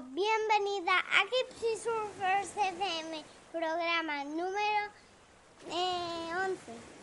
Bienvenida 0.00 0.92
a 0.92 1.24
Gypsy 1.26 1.76
Surfers 1.76 2.48
FM, 2.56 3.22
programa 3.52 4.24
número 4.24 4.90
eh, 5.70 6.32
11. 6.34 7.01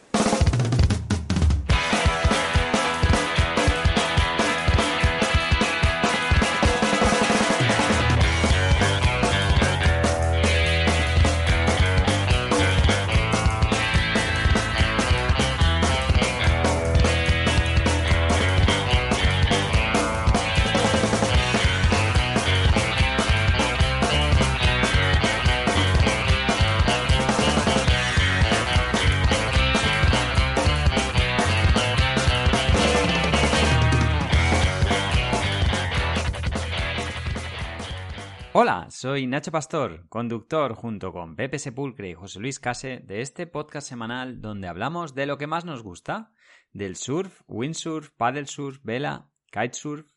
Hola, 38.62 38.88
soy 38.90 39.26
Nacho 39.26 39.54
Pastor, 39.54 40.06
conductor 40.10 40.74
junto 40.74 41.14
con 41.14 41.38
Pepe 41.38 41.60
Sepulcre 41.60 42.10
y 42.10 42.14
José 42.14 42.42
Luis 42.42 42.60
Case 42.60 43.00
de 43.06 43.22
este 43.22 43.48
podcast 43.48 43.88
semanal 43.88 44.42
donde 44.42 44.68
hablamos 44.68 45.16
de 45.16 45.26
lo 45.26 45.38
que 45.38 45.48
más 45.48 45.64
nos 45.64 45.82
gusta, 45.82 46.34
del 46.74 46.98
surf, 46.98 47.42
windsurf, 47.48 48.10
paddle 48.18 48.48
surf, 48.48 48.82
vela, 48.84 49.30
kitesurf, 49.46 50.12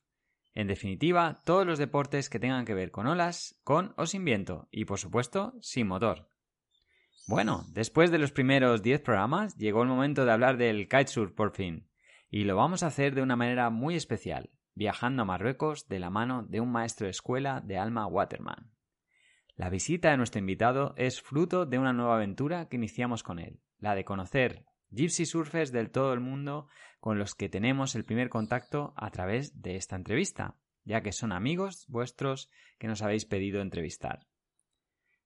en 0.54 0.66
definitiva, 0.66 1.40
todos 1.44 1.64
los 1.64 1.78
deportes 1.78 2.28
que 2.28 2.40
tengan 2.40 2.64
que 2.64 2.74
ver 2.74 2.90
con 2.90 3.06
olas, 3.06 3.60
con 3.62 3.94
o 3.96 4.06
sin 4.06 4.24
viento 4.24 4.66
y 4.72 4.86
por 4.86 4.98
supuesto 4.98 5.54
sin 5.60 5.86
motor. 5.86 6.28
Bueno, 7.28 7.64
después 7.68 8.10
de 8.10 8.18
los 8.18 8.32
primeros 8.32 8.82
10 8.82 9.02
programas 9.02 9.56
llegó 9.56 9.84
el 9.84 9.88
momento 9.88 10.24
de 10.24 10.32
hablar 10.32 10.56
del 10.56 10.88
kitesurf 10.88 11.30
por 11.30 11.52
fin, 11.52 11.88
y 12.28 12.42
lo 12.42 12.56
vamos 12.56 12.82
a 12.82 12.88
hacer 12.88 13.14
de 13.14 13.22
una 13.22 13.36
manera 13.36 13.70
muy 13.70 13.94
especial, 13.94 14.50
viajando 14.74 15.22
a 15.22 15.26
Marruecos 15.26 15.88
de 15.88 15.98
la 15.98 16.10
mano 16.10 16.42
de 16.42 16.60
un 16.60 16.70
maestro 16.70 17.06
de 17.06 17.10
escuela 17.10 17.60
de 17.60 17.78
Alma 17.78 18.06
Waterman. 18.06 18.72
La 19.54 19.68
visita 19.68 20.10
de 20.10 20.16
nuestro 20.16 20.38
invitado 20.38 20.94
es 20.96 21.20
fruto 21.20 21.66
de 21.66 21.78
una 21.78 21.92
nueva 21.92 22.16
aventura 22.16 22.68
que 22.68 22.76
iniciamos 22.76 23.22
con 23.22 23.38
él, 23.38 23.60
la 23.78 23.94
de 23.94 24.04
conocer 24.04 24.64
gypsy 24.90 25.26
surfers 25.26 25.72
del 25.72 25.90
todo 25.90 26.12
el 26.12 26.20
mundo 26.20 26.68
con 27.00 27.18
los 27.18 27.34
que 27.34 27.48
tenemos 27.48 27.94
el 27.94 28.04
primer 28.04 28.28
contacto 28.28 28.92
a 28.96 29.10
través 29.10 29.60
de 29.62 29.76
esta 29.76 29.96
entrevista, 29.96 30.56
ya 30.84 31.02
que 31.02 31.12
son 31.12 31.32
amigos 31.32 31.86
vuestros 31.88 32.50
que 32.78 32.88
nos 32.88 33.02
habéis 33.02 33.24
pedido 33.24 33.60
entrevistar. 33.60 34.26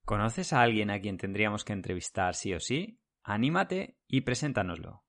¿Conoces 0.04 0.52
a 0.52 0.62
alguien 0.62 0.90
a 0.90 1.00
quien 1.00 1.18
tendríamos 1.18 1.64
que 1.64 1.72
entrevistar 1.72 2.34
sí 2.34 2.54
o 2.54 2.60
sí? 2.60 3.00
Anímate 3.22 3.98
y 4.06 4.20
preséntanoslo. 4.20 5.05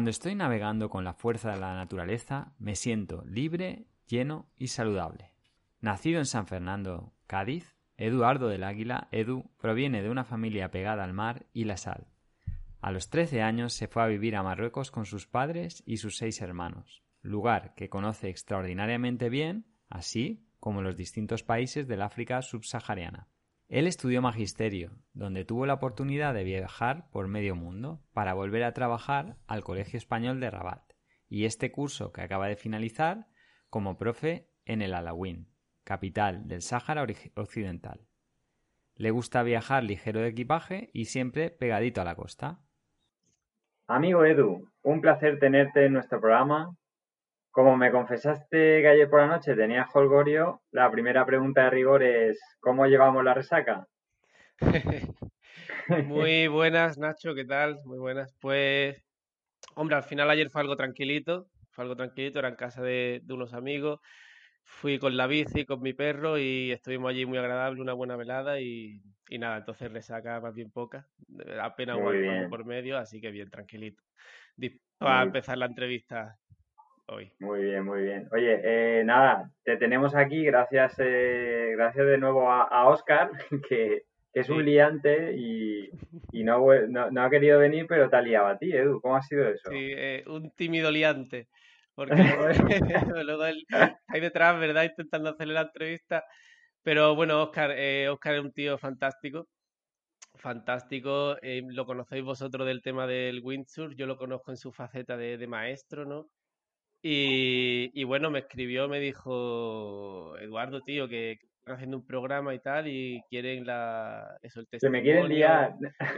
Cuando 0.00 0.12
estoy 0.12 0.34
navegando 0.34 0.88
con 0.88 1.04
la 1.04 1.12
fuerza 1.12 1.52
de 1.52 1.60
la 1.60 1.74
naturaleza, 1.74 2.54
me 2.58 2.74
siento 2.74 3.22
libre, 3.26 3.84
lleno 4.06 4.48
y 4.56 4.68
saludable. 4.68 5.34
Nacido 5.82 6.20
en 6.20 6.24
San 6.24 6.46
Fernando, 6.46 7.12
Cádiz, 7.26 7.76
Eduardo 7.98 8.48
del 8.48 8.64
Águila, 8.64 9.08
Edu, 9.10 9.50
proviene 9.58 10.00
de 10.00 10.08
una 10.08 10.24
familia 10.24 10.70
pegada 10.70 11.04
al 11.04 11.12
mar 11.12 11.44
y 11.52 11.64
la 11.64 11.76
sal. 11.76 12.06
A 12.80 12.92
los 12.92 13.10
trece 13.10 13.42
años 13.42 13.74
se 13.74 13.88
fue 13.88 14.02
a 14.02 14.06
vivir 14.06 14.36
a 14.36 14.42
Marruecos 14.42 14.90
con 14.90 15.04
sus 15.04 15.26
padres 15.26 15.82
y 15.84 15.98
sus 15.98 16.16
seis 16.16 16.40
hermanos, 16.40 17.02
lugar 17.20 17.74
que 17.74 17.90
conoce 17.90 18.30
extraordinariamente 18.30 19.28
bien, 19.28 19.66
así 19.90 20.46
como 20.60 20.80
los 20.80 20.96
distintos 20.96 21.42
países 21.42 21.86
del 21.86 22.00
África 22.00 22.40
subsahariana. 22.40 23.28
Él 23.70 23.86
estudió 23.86 24.20
magisterio, 24.20 24.90
donde 25.12 25.44
tuvo 25.44 25.64
la 25.64 25.74
oportunidad 25.74 26.34
de 26.34 26.42
viajar 26.42 27.08
por 27.12 27.28
medio 27.28 27.54
mundo 27.54 28.02
para 28.12 28.34
volver 28.34 28.64
a 28.64 28.72
trabajar 28.72 29.36
al 29.46 29.62
Colegio 29.62 29.96
Español 29.96 30.40
de 30.40 30.50
Rabat, 30.50 30.82
y 31.28 31.44
este 31.44 31.70
curso 31.70 32.12
que 32.12 32.20
acaba 32.20 32.48
de 32.48 32.56
finalizar 32.56 33.28
como 33.68 33.96
profe 33.96 34.50
en 34.64 34.82
el 34.82 34.92
Alawín, 34.92 35.52
capital 35.84 36.48
del 36.48 36.62
Sáhara 36.62 37.06
Occidental. 37.36 38.08
Le 38.96 39.12
gusta 39.12 39.44
viajar 39.44 39.84
ligero 39.84 40.18
de 40.18 40.30
equipaje 40.30 40.90
y 40.92 41.04
siempre 41.04 41.50
pegadito 41.50 42.00
a 42.00 42.04
la 42.04 42.16
costa. 42.16 42.58
Amigo 43.86 44.24
Edu, 44.24 44.68
un 44.82 45.00
placer 45.00 45.38
tenerte 45.38 45.86
en 45.86 45.92
nuestro 45.92 46.20
programa 46.20 46.76
como 47.50 47.76
me 47.76 47.90
confesaste 47.90 48.80
que 48.80 48.88
ayer 48.88 49.10
por 49.10 49.20
la 49.20 49.26
noche 49.26 49.56
tenías 49.56 49.88
holgorio, 49.94 50.62
la 50.70 50.90
primera 50.90 51.26
pregunta 51.26 51.64
de 51.64 51.70
rigor 51.70 52.02
es 52.02 52.40
¿cómo 52.60 52.86
llevamos 52.86 53.24
la 53.24 53.34
resaca? 53.34 53.86
Muy 56.04 56.46
buenas, 56.46 56.98
Nacho, 56.98 57.34
¿qué 57.34 57.44
tal? 57.44 57.80
Muy 57.84 57.98
buenas. 57.98 58.32
Pues, 58.40 59.02
hombre, 59.74 59.96
al 59.96 60.04
final 60.04 60.30
ayer 60.30 60.50
fue 60.50 60.60
algo 60.60 60.76
tranquilito, 60.76 61.48
fue 61.70 61.82
algo 61.82 61.96
tranquilito, 61.96 62.38
era 62.38 62.48
en 62.48 62.56
casa 62.56 62.82
de, 62.82 63.22
unos 63.28 63.54
amigos. 63.54 64.00
Fui 64.62 65.00
con 65.00 65.16
la 65.16 65.26
bici, 65.26 65.64
con 65.64 65.80
mi 65.80 65.92
perro 65.92 66.38
y 66.38 66.70
estuvimos 66.70 67.10
allí 67.10 67.26
muy 67.26 67.38
agradable, 67.38 67.80
una 67.80 67.92
buena 67.92 68.14
velada 68.14 68.60
y, 68.60 69.02
nada, 69.30 69.56
entonces 69.56 69.90
resaca 69.90 70.40
más 70.40 70.54
bien 70.54 70.70
poca, 70.70 71.08
apenas 71.60 71.96
un 71.96 72.48
por 72.48 72.64
medio, 72.64 72.96
así 72.96 73.20
que 73.20 73.32
bien, 73.32 73.50
tranquilito. 73.50 74.00
Dispuesto 74.54 75.08
a 75.08 75.22
empezar 75.22 75.58
la 75.58 75.66
entrevista 75.66 76.38
muy 77.38 77.62
bien, 77.62 77.84
muy 77.84 78.02
bien. 78.02 78.28
Oye, 78.32 78.60
eh, 78.62 79.04
nada, 79.04 79.50
te 79.64 79.76
tenemos 79.76 80.14
aquí, 80.14 80.44
gracias, 80.44 80.94
eh, 80.98 81.72
gracias 81.76 82.06
de 82.06 82.18
nuevo 82.18 82.50
a, 82.50 82.88
Oscar, 82.88 83.30
que, 83.68 84.04
es 84.32 84.48
un 84.48 84.64
liante 84.64 85.34
y, 85.36 85.90
no, 86.44 86.64
no, 87.10 87.22
ha 87.22 87.30
querido 87.30 87.58
venir, 87.58 87.86
pero 87.88 88.08
te 88.08 88.16
ha 88.16 88.22
liado 88.22 88.46
a 88.46 88.58
ti, 88.58 88.72
Edu. 88.72 89.00
¿Cómo 89.00 89.16
ha 89.16 89.22
sido 89.22 89.48
eso? 89.48 89.70
Sí, 89.70 89.92
eh, 89.92 90.22
un 90.28 90.52
tímido 90.52 90.90
liante. 90.90 91.48
Porque 91.96 92.14
luego 93.24 93.44
él 93.44 93.66
ahí 94.06 94.20
detrás, 94.20 94.60
¿verdad? 94.60 94.84
Intentando 94.84 95.30
hacerle 95.30 95.54
la 95.54 95.62
entrevista. 95.62 96.24
Pero 96.82 97.16
bueno, 97.16 97.42
Oscar, 97.42 97.72
Oscar 98.08 98.34
es 98.36 98.40
un 98.40 98.52
tío 98.52 98.78
fantástico. 98.78 99.48
Fantástico. 100.36 101.36
lo 101.42 101.84
conocéis 101.84 102.22
vosotros 102.22 102.66
del 102.68 102.82
tema 102.82 103.08
del 103.08 103.40
windsurf. 103.42 103.94
Yo 103.96 104.06
lo 104.06 104.16
conozco 104.16 104.52
en 104.52 104.56
su 104.56 104.70
faceta 104.70 105.16
de, 105.16 105.38
de 105.38 105.46
maestro, 105.48 106.04
¿no? 106.04 106.28
Y, 107.02 108.04
bueno, 108.04 108.30
me 108.30 108.40
escribió, 108.40 108.88
me 108.88 109.00
dijo, 109.00 110.36
Eduardo, 110.38 110.82
tío, 110.82 111.08
que 111.08 111.38
están 111.60 111.76
haciendo 111.76 111.96
un 111.96 112.06
programa 112.06 112.54
y 112.54 112.58
tal 112.58 112.88
y 112.88 113.22
quieren 113.28 113.64
la, 113.64 114.36
eso, 114.42 114.60
el 114.60 114.68
testimonio. 114.68 115.00
Se 115.00 115.02
me 115.02 115.02
quieren 115.02 115.28
liar. 115.28 115.74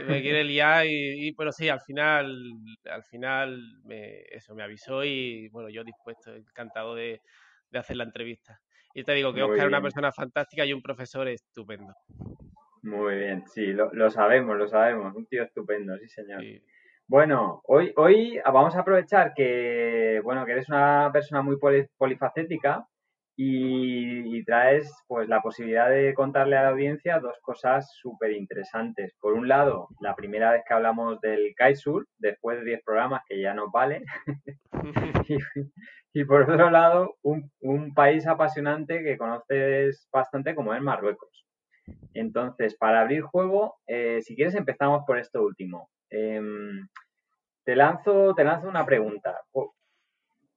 Me 0.07 0.21
quieren 0.21 0.47
liar 0.47 0.85
y, 0.87 1.31
pero 1.33 1.51
sí, 1.51 1.69
al 1.69 1.79
final, 1.81 2.35
al 2.85 3.03
final 3.03 3.61
me, 3.85 4.23
eso 4.31 4.55
me 4.55 4.63
avisó 4.63 5.03
y 5.05 5.47
bueno, 5.49 5.69
yo 5.69 5.83
dispuesto, 5.83 6.35
encantado 6.35 6.95
de, 6.95 7.21
hacer 7.73 7.97
la 7.97 8.03
entrevista. 8.03 8.59
Y 8.93 9.03
te 9.03 9.13
digo 9.13 9.33
que 9.33 9.41
Oscar 9.41 9.59
es 9.59 9.65
una 9.65 9.81
persona 9.81 10.11
fantástica 10.11 10.65
y 10.65 10.73
un 10.73 10.81
profesor 10.81 11.27
estupendo. 11.27 11.93
Muy 12.83 13.15
bien, 13.15 13.43
sí, 13.47 13.67
lo, 13.67 13.91
lo 13.93 14.11
sabemos, 14.11 14.57
lo 14.57 14.67
sabemos, 14.67 15.15
un 15.15 15.25
tío 15.25 15.43
estupendo, 15.43 15.97
sí 15.97 16.09
señor. 16.09 16.43
Bueno, 17.07 17.61
hoy, 17.65 17.93
hoy 17.97 18.39
vamos 18.45 18.75
a 18.75 18.79
aprovechar 18.79 19.33
que, 19.33 20.21
bueno, 20.23 20.45
que 20.45 20.53
eres 20.53 20.69
una 20.69 21.09
persona 21.11 21.41
muy 21.41 21.57
polifacética 21.97 22.87
y, 23.35 24.43
traes 24.45 24.91
pues 25.07 25.29
la 25.29 25.41
posibilidad 25.41 25.89
de 25.89 26.13
contarle 26.13 26.57
a 26.57 26.63
la 26.63 26.69
audiencia 26.69 27.19
dos 27.19 27.37
cosas 27.41 27.89
súper 28.01 28.31
interesantes. 28.31 29.13
Por 29.19 29.33
un 29.33 29.47
lado, 29.47 29.87
la 30.01 30.15
primera 30.15 30.51
vez 30.51 30.63
que 30.67 30.73
hablamos 30.73 31.19
del 31.21 31.53
Kaisur, 31.55 32.07
después 32.17 32.59
de 32.59 32.65
10 32.65 32.83
programas 32.83 33.21
que 33.27 33.41
ya 33.41 33.53
nos 33.53 33.71
vale. 33.71 34.03
y, 36.13 36.25
por 36.25 36.43
otro 36.43 36.69
lado, 36.69 37.15
un, 37.21 37.51
un 37.61 37.93
país 37.93 38.27
apasionante 38.27 39.03
que 39.03 39.17
conoces 39.17 40.07
bastante 40.11 40.55
como 40.55 40.73
es 40.73 40.81
Marruecos. 40.81 41.45
Entonces, 42.13 42.75
para 42.75 43.01
abrir 43.01 43.21
juego, 43.23 43.75
eh, 43.87 44.21
si 44.21 44.35
quieres 44.35 44.55
empezamos 44.55 45.03
por 45.05 45.17
esto 45.17 45.41
último. 45.41 45.89
Em, 46.13 46.87
te, 47.63 47.75
lanzo, 47.75 48.35
te 48.35 48.43
lanzo 48.43 48.67
una 48.67 48.85
pregunta. 48.85 49.41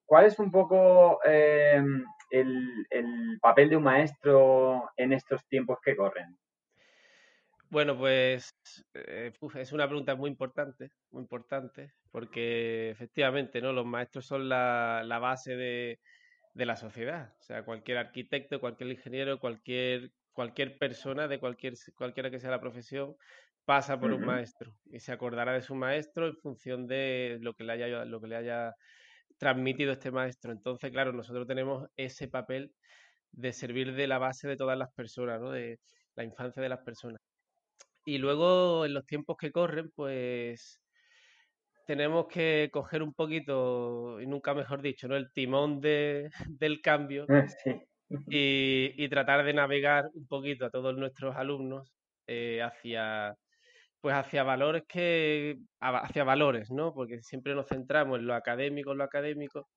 ¿cuál 0.05 0.27
es 0.27 0.39
un 0.39 0.51
poco 0.51 1.19
eh, 1.25 1.83
el, 2.31 3.39
papel 3.41 3.71
de 3.71 3.77
un 3.77 3.83
maestro 3.83 4.91
en 4.97 5.15
estos 5.15 5.47
tiempos 5.49 5.79
que 5.83 5.97
corren? 5.97 6.37
Bueno, 7.71 7.97
pues 7.97 8.55
eh, 8.95 9.33
es 9.55 9.73
una 9.73 9.89
pregunta 9.89 10.15
muy 10.15 10.31
importante, 10.31 10.91
muy 11.11 11.23
importante, 11.23 11.95
porque 12.13 12.91
efectivamente, 12.91 13.61
¿no? 13.63 13.73
Los 13.73 13.87
maestros 13.87 14.27
son 14.27 14.49
la, 14.49 15.19
base 15.21 15.57
de, 15.57 15.99
la 16.55 16.77
sociedad. 16.77 17.35
O 17.41 17.43
sea, 17.43 17.65
cualquier 17.65 17.97
arquitecto, 17.97 18.61
cualquier 18.61 18.91
ingeniero, 18.91 19.41
cualquier, 19.41 20.11
cualquier 20.33 20.77
persona 20.79 21.27
de 21.29 21.41
cualquier, 21.41 21.75
cualquiera 21.97 22.31
que 22.31 22.39
sea 22.41 22.51
la 22.51 22.61
profesión, 22.61 23.17
pasa 23.67 23.99
por 23.99 24.13
un 24.13 24.25
maestro 24.25 24.73
y 24.87 25.01
se 25.01 25.13
acordará 25.13 25.53
de 25.53 25.61
su 25.61 25.75
maestro 25.75 26.29
en 26.29 26.37
función 26.37 26.87
de 26.87 27.39
lo 27.43 27.53
que 27.55 27.65
le 27.65 27.73
haya, 27.73 28.05
lo 28.05 28.21
que 28.21 28.29
le 28.29 28.37
haya 28.37 28.73
transmitido 29.39 29.93
este 29.93 30.11
maestro. 30.11 30.53
Entonces, 30.53 30.91
claro, 30.91 31.13
nosotros 31.13 31.47
tenemos 31.47 31.87
ese 31.97 32.29
papel 32.29 32.73
de 33.33 33.53
servir 33.53 33.95
de 33.95 34.07
la 34.07 34.19
base 34.19 34.49
de 34.49 34.57
todas 34.57 34.79
las 34.79 34.93
personas, 34.95 35.41
¿no? 35.41 35.51
de 35.51 35.81
la 36.15 36.25
infancia 36.25 36.63
de 36.63 36.69
las 36.69 36.81
personas. 36.81 37.21
Y 38.07 38.19
luego, 38.19 38.87
en 38.87 38.95
los 38.95 39.05
tiempos 39.05 39.37
que 39.37 39.51
corren, 39.51 39.91
pues 39.95 40.81
tenemos 41.87 42.29
que 42.29 42.71
coger 42.73 43.03
un 43.03 43.13
poquito, 43.13 44.21
y 44.21 44.27
nunca 44.27 44.55
mejor 44.55 44.81
dicho, 44.81 45.09
¿no? 45.09 45.17
el 45.17 45.33
timón 45.33 45.81
de, 45.81 46.31
del 46.61 46.81
cambio 46.81 47.27
y, 48.29 49.09
tratar 49.09 49.45
de 49.45 49.55
navegar 49.55 50.09
un 50.15 50.27
poquito 50.27 50.67
a 50.67 50.71
todos 50.71 50.97
nuestros 50.97 51.37
alumnos 51.37 51.93
eh, 52.29 52.63
hacia 52.63 53.37
pues 54.07 54.15
hacia 54.15 54.45
valores 54.45 54.85
que 54.87 55.59
hacia 55.81 56.23
valores, 56.23 56.71
¿no? 56.71 56.95
Porque 56.95 57.23
siempre 57.23 57.57
nos 57.57 57.67
centramos 57.67 58.21
en 58.21 58.27
lo 58.29 58.37
académico, 58.37 58.93
en 58.93 58.99
lo 58.99 59.03
académico, 59.03 59.69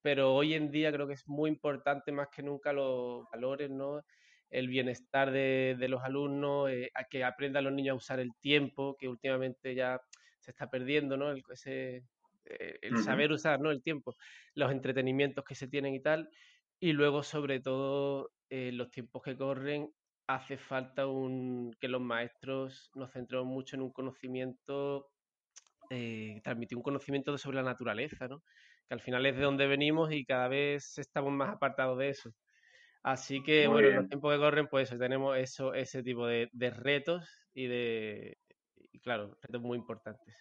pero 0.00 0.32
hoy 0.36 0.54
en 0.54 0.70
día 0.70 0.92
creo 0.92 1.08
que 1.08 1.14
es 1.14 1.26
muy 1.26 1.50
importante 1.50 2.12
más 2.12 2.28
que 2.28 2.44
nunca 2.44 2.72
los 2.72 3.24
valores, 3.32 3.70
¿no? 3.70 4.04
El 4.50 4.68
bienestar 4.68 5.32
de, 5.32 5.74
los 5.88 6.00
alumnos, 6.04 6.70
eh, 6.70 6.92
a 6.94 7.02
que 7.02 7.24
aprendan 7.24 7.64
los 7.64 7.72
niños 7.72 7.94
a 7.94 7.96
usar 7.96 8.20
el 8.20 8.30
tiempo, 8.40 8.96
que 8.96 9.08
últimamente 9.08 9.74
ya 9.74 10.00
se 10.38 10.52
está 10.52 10.70
perdiendo, 10.70 11.16
¿no? 11.16 11.32
El, 11.32 11.42
ese, 11.50 12.04
eh, 12.44 12.78
el 12.82 12.98
saber 12.98 13.32
usar, 13.32 13.58
¿no? 13.58 13.72
El 13.72 13.82
tiempo, 13.82 14.14
los 14.54 14.70
entretenimientos 14.70 15.44
que 15.44 15.56
se 15.56 15.66
tienen 15.66 15.92
y 15.92 16.00
tal. 16.00 16.30
Y 16.78 16.92
luego, 16.92 17.24
sobre 17.24 17.58
todo, 17.58 18.30
eh, 18.48 18.70
los 18.70 18.92
tiempos 18.92 19.22
que 19.22 19.36
corren, 19.36 19.90
hace 20.34 20.56
falta 20.56 21.06
un, 21.06 21.74
que 21.80 21.88
los 21.88 22.00
maestros 22.00 22.90
nos 22.94 23.12
centremos 23.12 23.46
mucho 23.46 23.76
en 23.76 23.82
un 23.82 23.92
conocimiento, 23.92 25.10
eh, 25.90 26.40
transmitir 26.42 26.76
un 26.76 26.82
conocimiento 26.82 27.36
sobre 27.38 27.56
la 27.58 27.64
naturaleza, 27.64 28.28
¿no? 28.28 28.42
que 28.88 28.94
al 28.94 29.00
final 29.00 29.26
es 29.26 29.36
de 29.36 29.42
donde 29.42 29.66
venimos 29.66 30.12
y 30.12 30.24
cada 30.24 30.48
vez 30.48 30.98
estamos 30.98 31.32
más 31.32 31.50
apartados 31.50 31.98
de 31.98 32.10
eso. 32.10 32.30
Así 33.02 33.42
que, 33.42 33.66
bueno, 33.66 33.88
en 33.88 33.96
los 33.96 34.08
tiempos 34.08 34.32
que 34.32 34.38
corren, 34.38 34.68
pues 34.68 34.90
tenemos 34.96 35.36
eso, 35.36 35.74
ese 35.74 36.02
tipo 36.02 36.26
de, 36.26 36.48
de 36.52 36.70
retos 36.70 37.28
y 37.52 37.66
de, 37.66 38.38
y 38.92 39.00
claro, 39.00 39.36
retos 39.42 39.60
muy 39.60 39.76
importantes. 39.76 40.36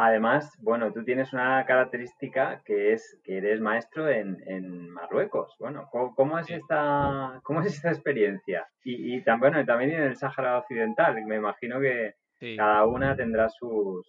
Además, 0.00 0.56
bueno, 0.60 0.92
tú 0.92 1.02
tienes 1.04 1.32
una 1.32 1.66
característica 1.66 2.62
que 2.64 2.92
es 2.92 3.18
que 3.24 3.38
eres 3.38 3.60
maestro 3.60 4.08
en, 4.08 4.90
Marruecos. 4.90 5.56
Bueno, 5.58 5.88
¿cómo, 5.90 6.38
es 6.38 6.48
esta 6.50 7.40
cómo 7.42 7.62
es 7.62 7.74
esta 7.74 7.90
experiencia? 7.90 8.68
Y, 8.84 9.16
y 9.16 9.24
también 9.24 9.56
en 9.56 10.02
el 10.02 10.16
Sáhara 10.16 10.58
Occidental. 10.58 11.20
Me 11.26 11.34
imagino 11.34 11.80
que 11.80 12.14
cada 12.56 12.86
una 12.86 13.16
tendrá 13.16 13.48
sus, 13.48 14.06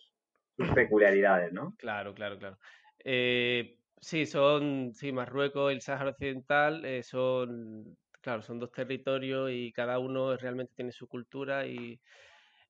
peculiaridades, 0.76 1.52
¿no? 1.54 1.74
Claro, 1.80 2.14
claro, 2.14 2.38
claro. 2.38 2.60
Eh, 3.04 3.80
sí, 4.00 4.28
son, 4.28 4.94
sí, 4.94 5.12
Marruecos 5.12 5.72
y 5.72 5.76
el 5.76 5.82
Sáhara 5.82 6.12
Occidental 6.12 6.86
eh, 6.86 7.02
son, 7.02 7.98
claro, 8.22 8.44
son 8.44 8.60
dos 8.60 8.72
territorios 8.72 9.50
y 9.52 9.72
cada 9.72 9.98
uno 9.98 10.38
realmente 10.38 10.74
tiene 10.76 10.92
su 10.92 11.08
cultura 11.08 11.66
y, 11.66 12.00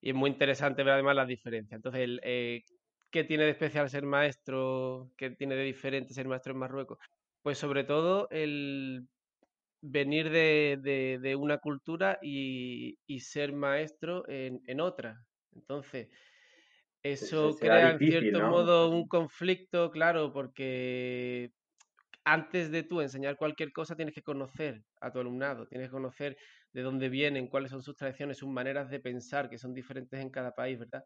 es 0.01 0.15
muy 0.15 0.29
interesante 0.29 0.83
ver 0.83 0.93
además 0.93 1.17
las 1.17 1.27
diferencias. 1.27 1.75
Entonces, 1.75 2.01
el, 2.03 2.21
eh, 2.23 2.63
¿Qué 3.11 3.23
tiene 3.23 3.45
de 3.45 3.51
especial 3.51 3.89
ser 3.89 4.03
maestro? 4.03 5.11
¿Qué 5.17 5.31
tiene 5.31 5.55
de 5.55 5.63
diferente 5.63 6.13
ser 6.13 6.27
maestro 6.27 6.53
en 6.53 6.59
Marruecos? 6.59 6.99
Pues 7.41 7.57
sobre 7.57 7.83
todo 7.83 8.27
el 8.29 9.07
venir 9.81 10.29
de, 10.29 11.35
una 11.39 11.57
cultura 11.57 12.19
y, 12.21 12.97
ser 13.19 13.53
maestro 13.53 14.23
en, 14.27 14.81
otra. 14.81 15.23
Entonces, 15.53 16.09
eso 17.01 17.55
crea 17.57 17.91
en 17.91 17.99
cierto 17.99 18.41
modo 18.47 18.89
un 18.89 19.07
conflicto, 19.07 19.89
claro, 19.89 20.31
porque 20.31 21.51
antes 22.25 22.69
de 22.71 22.83
tú 22.83 23.01
enseñar 23.01 23.37
cualquier 23.37 23.71
cosa 23.71 23.95
tienes 23.95 24.13
que 24.13 24.21
conocer 24.21 24.83
a 25.01 25.11
tu 25.11 25.19
alumnado, 25.19 25.67
tienes 25.67 25.87
que 25.87 25.93
conocer 25.93 26.37
de 26.73 26.81
dónde 26.81 27.09
vienen, 27.09 27.47
cuáles 27.47 27.71
son 27.71 27.81
sus 27.81 27.95
tradiciones, 27.95 28.37
sus 28.37 28.49
maneras 28.49 28.89
de 28.89 28.99
pensar, 28.99 29.49
que 29.49 29.57
son 29.57 29.73
diferentes 29.73 30.19
en 30.19 30.29
cada 30.29 30.53
país, 30.53 30.77
¿verdad? 30.77 31.03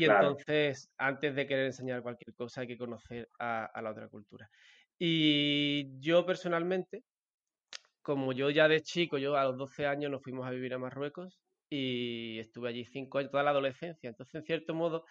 Y 0.00 0.06
entonces, 0.06 0.90
antes 0.96 1.34
de 1.34 1.46
querer 1.46 1.66
enseñar 1.66 2.02
cualquier 2.02 2.34
cosa, 2.34 2.62
hay 2.62 2.66
que 2.66 2.78
conocer 2.78 3.28
a, 3.38 3.70
la 3.82 3.90
otra 3.90 4.08
cultura. 4.08 4.48
Y 4.98 6.00
yo 6.00 6.24
personalmente, 6.24 7.04
como 8.00 8.32
yo 8.32 8.48
ya 8.48 8.66
de 8.66 8.80
chico, 8.80 9.18
yo 9.18 9.36
a 9.36 9.44
los 9.44 9.58
12 9.58 9.86
años 9.86 10.10
nos 10.10 10.22
fuimos 10.22 10.46
a 10.46 10.50
vivir 10.52 10.72
a 10.72 10.78
Marruecos 10.78 11.38
y 11.68 12.38
estuve 12.38 12.70
allí 12.70 12.86
cinco 12.86 13.18
años, 13.18 13.30
toda 13.30 13.42
la 13.42 13.50
adolescencia. 13.50 14.08
Entonces, 14.08 14.36
en 14.36 14.44
cierto 14.44 14.72
modo, 14.72 15.04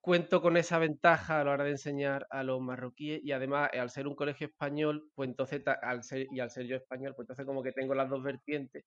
cuento 0.00 0.40
con 0.40 0.56
esa 0.56 0.78
ventaja 0.78 1.40
a 1.40 1.44
la 1.44 1.50
hora 1.50 1.64
de 1.64 1.70
enseñar 1.70 2.28
a 2.30 2.44
los 2.44 2.60
marroquíes 2.60 3.24
y 3.24 3.32
además 3.32 3.70
al 3.72 3.90
ser 3.90 4.06
un 4.06 4.14
colegio 4.14 4.46
español, 4.46 5.10
pues 5.16 5.28
entonces 5.28 5.64
al 5.82 6.04
ser 6.04 6.28
y 6.30 6.38
al 6.38 6.50
ser 6.50 6.66
yo 6.66 6.76
español, 6.76 7.14
pues 7.16 7.24
entonces 7.24 7.44
como 7.44 7.60
que 7.64 7.72
tengo 7.72 7.92
las 7.92 8.08
dos 8.08 8.22
vertientes 8.22 8.84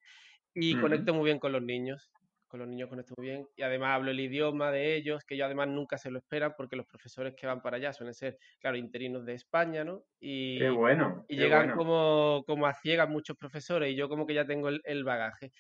y 0.54 0.80
conecto 0.80 1.14
muy 1.14 1.26
bien 1.26 1.40
con 1.40 1.52
los 1.52 1.62
niños 1.62 2.10
con 2.50 2.60
los 2.60 2.68
niños 2.68 2.90
conecto 2.90 3.14
muy 3.18 3.28
bien 3.28 3.48
y 3.56 3.62
además 3.62 3.96
hablo 3.96 4.12
el 4.12 4.20
idioma 4.20 4.72
de 4.72 4.96
ellos, 4.96 5.24
que 5.24 5.36
ellos 5.36 5.46
además 5.46 5.70
nunca 5.70 5.98
se 5.98 6.12
lo 6.12 6.18
esperan 6.18 6.54
porque 6.58 6.76
los 6.76 6.86
profesores 6.86 7.36
que 7.36 7.48
van 7.48 7.62
para 7.62 7.78
allá 7.78 7.94
suelen 7.94 8.14
ser, 8.14 8.38
claro, 8.60 8.76
interinos 8.76 9.26
de 9.26 9.36
España, 9.36 9.84
¿no? 9.84 10.04
Y, 10.20 10.60
qué 10.60 10.70
bueno. 10.70 11.24
Y 11.30 11.38
llegan 11.38 11.72
Como, 11.72 12.44
como 12.46 12.66
a 12.66 12.74
ciegas 12.74 13.08
muchos 13.08 13.38
profesores 13.38 13.92
y 13.92 13.96
yo 13.96 14.10
como 14.10 14.26
que 14.26 14.34
ya 14.34 14.46
tengo 14.46 14.70
el, 14.70 15.04
bagaje. 15.04 15.52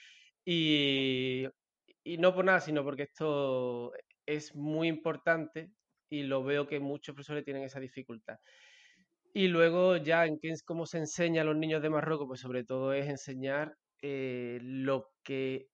Y, 0.43 1.45
y 2.03 2.17
no 2.17 2.33
por 2.33 2.43
nada, 2.43 2.59
sino 2.59 2.83
porque 2.83 3.03
esto 3.03 3.93
es 4.25 4.55
muy 4.55 4.87
importante 4.87 5.71
y 6.09 6.23
lo 6.23 6.43
veo 6.43 6.67
que 6.67 6.79
muchos 6.79 7.13
profesores 7.13 7.45
tienen 7.45 7.63
esa 7.63 7.79
dificultad. 7.79 8.39
Y 9.33 9.47
luego 9.47 9.97
ya 9.97 10.25
en 10.25 10.39
qué, 10.39 10.53
cómo 10.65 10.85
se 10.85 10.97
enseña 10.97 11.43
a 11.43 11.45
los 11.45 11.55
niños 11.55 11.81
de 11.83 11.89
Marruecos, 11.89 12.27
pues 12.27 12.39
sobre 12.39 12.63
todo 12.63 12.93
es 12.93 13.07
enseñar 13.07 13.75
eh, 14.01 14.59
lo 14.61 15.11
que 15.23 15.67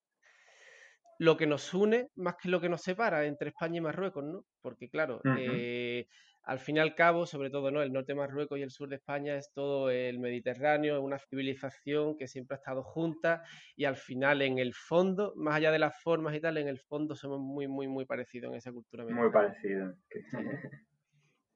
lo 1.19 1.37
que 1.37 1.47
nos 1.47 1.73
une 1.73 2.09
más 2.15 2.35
que 2.35 2.49
lo 2.49 2.59
que 2.59 2.69
nos 2.69 2.81
separa 2.81 3.25
entre 3.25 3.49
España 3.49 3.77
y 3.77 3.81
Marruecos, 3.81 4.23
¿no? 4.23 4.45
Porque 4.61 4.89
claro, 4.89 5.21
eh, 5.37 6.07
al 6.43 6.59
fin 6.59 6.77
y 6.77 6.79
al 6.79 6.93
cabo, 6.93 7.25
sobre 7.25 7.49
todo, 7.49 7.71
¿no? 7.71 7.81
El 7.81 7.91
norte 7.91 8.13
de 8.13 8.19
Marruecos 8.19 8.59
y 8.59 8.61
el 8.61 8.71
sur 8.71 8.89
de 8.89 8.97
España 8.97 9.35
es 9.35 9.51
todo 9.53 9.89
el 9.89 10.19
Mediterráneo, 10.19 11.01
una 11.01 11.17
civilización 11.17 12.17
que 12.17 12.27
siempre 12.27 12.55
ha 12.55 12.59
estado 12.59 12.83
junta 12.83 13.43
y 13.75 13.85
al 13.85 13.95
final, 13.95 14.41
en 14.41 14.59
el 14.59 14.73
fondo, 14.73 15.33
más 15.35 15.55
allá 15.55 15.71
de 15.71 15.79
las 15.79 15.99
formas 16.01 16.35
y 16.35 16.41
tal, 16.41 16.57
en 16.57 16.67
el 16.67 16.79
fondo 16.79 17.15
somos 17.15 17.39
muy, 17.39 17.67
muy, 17.67 17.87
muy 17.87 18.05
parecidos 18.05 18.51
en 18.51 18.57
esa 18.57 18.71
cultura. 18.71 19.05
Muy 19.05 19.31
parecidos. 19.31 19.95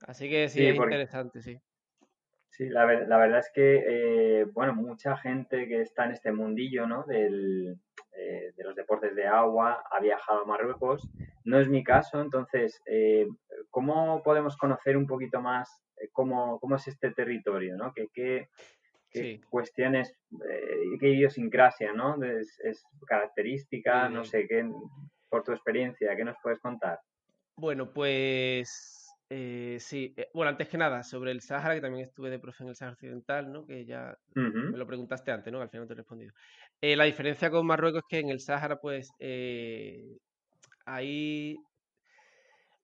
Así 0.01 0.29
que 0.29 0.47
sí, 0.49 0.65
es 0.65 0.75
interesante, 0.75 1.41
sí. 1.41 1.59
Sí, 2.51 2.67
la, 2.67 2.85
verdad 2.85 3.39
es 3.39 3.51
que, 3.53 3.83
eh, 3.87 4.45
bueno, 4.45 4.73
mucha 4.73 5.15
gente 5.17 5.67
que 5.67 5.81
está 5.81 6.05
en 6.05 6.11
este 6.11 6.31
mundillo, 6.31 6.87
¿no? 6.87 7.03
Del, 7.03 7.79
eh, 8.19 8.51
de 8.57 8.63
los 8.63 8.75
deportes 8.75 9.15
de 9.15 9.25
agua, 9.25 9.81
ha 9.89 9.99
viajado 10.01 10.41
a 10.41 10.45
Marruecos. 10.45 11.07
No 11.45 11.57
es 11.57 11.69
mi 11.69 11.83
caso, 11.83 12.19
entonces, 12.19 12.81
eh, 12.85 13.25
¿cómo 13.69 14.21
podemos 14.23 14.57
conocer 14.57 14.97
un 14.97 15.07
poquito 15.07 15.41
más 15.41 15.69
eh, 16.01 16.09
cómo, 16.11 16.59
cómo, 16.59 16.75
es 16.75 16.87
este 16.89 17.11
territorio? 17.11 17.77
¿no? 17.77 17.93
¿Qué, 17.93 18.07
qué, 18.13 18.49
cuestiones, 19.49 20.13
qué 20.99 21.07
idiosincrasia, 21.07 21.93
¿no? 21.93 22.21
Es, 22.23 22.83
característica, 23.07 24.09
no 24.09 24.25
sé, 24.25 24.47
qué, 24.47 24.69
por 25.29 25.43
tu 25.43 25.53
experiencia, 25.53 26.15
¿qué 26.15 26.25
nos 26.25 26.35
puedes 26.43 26.59
contar? 26.59 26.99
Bueno, 27.55 27.91
pues 27.93 28.98
eh, 29.29 29.77
sí, 29.79 30.13
eh, 30.17 30.29
bueno, 30.33 30.49
antes 30.49 30.67
que 30.67 30.77
nada, 30.77 31.03
sobre 31.03 31.31
el 31.31 31.41
Sahara, 31.41 31.75
que 31.75 31.81
también 31.81 32.05
estuve 32.07 32.29
de 32.29 32.39
profe 32.39 32.63
en 32.63 32.69
el 32.69 32.75
Sahara 32.75 32.93
Occidental, 32.93 33.51
¿no? 33.51 33.65
Que 33.65 33.85
ya 33.85 34.17
me 34.33 34.77
lo 34.77 34.87
preguntaste 34.87 35.31
antes, 35.31 35.53
¿no? 35.53 35.61
Al 35.61 35.69
final 35.69 35.83
no 35.83 35.87
te 35.87 35.93
he 35.93 35.97
respondido. 35.97 36.33
Eh, 36.81 36.95
la 36.95 37.03
diferencia 37.05 37.51
con 37.51 37.65
Marruecos 37.65 37.99
es 37.99 38.05
que 38.09 38.19
en 38.19 38.29
el 38.29 38.39
Sahara, 38.39 38.77
pues, 38.77 39.09
ahí, 40.85 41.55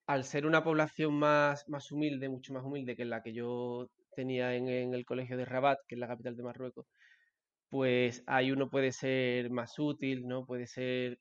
al 0.07 0.23
ser 0.23 0.45
una 0.45 0.63
población 0.63 1.13
más, 1.13 1.67
más 1.67 1.91
humilde, 1.91 2.29
mucho 2.29 2.53
más 2.53 2.63
humilde 2.63 2.95
que 2.95 3.05
la 3.05 3.21
que 3.21 3.33
yo 3.33 3.87
tenía 4.15 4.55
en, 4.55 4.67
en 4.69 4.93
el 4.93 5.05
colegio 5.05 5.37
de 5.37 5.45
Rabat, 5.45 5.79
que 5.87 5.95
es 5.95 5.99
la 5.99 6.07
capital 6.07 6.35
de 6.35 6.43
Marruecos, 6.43 6.87
pues 7.69 8.23
ahí 8.27 8.51
uno 8.51 8.69
puede 8.69 8.91
ser 8.91 9.49
más 9.51 9.77
útil, 9.79 10.27
¿no? 10.27 10.45
Puede 10.45 10.67
ser 10.67 11.19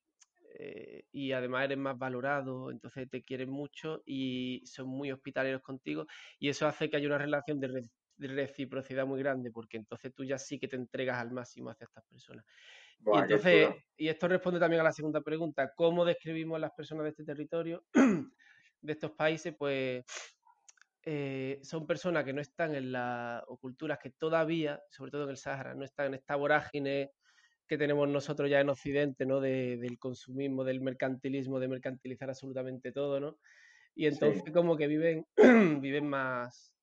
eh, 0.56 1.04
y 1.11 1.32
además 1.32 1.64
eres 1.64 1.78
más 1.78 1.99
valorado, 1.99 2.70
entonces 2.70 3.08
te 3.11 3.23
quieren 3.23 3.50
mucho 3.50 4.02
y 4.06 4.62
son 4.64 4.88
muy 4.88 5.11
hospitalarios 5.11 5.62
contigo 5.62 6.06
y 6.38 6.49
eso 6.49 6.68
hace 6.68 6.88
que 6.88 6.96
haya 6.96 7.08
una 7.08 7.18
relación 7.18 7.58
de, 7.58 7.88
reciprocidad 8.16 9.04
muy 9.04 9.18
grande 9.18 9.50
porque 9.50 9.76
entonces 9.76 10.14
tú 10.14 10.23
ya 10.23 10.38
sí 10.38 10.61
que 10.61 10.68
te 10.68 10.76
entregas 10.76 11.18
al 11.18 11.32
máximo 11.32 11.70
hacia 11.70 11.87
estas 11.87 12.04
personas. 12.04 12.44
y 13.00 13.18
entonces, 13.18 13.70
y 13.96 14.08
esto 14.08 14.28
responde 14.28 14.61
también 14.61 14.80
a 14.80 14.84
la 14.84 14.92
segunda 14.92 15.20
pregunta, 15.20 15.73
¿cómo 15.75 16.04
describimos 16.04 16.56
a 16.56 16.61
las 16.61 16.73
personas 16.73 17.02
de 17.02 17.11
este 17.11 17.25
territorio, 17.25 17.84
de 18.80 18.92
estos 18.92 19.11
países? 19.11 19.56
Pues 19.58 20.04
eh, 21.02 21.58
son 21.62 21.87
personas 21.87 22.25
que 22.25 22.32
no 22.32 22.40
están 22.40 22.76
en 22.76 22.92
la, 22.92 23.42
o 23.49 23.58
culturas 23.58 23.99
que 23.99 24.11
todavía, 24.11 24.80
sobre 24.88 25.11
todo 25.11 25.25
en 25.25 25.30
el 25.30 25.37
Sahara, 25.37 25.75
no 25.75 25.84
están 25.84 26.06
en 26.06 26.14
esta 26.14 26.37
vorágine 26.37 27.11
que 27.66 27.78
tenemos 27.78 28.09
nosotros 28.09 28.50
ya 28.50 28.61
en 28.61 28.68
Occidente, 28.68 29.26
¿no? 29.26 29.40
del 29.40 29.99
consumismo, 29.99 30.64
del 30.64 30.80
mercantilismo, 30.80 31.59
de 31.61 31.68
mercantilizar 31.68 32.28
absolutamente 32.28 32.92
todo, 32.92 33.21
¿no? 33.21 33.38
Y 33.94 34.06
entonces 34.06 34.42
como 34.52 34.76
que 34.76 34.87
viven, 34.87 35.26
viven 35.80 36.09
más, 36.09 36.75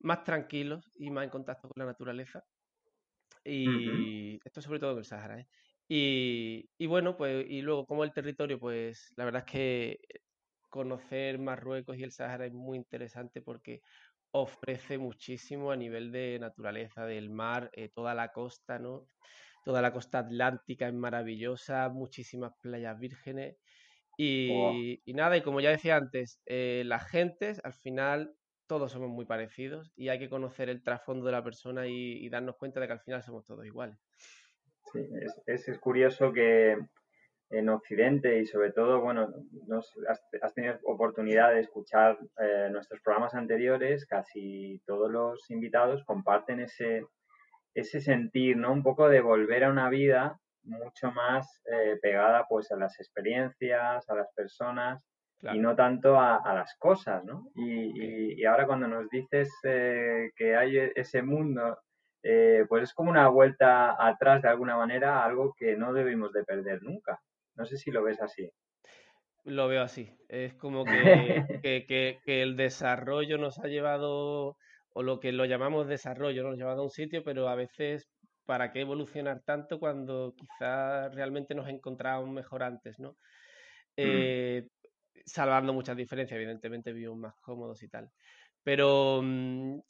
más 0.00 0.22
tranquilos 0.22 0.90
y 0.96 1.10
más 1.10 1.24
en 1.24 1.30
contacto 1.30 1.68
con 1.68 1.80
la 1.80 1.86
naturaleza. 1.86 2.44
Y 3.44 4.38
esto 4.44 4.60
sobre 4.60 4.80
todo 4.80 4.92
en 4.92 4.98
el 4.98 5.04
Sahara, 5.04 5.40
¿eh? 5.40 5.46
Y, 5.88 6.68
y, 6.78 6.86
bueno, 6.86 7.16
pues, 7.16 7.46
y 7.48 7.62
luego 7.62 7.86
como 7.86 8.02
el 8.02 8.12
territorio, 8.12 8.58
pues 8.58 9.12
la 9.16 9.24
verdad 9.24 9.44
es 9.46 9.52
que 9.52 9.98
conocer 10.68 11.38
Marruecos 11.38 11.96
y 11.96 12.02
el 12.02 12.10
Sahara 12.10 12.46
es 12.46 12.52
muy 12.52 12.76
interesante 12.76 13.40
porque 13.40 13.82
ofrece 14.32 14.98
muchísimo 14.98 15.70
a 15.70 15.76
nivel 15.76 16.12
de 16.12 16.38
naturaleza, 16.38 17.06
del 17.06 17.30
mar, 17.30 17.70
eh, 17.72 17.88
toda 17.88 18.14
la 18.14 18.32
costa, 18.32 18.78
¿no? 18.78 19.08
Toda 19.66 19.82
la 19.82 19.92
costa 19.92 20.20
atlántica 20.20 20.86
es 20.86 20.94
maravillosa, 20.94 21.88
muchísimas 21.88 22.52
playas 22.62 22.96
vírgenes. 23.00 23.58
Y, 24.16 25.02
nada, 25.08 25.36
y 25.36 25.42
como 25.42 25.60
ya 25.60 25.70
decía 25.70 25.96
antes, 25.96 26.40
eh, 26.46 26.84
las 26.86 27.10
gentes, 27.10 27.60
al 27.64 27.72
final, 27.74 28.32
todos 28.68 28.92
somos 28.92 29.08
muy 29.10 29.24
parecidos 29.24 29.92
y 29.96 30.08
hay 30.08 30.20
que 30.20 30.30
conocer 30.30 30.68
el 30.68 30.84
trasfondo 30.84 31.26
de 31.26 31.32
la 31.32 31.42
persona 31.42 31.88
y, 31.88 32.28
darnos 32.28 32.54
cuenta 32.58 32.78
de 32.78 32.86
que 32.86 32.92
al 32.92 33.00
final 33.00 33.24
somos 33.24 33.44
todos 33.44 33.66
iguales. 33.66 33.98
Sí, 34.92 35.00
es, 35.46 35.68
es 35.68 35.78
curioso 35.80 36.32
que 36.32 36.76
en 37.50 37.68
Occidente 37.68 38.38
y 38.38 38.46
sobre 38.46 38.70
todo, 38.70 39.00
bueno, 39.00 39.34
has, 40.08 40.54
tenido 40.54 40.78
oportunidad 40.84 41.50
de 41.54 41.60
escuchar 41.62 42.20
eh, 42.38 42.68
nuestros 42.70 43.00
programas 43.00 43.34
anteriores, 43.34 44.06
casi 44.06 44.80
todos 44.86 45.10
los 45.10 45.50
invitados 45.50 46.04
comparten 46.04 46.60
ese, 46.60 47.04
ese 47.76 48.00
sentir, 48.00 48.56
¿no? 48.56 48.72
Un 48.72 48.82
poco 48.82 49.08
de 49.08 49.20
volver 49.20 49.64
a 49.64 49.70
una 49.70 49.88
vida 49.88 50.38
mucho 50.64 51.12
más 51.12 51.62
eh, 51.70 51.96
pegada 52.02 52.44
pues 52.48 52.72
a 52.72 52.76
las 52.76 52.98
experiencias, 52.98 54.08
a 54.08 54.14
las 54.14 54.32
personas 54.34 55.02
y 55.52 55.58
no 55.58 55.76
tanto 55.76 56.18
a, 56.18 56.40
las 56.54 56.74
cosas, 56.78 57.22
¿no? 57.24 57.50
Y, 57.54 58.42
ahora 58.46 58.66
cuando 58.66 58.88
nos 58.88 59.08
dices 59.10 59.52
eh, 59.64 60.30
que 60.34 60.56
hay 60.56 60.78
e, 60.78 60.92
ese 60.96 61.22
mundo, 61.22 61.78
pues 62.68 62.82
es 62.82 62.94
como 62.94 63.10
una 63.10 63.28
vuelta 63.28 63.94
atrás 64.04 64.42
de 64.42 64.48
alguna 64.48 64.76
manera, 64.76 65.24
algo 65.24 65.54
que 65.56 65.76
no 65.76 65.92
debemos 65.92 66.32
de 66.32 66.42
perder 66.42 66.82
nunca. 66.82 67.20
No 67.54 67.64
sé 67.64 67.76
si 67.76 67.90
lo 67.90 68.02
ves 68.02 68.20
así. 68.20 68.50
Lo 69.46 69.68
veo 69.68 69.82
así. 69.82 70.10
Es 70.28 70.54
como 70.54 70.84
que, 71.62 72.18
el 72.26 72.56
desarrollo 72.56 73.38
nos 73.38 73.58
ha 73.60 73.68
llevado, 73.68 74.56
o 74.98 75.02
lo 75.02 75.20
que 75.20 75.30
lo 75.30 75.44
llamamos 75.44 75.88
desarrollo, 75.88 76.42
nos 76.42 76.54
ha 76.54 76.56
llevado 76.56 76.80
a 76.80 76.84
un 76.84 76.90
sitio, 76.90 77.22
pero 77.22 77.50
a 77.50 77.54
veces, 77.54 78.08
¿para 78.46 78.72
qué 78.72 78.80
evolucionar 78.80 79.42
tanto 79.44 79.78
cuando 79.78 80.34
quizás 80.34 81.14
realmente 81.14 81.54
nos 81.54 81.68
encontrábamos 81.68 82.30
mejor 82.30 82.62
antes, 82.62 82.98
¿no? 82.98 83.10
Mm. 83.10 83.14
Eh, 83.98 84.68
salvando 85.26 85.74
muchas 85.74 85.98
diferencias, 85.98 86.38
evidentemente 86.38 86.94
vivimos 86.94 87.18
más 87.18 87.34
cómodos 87.42 87.82
y 87.82 87.88
tal. 87.88 88.10
Pero 88.62 89.20
mm, 89.22 89.80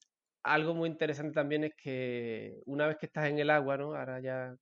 algo 0.42 0.74
muy 0.74 0.88
interesante 0.88 1.34
también 1.34 1.62
es 1.62 1.74
que 1.76 2.60
una 2.66 2.88
vez 2.88 2.96
que 2.98 3.06
estás 3.06 3.28
en 3.28 3.38
el 3.38 3.50
agua, 3.50 3.76
¿no? 3.76 3.94
Ahora 3.94 4.18
ya 4.18 4.56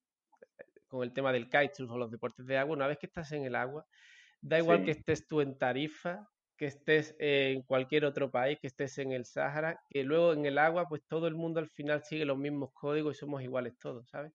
con 0.88 1.04
el 1.04 1.14
tema 1.14 1.32
del 1.32 1.48
kitesurf 1.48 1.90
o 1.90 1.96
los 1.96 2.10
deportes 2.10 2.44
de 2.44 2.58
agua, 2.58 2.76
una 2.76 2.86
vez 2.86 2.98
que 2.98 3.06
estás 3.06 3.32
en 3.32 3.46
el 3.46 3.54
agua, 3.54 3.86
da 4.42 4.58
igual 4.58 4.84
que 4.84 4.90
estés 4.90 5.26
tú 5.26 5.40
en 5.40 5.56
Tarifa, 5.56 6.28
que 6.56 6.66
estés 6.66 7.14
en 7.18 7.62
cualquier 7.62 8.04
otro 8.04 8.30
país, 8.30 8.58
que 8.60 8.66
estés 8.66 8.98
en 8.98 9.12
el 9.12 9.24
Sahara, 9.24 9.80
que 9.90 10.04
luego 10.04 10.32
en 10.32 10.46
el 10.46 10.58
agua, 10.58 10.88
pues 10.88 11.02
todo 11.06 11.26
el 11.26 11.34
mundo 11.34 11.60
al 11.60 11.68
final 11.68 12.02
sigue 12.02 12.24
los 12.24 12.38
mismos 12.38 12.70
códigos 12.72 13.16
y 13.16 13.18
somos 13.18 13.42
iguales 13.42 13.78
todos, 13.78 14.08
¿sabes? 14.08 14.32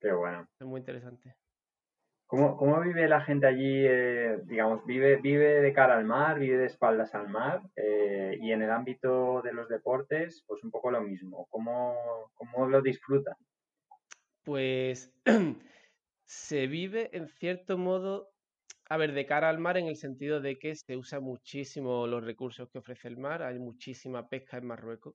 Qué 0.00 0.12
bueno. 0.12 0.48
Es 0.58 0.66
muy 0.66 0.80
interesante. 0.80 1.36
¿Cómo, 2.30 2.56
cómo 2.56 2.80
vive 2.80 3.08
la 3.08 3.22
gente 3.22 3.48
allí? 3.48 3.84
Eh, 3.84 4.38
digamos, 4.44 4.86
vive, 4.86 5.16
vive 5.16 5.60
de 5.62 5.72
cara 5.72 5.98
al 5.98 6.04
mar, 6.04 6.38
vive 6.38 6.58
de 6.58 6.66
espaldas 6.66 7.12
al 7.14 7.28
mar 7.28 7.60
eh, 7.74 8.38
y 8.40 8.52
en 8.52 8.62
el 8.62 8.70
ámbito 8.70 9.42
de 9.42 9.52
los 9.52 9.68
deportes, 9.68 10.44
pues 10.46 10.62
un 10.62 10.70
poco 10.70 10.92
lo 10.92 11.00
mismo. 11.00 11.48
¿Cómo, 11.50 12.30
cómo 12.34 12.68
lo 12.68 12.82
disfrutan? 12.82 13.34
Pues 14.44 15.12
se 16.24 16.66
vive 16.68 17.10
en 17.16 17.26
cierto 17.26 17.76
modo, 17.76 18.30
a 18.90 18.96
ver, 18.96 19.12
de 19.12 19.24
cara 19.24 19.48
al 19.48 19.60
mar 19.60 19.76
en 19.76 19.86
el 19.86 19.96
sentido 19.96 20.40
de 20.40 20.58
que 20.58 20.74
se 20.74 20.96
usa 20.96 21.20
muchísimo 21.20 22.08
los 22.08 22.24
recursos 22.24 22.68
que 22.68 22.78
ofrece 22.78 23.06
el 23.06 23.16
mar, 23.16 23.40
hay 23.40 23.60
muchísima 23.60 24.28
pesca 24.28 24.58
en 24.58 24.66
Marruecos. 24.66 25.14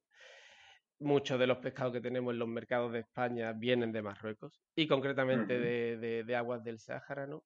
Muchos 1.00 1.38
de 1.38 1.46
los 1.46 1.58
pescados 1.58 1.91
que 1.91 2.00
tenemos 2.00 2.32
en 2.32 2.39
los 2.39 2.48
mercados 2.48 2.94
de 2.94 3.00
España 3.00 3.51
vienen 3.51 3.91
de 3.91 4.01
Marruecos 4.01 4.62
y 4.77 4.88
concretamente 4.88 5.60
de, 5.60 6.24
de 6.24 6.36
aguas 6.38 6.63
del 6.63 6.79
Sáhara, 6.79 7.27
¿no? 7.27 7.44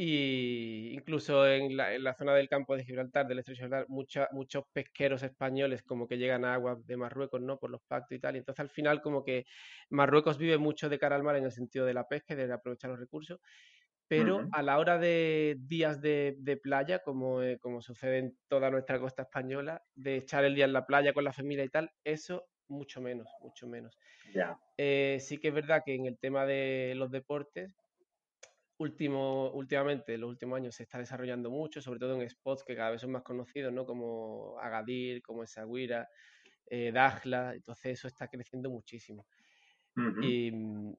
Y 0.00 0.92
incluso 0.94 1.44
en 1.48 1.76
la, 1.76 1.92
en 1.92 2.04
la, 2.04 2.14
zona 2.14 2.32
del 2.34 2.48
campo 2.48 2.76
de 2.76 2.84
Gibraltar, 2.84 3.26
del 3.26 3.40
estrecho 3.40 3.62
de 3.62 3.66
Gibraltar, 3.66 4.28
muchos 4.30 4.64
pesqueros 4.72 5.24
españoles 5.24 5.82
como 5.82 6.06
que 6.06 6.16
llegan 6.16 6.44
a 6.44 6.54
aguas 6.54 6.86
de 6.86 6.96
Marruecos, 6.96 7.40
¿no? 7.40 7.58
Por 7.58 7.70
los 7.70 7.80
pactos 7.88 8.16
y 8.16 8.20
tal. 8.20 8.36
Y 8.36 8.38
entonces 8.38 8.60
al 8.60 8.70
final 8.70 9.02
como 9.02 9.24
que 9.24 9.46
Marruecos 9.90 10.38
vive 10.38 10.58
mucho 10.58 10.88
de 10.88 11.00
cara 11.00 11.16
al 11.16 11.24
mar 11.24 11.34
en 11.34 11.46
el 11.46 11.50
sentido 11.50 11.84
de 11.84 11.94
la 11.94 12.06
pesca 12.06 12.34
y 12.34 12.36
de 12.36 12.52
aprovechar 12.52 12.90
los 12.90 13.00
recursos. 13.00 13.40
Pero 14.08 14.48
a 14.52 14.62
la 14.62 14.78
hora 14.78 14.98
de 14.98 15.56
días 15.60 16.00
de, 16.00 16.34
de 16.38 16.56
playa, 16.56 17.00
como, 17.00 17.42
eh, 17.42 17.58
como 17.58 17.82
sucede 17.82 18.18
en 18.18 18.38
toda 18.48 18.70
nuestra 18.70 18.98
costa 18.98 19.22
española, 19.22 19.84
de 19.94 20.16
echar 20.16 20.44
el 20.44 20.54
día 20.54 20.64
en 20.64 20.72
la 20.72 20.86
playa 20.86 21.12
con 21.12 21.24
la 21.24 21.32
familia 21.32 21.64
y 21.64 21.68
tal, 21.68 21.90
eso 22.04 22.48
mucho 22.68 23.02
menos, 23.02 23.28
mucho 23.42 23.66
menos. 23.66 23.98
Ya. 24.34 24.58
Eh, 24.78 25.18
sí 25.20 25.38
que 25.38 25.48
es 25.48 25.54
verdad 25.54 25.82
que 25.84 25.94
en 25.94 26.06
el 26.06 26.18
tema 26.18 26.46
de 26.46 26.94
los 26.96 27.10
deportes, 27.10 27.70
último, 28.78 29.50
últimamente, 29.50 30.14
en 30.14 30.22
los 30.22 30.30
últimos 30.30 30.56
años, 30.56 30.74
se 30.74 30.84
está 30.84 30.98
desarrollando 30.98 31.50
mucho, 31.50 31.82
sobre 31.82 31.98
todo 31.98 32.20
en 32.20 32.28
spots 32.30 32.64
que 32.64 32.76
cada 32.76 32.90
vez 32.90 33.00
son 33.00 33.12
más 33.12 33.22
conocidos, 33.22 33.72
¿no? 33.72 33.84
Como 33.84 34.58
Agadir, 34.58 35.20
como 35.20 35.42
Essaouira, 35.42 36.08
eh, 36.66 36.92
Dajla, 36.92 37.54
entonces 37.54 37.98
eso 37.98 38.08
está 38.08 38.28
creciendo 38.28 38.70
muchísimo. 38.70 39.26
Mm, 39.96 40.92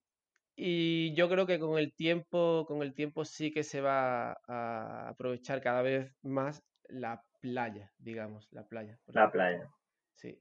y, 0.59 1.13
yo 1.15 1.29
creo 1.29 1.45
que 1.45 1.59
con 1.59 1.77
el 1.77 1.93
tiempo, 1.93 2.65
con 2.67 2.81
el 2.81 2.93
tiempo 2.93 3.23
sí 3.23 3.51
que 3.51 3.63
se 3.63 3.81
va 3.81 4.37
a 4.47 5.09
aprovechar 5.09 5.61
cada 5.61 5.81
vez 5.81 6.13
más 6.21 6.63
la 6.89 7.23
playa, 7.41 7.91
digamos, 7.97 8.47
la 8.51 8.67
playa. 8.67 8.99
La 9.07 9.31
playa. 9.31 9.69
Sí. 10.15 10.37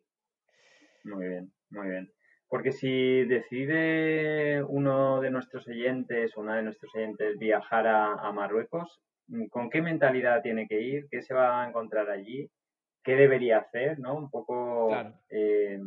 Muy 1.04 1.28
bien, 1.28 1.52
muy 1.70 1.88
bien. 1.88 2.12
Porque 2.48 2.72
si 2.72 3.24
decide 3.26 4.62
uno 4.64 5.20
de 5.20 5.30
nuestros 5.30 5.68
oyentes 5.68 6.36
o 6.36 6.40
una 6.40 6.56
de 6.56 6.62
nuestros 6.62 6.94
oyentes 6.94 7.38
viajar 7.38 7.86
a, 7.86 8.32
Marruecos, 8.32 9.00
¿con 9.50 9.70
qué 9.70 9.82
mentalidad 9.82 10.42
tiene 10.42 10.66
que 10.66 10.80
ir? 10.80 11.06
¿Qué 11.10 11.22
se 11.22 11.34
va 11.34 11.62
a 11.62 11.68
encontrar 11.68 12.10
allí? 12.10 12.50
¿Qué 13.04 13.16
debería 13.16 13.58
hacer? 13.58 13.98
¿No? 13.98 14.16
Un 14.16 14.30
poco, 14.30 14.90
eh, 15.28 15.78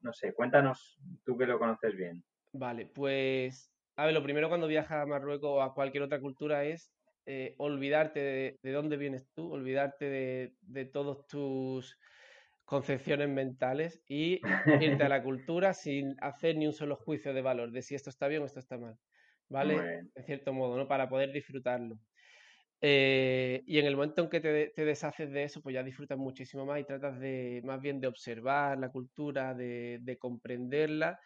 no 0.00 0.12
sé, 0.12 0.34
cuéntanos 0.34 0.98
tú 1.24 1.36
que 1.36 1.46
lo 1.46 1.58
conoces 1.58 1.96
bien. 1.96 2.22
Vale, 2.58 2.86
pues, 2.86 3.70
a 3.96 4.06
ver, 4.06 4.14
lo 4.14 4.22
primero 4.22 4.48
cuando 4.48 4.66
viajas 4.66 5.02
a 5.02 5.06
Marruecos 5.06 5.50
o 5.50 5.62
a 5.62 5.74
cualquier 5.74 6.02
otra 6.04 6.20
cultura 6.20 6.64
es 6.64 6.90
eh, 7.26 7.54
olvidarte 7.58 8.58
de, 8.62 8.72
dónde 8.72 8.96
vienes 8.96 9.28
tú, 9.34 9.52
olvidarte 9.52 10.54
de 10.60 10.84
todos 10.86 11.26
tus 11.26 11.98
concepciones 12.66 13.28
mentales 13.28 14.02
y 14.08 14.40
irte 14.80 15.04
a 15.04 15.08
la 15.08 15.22
cultura 15.22 15.72
sin 15.72 16.16
hacer 16.20 16.56
ni 16.56 16.66
un 16.66 16.72
solo 16.72 16.96
juicio 16.96 17.32
de 17.32 17.40
valor 17.40 17.70
de 17.70 17.80
si 17.80 17.94
esto 17.94 18.10
está 18.10 18.26
bien 18.28 18.42
o 18.42 18.46
esto 18.46 18.58
está 18.58 18.76
mal, 18.76 18.96
¿vale? 19.48 20.10
En 20.14 20.24
cierto 20.24 20.52
modo, 20.52 20.76
¿no? 20.76 20.86
Para 20.86 21.08
poder 21.08 21.32
disfrutarlo. 21.32 21.96
Eh, 22.80 23.62
y 23.66 23.78
en 23.78 23.86
el 23.86 23.96
momento 23.96 24.22
en 24.22 24.28
que 24.28 24.40
te, 24.40 24.84
deshaces 24.84 25.30
de 25.30 25.44
eso, 25.44 25.62
pues 25.62 25.74
ya 25.74 25.82
disfrutas 25.82 26.18
muchísimo 26.18 26.66
más 26.66 26.80
y 26.80 26.84
tratas 26.84 27.18
de 27.20 27.62
más 27.64 27.80
bien 27.80 28.00
de 28.00 28.08
observar 28.08 28.78
la 28.78 28.90
cultura, 28.90 29.54
de, 29.54 29.98
de 30.02 30.18
comprenderla 30.18 31.18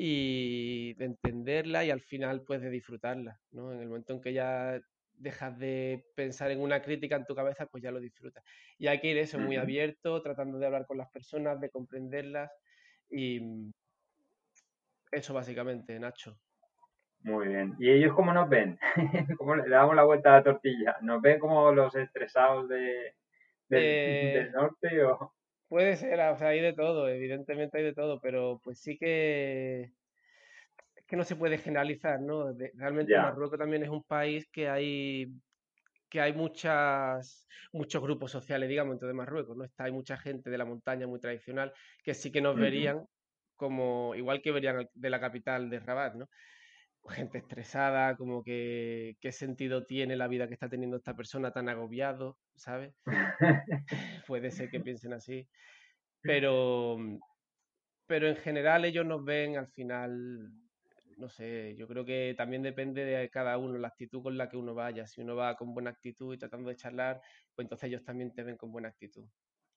y 0.00 0.94
de 0.94 1.06
entenderla 1.06 1.84
y 1.84 1.90
al 1.90 2.00
final 2.00 2.42
pues 2.42 2.62
de 2.62 2.70
disfrutarla, 2.70 3.40
¿no? 3.50 3.72
En 3.72 3.80
el 3.80 3.88
momento 3.88 4.12
en 4.12 4.20
que 4.20 4.32
ya 4.32 4.80
dejas 5.12 5.58
de 5.58 6.06
pensar 6.14 6.52
en 6.52 6.60
una 6.60 6.80
crítica 6.80 7.16
en 7.16 7.26
tu 7.26 7.34
cabeza, 7.34 7.66
pues 7.66 7.82
ya 7.82 7.90
lo 7.90 7.98
disfrutas. 7.98 8.44
Y 8.78 8.86
hay 8.86 9.00
que 9.00 9.08
ir 9.08 9.18
eso 9.18 9.40
muy 9.40 9.56
abierto, 9.56 10.22
tratando 10.22 10.60
de 10.60 10.66
hablar 10.66 10.86
con 10.86 10.98
las 10.98 11.10
personas, 11.10 11.60
de 11.60 11.70
comprenderlas 11.70 12.52
y 13.10 13.40
mm, 13.40 13.72
eso 15.10 15.34
básicamente, 15.34 15.98
Nacho. 15.98 16.38
Muy 17.22 17.48
bien. 17.48 17.74
¿Y 17.80 17.90
ellos 17.90 18.14
cómo 18.14 18.32
nos 18.32 18.48
ven? 18.48 18.78
¿Cómo 19.36 19.56
le 19.56 19.68
damos 19.68 19.96
la 19.96 20.04
vuelta 20.04 20.30
a 20.30 20.36
la 20.38 20.44
tortilla? 20.44 20.96
¿Nos 21.00 21.20
ven 21.20 21.40
como 21.40 21.72
los 21.72 21.92
estresados 21.96 22.68
de, 22.68 23.16
del, 23.68 23.82
Eh, 23.82 24.50
norte 24.54 25.02
o...? 25.02 25.34
Puede 25.68 25.96
ser, 25.96 26.20
o 26.20 26.36
sea, 26.36 26.48
hay 26.48 26.60
de 26.60 26.72
todo, 26.74 27.08
evidentemente 27.08 27.78
hay 27.78 27.84
de 27.84 27.94
todo, 27.94 28.20
pero 28.20 28.60
pues 28.64 28.80
sí 28.80 28.96
que 28.98 29.92
es 30.96 31.04
que 31.06 31.16
no 31.16 31.24
se 31.24 31.36
puede 31.36 31.58
generalizar, 31.58 32.20
¿no? 32.20 32.52
De- 32.54 32.72
realmente. 32.74 33.18
Marruecos 33.18 33.58
también 33.58 33.82
es 33.82 33.88
un 33.88 34.02
país 34.04 34.48
que 34.52 34.68
hay 34.68 35.26
que 36.10 36.20
hay 36.20 36.32
muchas 36.32 37.46
muchos 37.72 38.02
grupos 38.02 38.30
sociales, 38.32 38.68
digamos, 38.68 38.94
dentro 38.94 39.08
de 39.08 39.14
Marruecos, 39.14 39.56
¿no? 39.56 39.64
Está, 39.64 39.84
hay 39.84 39.92
mucha 39.92 40.16
gente 40.16 40.50
de 40.50 40.58
la 40.58 40.64
montaña 40.64 41.06
muy 41.06 41.20
tradicional 41.20 41.72
que 42.02 42.14
sí 42.14 42.32
que 42.32 42.40
nos 42.40 42.58
verían 42.58 43.04
como 43.56 44.14
igual 44.14 44.40
que 44.42 44.52
verían 44.52 44.88
de 44.94 45.10
la 45.10 45.20
capital 45.20 45.68
de 45.70 45.80
Rabat, 45.80 46.14
¿no? 46.14 46.26
Gente 47.08 47.38
estresada, 47.38 48.16
como 48.16 48.42
que 48.42 49.16
qué 49.20 49.32
sentido 49.32 49.84
tiene 49.84 50.16
la 50.16 50.28
vida 50.28 50.46
que 50.46 50.54
está 50.54 50.68
teniendo 50.68 50.96
esta 50.96 51.16
persona 51.16 51.52
tan 51.52 51.68
agobiado, 51.68 52.38
¿sabes? 52.56 52.94
Puede 54.26 54.50
ser 54.50 54.70
que 54.70 54.80
piensen 54.80 55.12
así, 55.12 55.48
pero, 56.20 56.98
pero 58.06 58.28
en 58.28 58.36
general 58.36 58.84
ellos 58.84 59.06
nos 59.06 59.24
ven 59.24 59.56
al 59.56 59.68
final, 59.68 60.52
no 61.16 61.28
sé, 61.28 61.74
yo 61.76 61.86
creo 61.88 62.04
que 62.04 62.34
también 62.36 62.62
depende 62.62 63.04
de 63.04 63.30
cada 63.30 63.58
uno, 63.58 63.78
la 63.78 63.88
actitud 63.88 64.22
con 64.22 64.36
la 64.36 64.48
que 64.48 64.56
uno 64.56 64.74
vaya. 64.74 65.06
Si 65.06 65.20
uno 65.20 65.36
va 65.36 65.56
con 65.56 65.74
buena 65.74 65.90
actitud 65.90 66.34
y 66.34 66.38
tratando 66.38 66.68
de 66.68 66.76
charlar, 66.76 67.20
pues 67.54 67.64
entonces 67.64 67.88
ellos 67.88 68.04
también 68.04 68.34
te 68.34 68.42
ven 68.42 68.56
con 68.56 68.72
buena 68.72 68.88
actitud, 68.88 69.26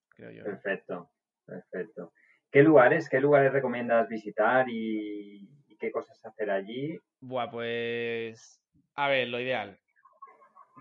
creo 0.09 0.31
yo. 0.31 0.43
Perfecto, 0.43 1.11
perfecto. 1.45 2.13
¿Qué 2.51 2.63
lugares, 2.63 3.07
qué 3.07 3.21
lugares 3.21 3.53
recomiendas 3.53 4.09
visitar 4.09 4.67
y 4.69 5.60
qué 5.81 5.91
cosas 5.91 6.23
hacer 6.25 6.51
allí? 6.51 6.97
Buah, 7.23 7.49
pues, 7.51 8.63
a 8.95 9.07
ver, 9.07 9.27
lo 9.27 9.39
ideal. 9.39 9.79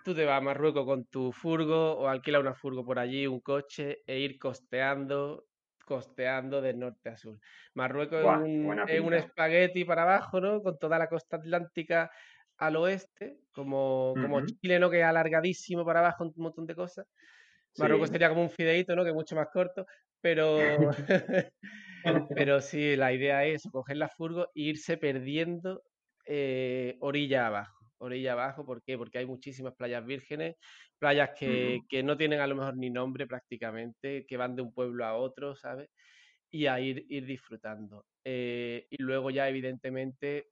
Tú 0.05 0.15
te 0.15 0.25
vas 0.25 0.39
a 0.39 0.41
Marruecos 0.41 0.87
con 0.87 1.05
tu 1.07 1.33
furgo 1.33 1.99
o 1.99 2.09
alquila 2.09 2.41
una 2.41 2.55
furgo 2.55 2.85
por 2.85 2.99
allí, 2.99 3.27
un 3.27 3.41
coche, 3.41 3.99
e 4.07 4.19
ir 4.21 4.39
costeando, 4.39 5.47
costeando 5.85 6.63
de 6.63 6.75
norte 6.75 7.11
a 7.11 7.17
sur. 7.19 7.39
Marruecos 7.75 8.21
es 8.21 8.25
Buah, 8.25 8.39
un, 8.39 8.81
es 8.87 9.01
espagueti 9.13 9.85
para 9.85 10.03
abajo, 10.03 10.41
¿no? 10.41 10.63
Con 10.63 10.79
toda 10.79 10.99
la 10.99 11.09
costa 11.09 11.37
atlántica 11.37 12.11
al 12.57 12.77
oeste, 12.77 13.41
como, 13.53 14.17
como 14.21 14.41
Ujú. 14.41 14.47
Chile, 14.47 14.79
¿no? 14.79 14.91
Que 14.91 15.01
es 15.01 15.05
alargadísimo 15.07 15.85
para 15.85 16.01
abajo, 16.01 16.25
un 16.25 16.33
montón 16.37 16.67
de 16.67 16.75
cosas. 16.77 17.07
Marruecos 17.77 18.11
Sí. 18.11 18.13
sería 18.13 18.29
como 18.31 18.43
un 18.43 18.51
fideíto, 18.51 18.97
¿no? 18.97 19.05
Que 19.05 19.11
es 19.11 19.15
mucho 19.17 19.37
más 19.37 19.49
corto, 19.53 19.87
pero, 20.21 20.91
pero 22.35 22.61
sí, 22.61 22.97
la 22.97 23.13
idea 23.13 23.45
es 23.45 23.63
coger 23.71 23.97
la 23.97 24.09
furgo 24.09 24.47
e 24.55 24.63
irse 24.63 24.97
perdiendo 24.97 25.83
eh, 26.27 26.97
orilla 27.01 27.47
abajo. 27.47 27.79
Orilla 27.99 28.33
abajo, 28.33 28.65
¿por 28.65 28.83
qué? 28.83 28.97
Porque 28.97 29.19
hay 29.19 29.27
muchísimas 29.27 29.75
playas 29.75 30.05
vírgenes, 30.07 30.57
playas 30.99 31.31
que, 31.39 31.81
que 31.89 32.03
no 32.03 32.17
tienen 32.17 32.41
a 32.41 32.47
lo 32.47 32.57
mejor 32.57 32.77
ni 32.77 32.89
nombre 32.89 33.27
prácticamente, 33.27 34.25
que 34.27 34.37
van 34.39 34.57
de 34.57 34.63
un 34.63 34.73
pueblo 34.73 35.05
a 35.05 35.15
otro, 35.15 35.55
¿sabes? 35.55 35.91
Y 36.51 36.67
a 36.67 36.81
ir, 36.81 37.05
ir 37.09 37.27
disfrutando. 37.27 38.07
Eh, 38.25 38.87
y 38.91 39.03
luego 39.03 39.31
ya, 39.31 39.49
evidentemente, 39.49 40.49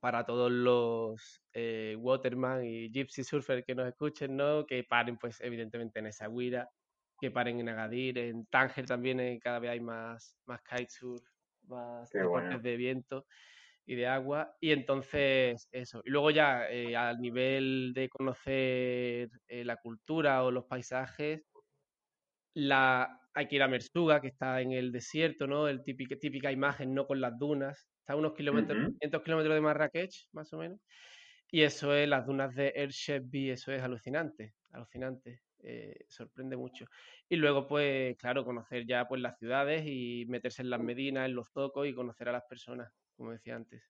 para 0.00 0.24
todos 0.26 0.50
los 0.50 1.42
eh, 1.52 1.96
waterman 1.98 2.64
y 2.64 2.90
gypsy 2.90 3.22
surfers 3.22 3.64
que 3.64 3.74
nos 3.74 3.86
escuchen, 3.86 4.36
¿no? 4.36 4.66
Que 4.66 4.82
paren, 4.82 5.18
pues, 5.18 5.40
evidentemente 5.40 6.00
en 6.00 6.06
Essaouira, 6.06 6.68
que 7.20 7.30
paren 7.30 7.60
en 7.60 7.68
Agadir, 7.68 8.18
en 8.18 8.46
Tánger 8.46 8.86
también 8.86 9.20
eh, 9.20 9.38
cada 9.42 9.58
vez 9.60 9.70
hay 9.72 9.80
más, 9.80 10.36
más 10.46 10.62
kitesurf, 10.62 11.24
más 11.62 12.10
Qué 12.10 12.18
deportes 12.18 12.62
bueno. 12.62 12.62
de 12.62 12.76
viento 12.76 13.26
y 13.86 13.96
de 13.96 14.06
agua. 14.08 14.56
Y 14.60 14.72
entonces, 14.72 15.68
eso. 15.72 16.02
Y 16.04 16.10
luego 16.10 16.30
ya, 16.32 16.68
eh, 16.70 16.96
al 16.96 17.20
nivel 17.20 17.92
de 17.94 18.08
conocer 18.08 19.30
eh, 19.48 19.64
la 19.64 19.76
cultura 19.78 20.44
o 20.44 20.50
los 20.50 20.66
paisajes, 20.66 21.42
la, 22.54 23.20
hay 23.34 23.48
que 23.48 23.56
ir 23.56 23.62
a 23.62 23.68
Mersuga, 23.68 24.20
que 24.20 24.28
está 24.28 24.60
en 24.60 24.72
el 24.72 24.92
desierto, 24.92 25.46
¿no? 25.46 25.68
El 25.68 25.82
típica, 25.82 26.16
típica 26.16 26.50
imagen, 26.52 26.94
¿no? 26.94 27.06
Con 27.06 27.20
las 27.20 27.38
dunas. 27.38 27.88
Está 28.00 28.14
a 28.14 28.16
unos 28.16 28.34
kilómetros, 28.34 28.78
Ujú. 28.78 28.98
500 28.98 29.22
kilómetros 29.22 29.54
de 29.54 29.60
Marrakech, 29.60 30.28
más 30.32 30.52
o 30.52 30.58
menos. 30.58 30.80
Y 31.50 31.62
eso 31.62 31.94
es 31.94 32.08
las 32.08 32.26
dunas 32.26 32.54
de 32.56 32.68
El 32.70 32.90
Chebbi, 32.92 33.50
eso 33.50 33.72
es 33.72 33.82
alucinante, 33.82 34.54
alucinante. 34.72 35.42
Eh, 35.66 36.04
sorprende 36.08 36.56
mucho. 36.56 36.86
Y 37.28 37.36
luego, 37.36 37.66
pues, 37.66 38.16
claro, 38.18 38.44
conocer 38.44 38.86
ya 38.86 39.06
pues 39.08 39.20
las 39.20 39.38
ciudades 39.38 39.84
y 39.86 40.24
meterse 40.28 40.62
en 40.62 40.70
las 40.70 40.80
medinas, 40.80 41.26
en 41.26 41.34
los 41.34 41.50
zocos 41.52 41.86
y 41.86 41.94
conocer 41.94 42.28
a 42.28 42.32
las 42.32 42.44
personas, 42.44 42.92
como 43.16 43.32
decía 43.32 43.56
antes. 43.56 43.82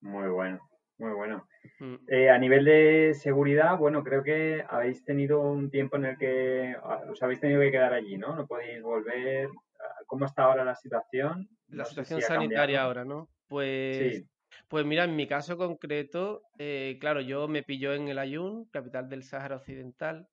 Muy 0.00 0.28
bueno, 0.28 0.60
muy 0.98 1.12
bueno. 1.12 1.46
Mm. 1.80 1.96
Eh, 2.08 2.30
a 2.30 2.38
nivel 2.38 2.64
de 2.64 3.14
seguridad, 3.14 3.78
bueno, 3.78 4.04
creo 4.04 4.22
que 4.22 4.64
habéis 4.68 5.04
tenido 5.04 5.40
un 5.42 5.70
tiempo 5.70 5.96
en 5.96 6.04
el 6.06 6.18
que 6.18 6.76
ah, 6.82 7.02
os 7.10 7.22
habéis 7.22 7.40
tenido 7.40 7.60
que 7.60 7.72
quedar 7.72 7.92
allí, 7.94 8.16
¿no? 8.18 8.36
No 8.36 8.46
podéis 8.46 8.82
volver. 8.82 9.48
Ah, 9.80 9.94
¿Cómo 10.06 10.26
está 10.26 10.44
ahora 10.44 10.64
la 10.64 10.76
situación? 10.76 11.48
La 11.68 11.84
No 11.84 11.84
situación 11.84 12.20
si 12.20 12.26
sanitaria 12.26 12.82
ahora, 12.82 13.04
¿no? 13.04 13.30
Pues, 13.46 14.22
Sí. 14.22 14.28
pues 14.68 14.84
mira, 14.86 15.04
en 15.04 15.16
mi 15.16 15.26
caso 15.26 15.56
concreto, 15.56 16.42
eh, 16.58 16.96
claro, 17.00 17.20
yo 17.20 17.46
me 17.48 17.62
pilló 17.62 17.94
en 17.94 18.08
el 18.08 18.18
Ayun, 18.18 18.66
capital 18.70 19.08
del 19.08 19.22
Sáhara 19.22 19.56
Occidental, 19.56 20.28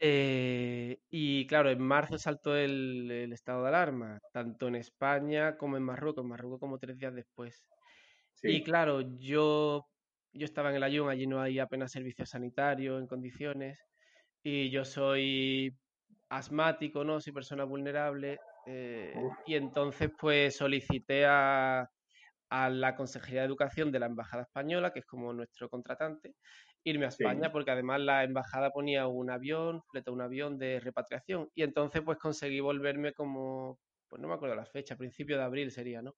Eh, 0.00 0.98
y 1.10 1.46
claro, 1.46 1.70
en 1.70 1.82
marzo 1.82 2.18
saltó 2.18 2.56
el, 2.56 3.10
el 3.10 3.32
estado 3.32 3.62
de 3.62 3.68
alarma, 3.68 4.18
tanto 4.32 4.68
en 4.68 4.76
España 4.76 5.56
como 5.56 5.76
en 5.76 5.82
Marruecos, 5.84 6.24
en 6.24 6.30
Marruecos 6.30 6.60
como 6.60 6.78
tres 6.78 6.96
días 6.96 7.14
después. 7.14 7.64
Y 8.42 8.62
claro, 8.64 9.00
yo, 9.18 9.86
yo 10.32 10.44
estaba 10.44 10.70
en 10.70 10.76
el 10.76 10.82
Ayun, 10.82 11.08
allí 11.10 11.26
no 11.26 11.40
hay 11.40 11.58
apenas 11.58 11.92
servicios 11.92 12.30
sanitarios 12.30 13.00
en 13.00 13.06
condiciones, 13.06 13.78
y 14.42 14.70
yo 14.70 14.84
soy 14.84 15.78
asmático, 16.28 17.04
¿no? 17.04 17.20
Soy 17.20 17.32
persona 17.32 17.64
vulnerable, 17.64 18.38
eh, 18.66 19.14
y 19.46 19.54
entonces 19.54 20.10
pues 20.18 20.56
solicité 20.56 21.26
a, 21.26 21.88
a 22.50 22.70
la 22.70 22.96
Consejería 22.96 23.42
de 23.42 23.46
Educación 23.46 23.92
de 23.92 24.00
la 24.00 24.06
Embajada 24.06 24.44
Española, 24.44 24.92
que 24.92 25.00
es 25.00 25.06
como 25.06 25.32
nuestro 25.32 25.68
contratante, 25.68 26.34
irme 26.84 27.06
a 27.06 27.08
sí. 27.18 27.24
España, 27.24 27.52
porque 27.52 27.70
además 27.70 28.00
la 28.00 28.24
embajada 28.24 28.70
ponía 28.70 29.06
un 29.08 29.30
avión, 29.30 29.82
un 30.08 30.20
avión 30.20 30.58
de 30.58 30.80
repatriación, 30.80 31.50
y 31.54 31.62
entonces 31.62 32.02
pues 32.02 32.18
conseguí 32.18 32.60
volverme 32.60 33.12
como, 33.12 33.78
pues 34.08 34.20
no 34.22 34.28
me 34.28 34.34
acuerdo 34.34 34.56
la 34.56 34.66
fecha, 34.66 34.96
principio 34.96 35.36
de 35.38 35.44
abril 35.44 35.70
sería, 35.70 36.02
¿no? 36.02 36.14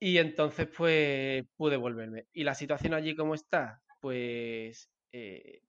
Y 0.00 0.18
entonces 0.18 0.68
pues 0.76 1.44
pude 1.56 1.76
volverme. 1.76 2.26
¿Y 2.32 2.44
la 2.44 2.54
situación 2.54 2.94
allí 2.94 3.16
cómo 3.16 3.34
está? 3.34 3.82
Pues 4.00 4.90
eh, 5.12 5.60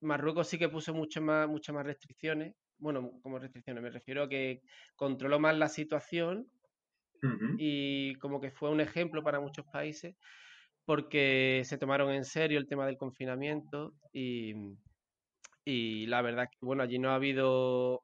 Marruecos 0.00 0.48
sí 0.48 0.58
que 0.58 0.68
puso 0.68 0.92
mucho 0.94 1.22
más, 1.22 1.48
muchas 1.48 1.74
más 1.74 1.86
restricciones. 1.86 2.54
Bueno, 2.78 3.18
como 3.22 3.38
restricciones, 3.38 3.82
me 3.82 3.90
refiero 3.90 4.24
a 4.24 4.28
que 4.28 4.62
controló 4.96 5.40
más 5.40 5.56
la 5.56 5.68
situación 5.68 6.50
y 7.56 8.14
como 8.16 8.40
que 8.40 8.50
fue 8.50 8.70
un 8.70 8.80
ejemplo 8.80 9.22
para 9.22 9.40
muchos 9.40 9.66
países 9.66 10.16
porque 10.88 11.62
se 11.66 11.78
tomaron 11.78 12.10
en 12.12 12.24
serio 12.24 12.58
el 12.58 12.66
tema 12.66 12.86
del 12.86 12.96
confinamiento 12.96 13.92
y, 14.12 14.54
y 15.64 16.06
la 16.06 16.22
verdad 16.22 16.44
es 16.44 16.50
que 16.58 16.66
bueno, 16.66 16.82
allí 16.82 16.98
no 16.98 17.10
ha 17.10 17.14
habido 17.16 18.02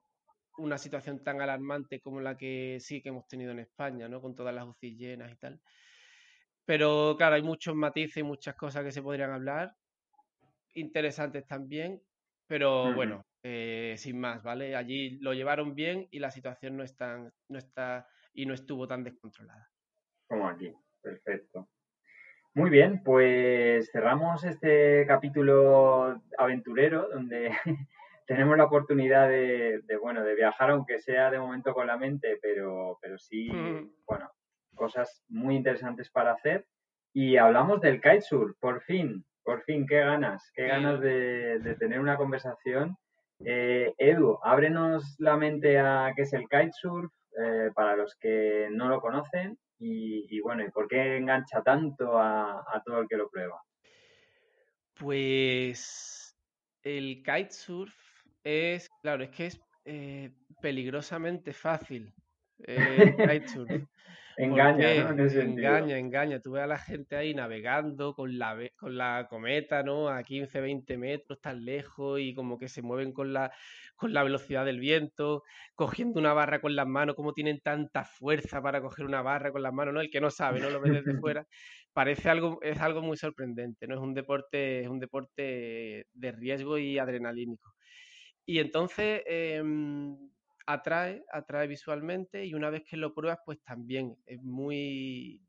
una 0.57 0.77
situación 0.77 1.23
tan 1.23 1.41
alarmante 1.41 1.99
como 2.01 2.21
la 2.21 2.37
que 2.37 2.77
sí 2.79 3.01
que 3.01 3.09
hemos 3.09 3.27
tenido 3.27 3.51
en 3.51 3.59
España, 3.59 4.07
¿no? 4.07 4.21
Con 4.21 4.35
todas 4.35 4.55
las 4.55 4.65
UCI 4.67 4.97
llenas 4.97 5.31
y 5.33 5.37
tal. 5.37 5.61
Pero 6.65 7.15
claro, 7.17 7.35
hay 7.35 7.41
muchos 7.43 7.75
matices 7.75 8.17
y 8.17 8.23
muchas 8.23 8.55
cosas 8.55 8.83
que 8.83 8.91
se 8.91 9.01
podrían 9.01 9.31
hablar, 9.31 9.71
interesantes 10.73 11.45
también, 11.47 12.01
pero 12.47 12.93
bueno, 12.93 13.23
eh, 13.43 13.95
sin 13.97 14.19
más, 14.19 14.43
¿vale? 14.43 14.75
Allí 14.75 15.17
lo 15.19 15.33
llevaron 15.33 15.73
bien 15.75 16.07
y 16.11 16.19
la 16.19 16.31
situación 16.31 16.77
no, 16.77 16.83
es 16.83 16.95
tan- 16.95 17.31
no 17.49 17.57
está 17.59 18.07
y 18.33 18.45
no 18.45 18.53
estuvo 18.53 18.87
tan 18.87 19.03
descontrolada. 19.03 19.69
Como 20.27 20.47
aquí. 20.47 20.71
Perfecto. 21.01 21.67
Muy 22.57 22.69
bien, 22.69 23.03
pues 23.03 23.91
cerramos 23.91 24.45
este 24.45 25.05
capítulo 25.05 26.21
aventurero 26.37 27.09
donde 27.09 27.51
tenemos 28.27 28.57
la 28.57 28.63
oportunidad 28.63 29.27
de, 29.27 29.81
de, 29.83 29.97
bueno, 29.97 30.23
de 30.23 30.35
viajar, 30.35 30.71
aunque 30.71 30.99
sea 30.99 31.29
de 31.29 31.37
momento 31.37 31.73
con 31.73 31.85
la 31.85 31.97
mente, 31.97 32.39
pero, 32.41 32.97
pero 33.01 33.17
sí, 33.17 33.49
bueno, 34.07 34.31
cosas 34.73 35.21
muy 35.27 35.57
interesantes 35.57 36.09
para 36.09 36.31
hacer. 36.31 36.65
Y 37.11 37.35
hablamos 37.35 37.81
del 37.81 37.99
kitesurf, 37.99 38.57
por 38.61 38.81
fin, 38.83 39.25
por 39.43 39.61
fin, 39.63 39.85
qué 39.85 39.99
ganas, 39.99 40.49
qué 40.55 40.67
ganas 40.67 41.01
de 41.01 41.75
tener 41.77 41.99
una 41.99 42.15
conversación. 42.15 42.95
Eh, 43.43 43.93
Edu, 43.97 44.39
ábrenos 44.43 45.17
la 45.19 45.35
mente 45.35 45.77
a 45.77 46.13
qué 46.15 46.21
es 46.21 46.31
el 46.31 46.47
kitesurf, 46.47 47.11
eh, 47.37 47.69
para 47.75 47.97
los 47.97 48.15
que 48.15 48.69
no 48.71 48.87
lo 48.87 49.01
conocen 49.01 49.57
y, 49.79 50.25
y 50.29 50.41
bueno, 50.41 50.63
¿y 50.65 50.71
por 50.71 50.87
qué 50.87 51.17
engancha 51.17 51.61
tanto 51.61 52.17
a, 52.17 52.59
a 52.59 52.83
todo 52.83 53.01
el 53.01 53.07
que 53.07 53.17
lo 53.17 53.29
prueba? 53.29 53.61
Pues 54.95 56.37
el 56.83 57.23
kitesurf 57.23 57.93
es, 58.43 58.89
claro, 59.01 59.23
es 59.23 59.29
que 59.31 59.45
es 59.47 59.59
eh, 59.85 60.31
peligrosamente 60.61 61.53
fácil 61.53 62.13
eh, 62.59 63.03
el 63.03 63.15
kitesurf. 63.17 63.83
Engaña, 64.37 64.93
¿no? 64.93 65.15
engaña, 65.39 65.97
engaña. 65.97 66.41
Tú 66.41 66.51
ves 66.51 66.63
a 66.63 66.67
la 66.67 66.77
gente 66.77 67.15
ahí 67.15 67.33
navegando 67.33 68.13
con 68.13 68.37
la, 68.37 68.57
con 68.75 68.97
la 68.97 69.27
cometa, 69.29 69.81
¿no? 69.83 70.09
A 70.09 70.23
15, 70.23 70.59
20 70.59 70.97
metros, 70.97 71.39
tan 71.39 71.63
lejos 71.63 72.19
y 72.19 72.33
como 72.33 72.57
que 72.57 72.67
se 72.67 72.81
mueven 72.81 73.13
con 73.13 73.31
la, 73.31 73.53
con 73.95 74.13
la 74.13 74.23
velocidad 74.23 74.65
del 74.65 74.79
viento, 74.79 75.43
cogiendo 75.73 76.19
una 76.19 76.33
barra 76.33 76.59
con 76.59 76.75
las 76.75 76.87
manos, 76.87 77.15
como 77.15 77.33
tienen 77.33 77.61
tanta 77.61 78.03
fuerza 78.03 78.61
para 78.61 78.81
coger 78.81 79.05
una 79.05 79.21
barra 79.21 79.51
con 79.51 79.63
las 79.63 79.73
manos, 79.73 79.93
¿no? 79.93 80.01
El 80.01 80.09
que 80.09 80.21
no 80.21 80.29
sabe, 80.29 80.59
¿no? 80.59 80.69
Lo 80.69 80.81
ve 80.81 80.91
desde 80.91 81.15
fuera. 81.19 81.47
Parece 81.93 82.29
algo, 82.29 82.59
es 82.61 82.79
algo 82.81 83.01
muy 83.01 83.15
sorprendente, 83.17 83.87
¿no? 83.87 83.95
Es 83.95 84.01
un 84.01 84.13
deporte, 84.13 84.81
es 84.81 84.87
un 84.89 84.99
deporte 84.99 86.07
de 86.13 86.31
riesgo 86.33 86.77
y 86.77 86.97
adrenalínico. 86.99 87.73
Y 88.45 88.59
entonces, 88.59 89.23
em, 89.25 90.17
atrae, 90.65 91.23
atrae 91.31 91.67
visualmente 91.67 92.45
y 92.45 92.53
una 92.53 92.69
vez 92.69 92.83
que 92.83 92.97
lo 92.97 93.13
pruebas, 93.13 93.39
pues 93.45 93.61
también 93.63 94.17
es 94.25 94.41
muy, 94.41 95.41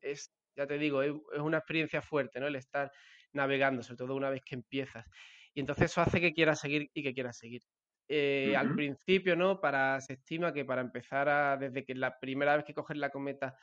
es, 0.00 0.32
ya 0.56 0.66
te 0.66 0.78
digo, 0.78 1.02
es, 1.02 1.12
una 1.38 1.58
experiencia 1.58 2.02
fuerte, 2.02 2.40
¿no? 2.40 2.46
El 2.46 2.56
estar 2.56 2.90
navegando, 3.32 3.82
sobre 3.82 3.98
todo 3.98 4.14
una 4.14 4.30
vez 4.30 4.42
que 4.44 4.54
empiezas. 4.54 5.06
Y 5.54 5.60
entonces 5.60 5.90
eso 5.90 6.00
hace 6.00 6.20
que 6.20 6.32
quieras 6.34 6.60
seguir 6.60 6.90
y 6.92 7.02
que 7.02 7.14
quieras 7.14 7.38
seguir. 7.38 7.62
Eh, 8.08 8.54
al 8.56 8.74
principio, 8.74 9.36
¿no? 9.36 9.60
Para, 9.60 10.00
se 10.00 10.14
estima 10.14 10.52
que 10.52 10.64
para 10.64 10.80
empezar 10.80 11.28
a, 11.28 11.56
desde 11.56 11.84
que 11.84 11.94
la 11.94 12.18
primera 12.18 12.56
vez 12.56 12.64
que 12.64 12.74
coges 12.74 12.96
la 12.96 13.10
cometa 13.10 13.56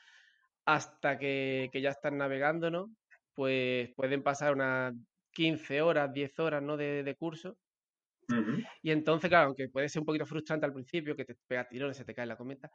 hasta 0.66 1.18
que, 1.18 1.70
ya 1.72 1.90
estás 1.90 2.12
navegando, 2.12 2.70
¿no? 2.70 2.90
Pues 3.34 3.90
pueden 3.94 4.22
pasar 4.22 4.52
unas 4.52 4.94
15 5.32 5.82
horas, 5.82 6.12
10 6.12 6.38
horas, 6.38 6.62
¿no? 6.62 6.76
de 6.76 7.16
curso. 7.18 7.56
Y 8.82 8.90
entonces, 8.90 9.28
claro, 9.28 9.46
aunque 9.48 9.68
puede 9.68 9.88
ser 9.88 10.00
un 10.00 10.06
poquito 10.06 10.26
frustrante 10.26 10.66
al 10.66 10.72
principio, 10.72 11.16
que 11.16 11.24
te 11.24 11.36
pega 11.46 11.68
tirones, 11.68 11.96
se 11.96 12.04
te 12.04 12.14
cae 12.14 12.26
la 12.26 12.36
cometa, 12.36 12.70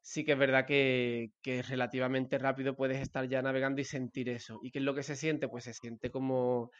sí 0.00 0.24
que 0.24 0.32
es 0.32 0.38
verdad 0.38 0.66
que, 0.66 1.30
que, 1.42 1.62
relativamente 1.62 2.38
rápido 2.38 2.76
puedes 2.76 3.00
estar 3.00 3.26
ya 3.28 3.42
navegando 3.42 3.80
y 3.80 3.84
sentir 3.84 4.28
eso. 4.28 4.60
¿Y 4.62 4.70
qué 4.70 4.78
es 4.78 4.84
lo 4.84 4.94
que 4.94 5.02
se 5.02 5.16
siente? 5.16 5.48
Pues 5.48 5.64
se 5.64 5.74
siente 5.74 6.10
como 6.10 6.70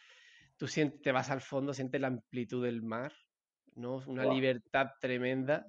tú 0.57 0.69
sientes, 0.69 1.01
te 1.03 1.13
vas 1.13 1.31
al 1.31 1.41
fondo, 1.41 1.75
sientes 1.75 2.01
la 2.01 2.09
amplitud 2.09 2.65
del 2.65 2.83
mar, 2.83 3.13
¿no? 3.75 4.03
Una 4.07 4.25
libertad 4.27 4.89
tremenda. 5.01 5.67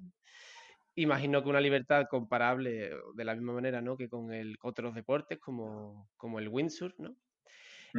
Imagino 0.95 1.43
que 1.43 1.49
una 1.49 1.59
libertad 1.59 2.05
comparable 2.09 2.91
de 3.15 3.25
la 3.25 3.35
misma 3.35 3.53
manera, 3.53 3.81
¿no? 3.81 3.97
Que 3.97 4.07
con 4.07 4.31
el 4.31 4.57
otros 4.61 4.95
deportes 4.95 5.39
como, 5.39 6.09
como 6.17 6.39
el 6.39 6.47
windsurf, 6.49 6.97
¿no? 6.99 7.15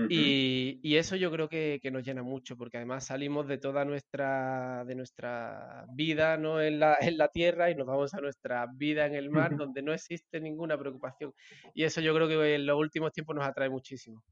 Y, 0.08 0.96
eso 0.96 1.16
yo 1.16 1.30
creo 1.30 1.48
que, 1.48 1.80
nos 1.90 2.04
llena 2.04 2.22
mucho, 2.22 2.56
porque 2.56 2.76
además 2.76 3.06
salimos 3.06 3.48
de 3.48 3.58
toda 3.58 3.84
nuestra, 3.84 4.84
de 4.84 4.94
nuestra 4.94 5.86
vida 5.94 6.36
¿no? 6.36 6.60
en, 6.60 6.78
la, 6.80 6.96
en 7.00 7.16
la 7.16 7.28
tierra 7.28 7.70
y 7.70 7.74
nos 7.74 7.86
vamos 7.86 8.14
a 8.14 8.20
nuestra 8.20 8.66
vida 8.74 9.06
en 9.06 9.14
el 9.14 9.30
mar, 9.30 9.56
donde 9.56 9.82
no 9.82 9.92
existe 9.92 10.40
ninguna 10.40 10.78
preocupación. 10.78 11.32
Y 11.74 11.84
eso 11.84 12.00
yo 12.00 12.14
creo 12.14 12.28
que 12.28 12.54
en 12.54 12.66
los 12.66 12.78
últimos 12.78 13.12
tiempos 13.12 13.36
nos 13.36 13.46
atrae 13.46 13.70
muchísimo. 13.70 14.22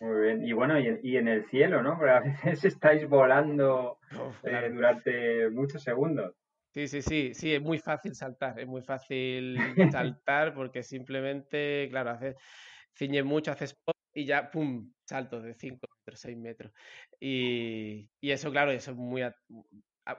Muy 0.00 0.20
bien. 0.22 0.46
Y 0.46 0.52
bueno, 0.52 0.78
y, 0.78 1.16
en 1.16 1.28
el 1.28 1.46
cielo, 1.46 1.82
¿no? 1.82 1.96
Porque 1.96 2.10
a 2.10 2.20
veces 2.58 2.64
estáis 2.64 3.08
volando 3.08 3.98
eh, 4.42 4.70
durante 4.72 5.50
muchos 5.50 5.82
segundos. 5.82 6.34
Sí, 6.74 6.88
sí, 6.88 7.02
sí, 7.02 7.34
sí, 7.34 7.54
es 7.54 7.62
muy 7.62 7.78
fácil 7.78 8.16
saltar, 8.16 8.58
es 8.58 8.66
muy 8.66 8.82
fácil 8.82 9.56
saltar 9.92 10.54
porque 10.54 10.82
simplemente, 10.82 11.86
claro, 11.88 12.10
haces, 12.10 12.34
ciñes 12.96 13.24
mucho, 13.24 13.52
haces 13.52 13.76
y 14.14 14.24
ya, 14.24 14.50
¡pum!, 14.50 14.92
saltos 15.04 15.42
de 15.42 15.54
5 15.54 15.86
metros, 15.98 16.20
6 16.20 16.36
metros. 16.36 16.72
Y, 17.20 18.08
eso, 18.22 18.50
claro, 18.50 18.70
eso 18.70 18.92
es 18.92 18.96
muy, 18.96 19.22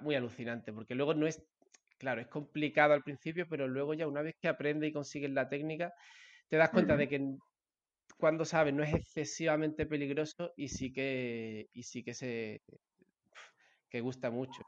muy 0.02 0.16
alucinante, 0.16 0.74
porque 0.74 0.96
luego 0.96 1.14
no 1.14 1.26
es, 1.26 1.42
claro, 1.98 2.22
es 2.22 2.28
complicado 2.28 2.94
al 2.94 3.04
principio, 3.04 3.48
pero 3.50 3.68
luego 3.68 3.94
ya 3.94 4.08
una 4.08 4.22
vez 4.22 4.36
que 4.40 4.50
aprendes 4.50 4.90
y 4.90 4.94
consigues 4.94 5.32
la 5.32 5.48
técnica, 5.48 5.94
te 6.50 6.58
das 6.58 6.70
cuenta 6.70 6.98
de 6.98 7.08
que 7.08 7.36
cuando 8.18 8.46
sabes 8.46 8.74
no 8.74 8.84
es 8.84 8.94
excesivamente 8.94 9.86
peligroso 9.86 10.54
y 10.56 10.68
sí 10.68 10.92
que, 10.94 11.68
y 11.74 11.84
sí 11.84 12.04
que 12.04 12.14
se 12.14 12.62
que 13.90 14.02
gusta 14.02 14.30
mucho. 14.30 14.62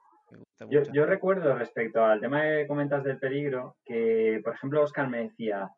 Yo, 0.70 0.84
yo, 0.92 1.06
recuerdo 1.06 1.58
respecto 1.58 2.04
al 2.04 2.20
tema 2.20 2.42
que 2.42 2.68
comentas 2.68 3.04
del 3.04 3.18
peligro, 3.18 3.78
que 3.86 4.42
por 4.44 4.56
ejemplo 4.56 4.82
Oscar 4.82 5.10
me 5.10 5.24
decía, 5.24 5.70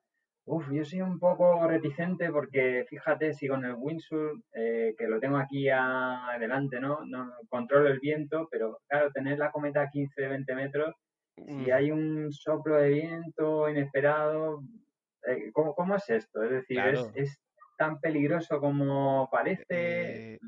Uf, 0.51 0.65
yo 0.71 0.83
soy 0.83 1.01
un 1.01 1.19
poco 1.19 1.67
reticente 1.67 2.31
porque 2.31 2.83
fíjate 2.89 3.35
si 3.35 3.47
con 3.47 3.63
el 3.65 3.75
windsurf, 3.75 4.41
eh, 4.55 4.95
que 4.97 5.05
lo 5.05 5.19
tengo 5.19 5.37
aquí 5.37 5.69
adelante, 5.69 6.79
¿no? 6.79 7.05
¿no? 7.05 7.31
Controlo 7.49 7.87
el 7.87 7.99
viento, 7.99 8.47
pero 8.49 8.79
claro, 8.87 9.11
tener 9.11 9.37
la 9.37 9.51
cometa 9.51 9.83
a 9.83 9.89
15, 9.91 10.27
20 10.27 10.55
metros, 10.55 10.95
si 11.35 11.53
mm. 11.53 11.71
hay 11.71 11.91
un 11.91 12.33
soplo 12.33 12.77
de 12.77 12.89
viento 12.89 13.69
inesperado, 13.69 14.63
eh, 15.27 15.51
¿cómo, 15.53 15.95
es 15.95 16.09
esto? 16.09 16.41
Es 16.41 16.49
decir, 16.49 16.79
¿es, 17.13 17.39
tan 17.77 17.99
peligroso 17.99 18.59
como 18.59 19.29
parece? 19.31 19.65
Eh, 19.69 20.39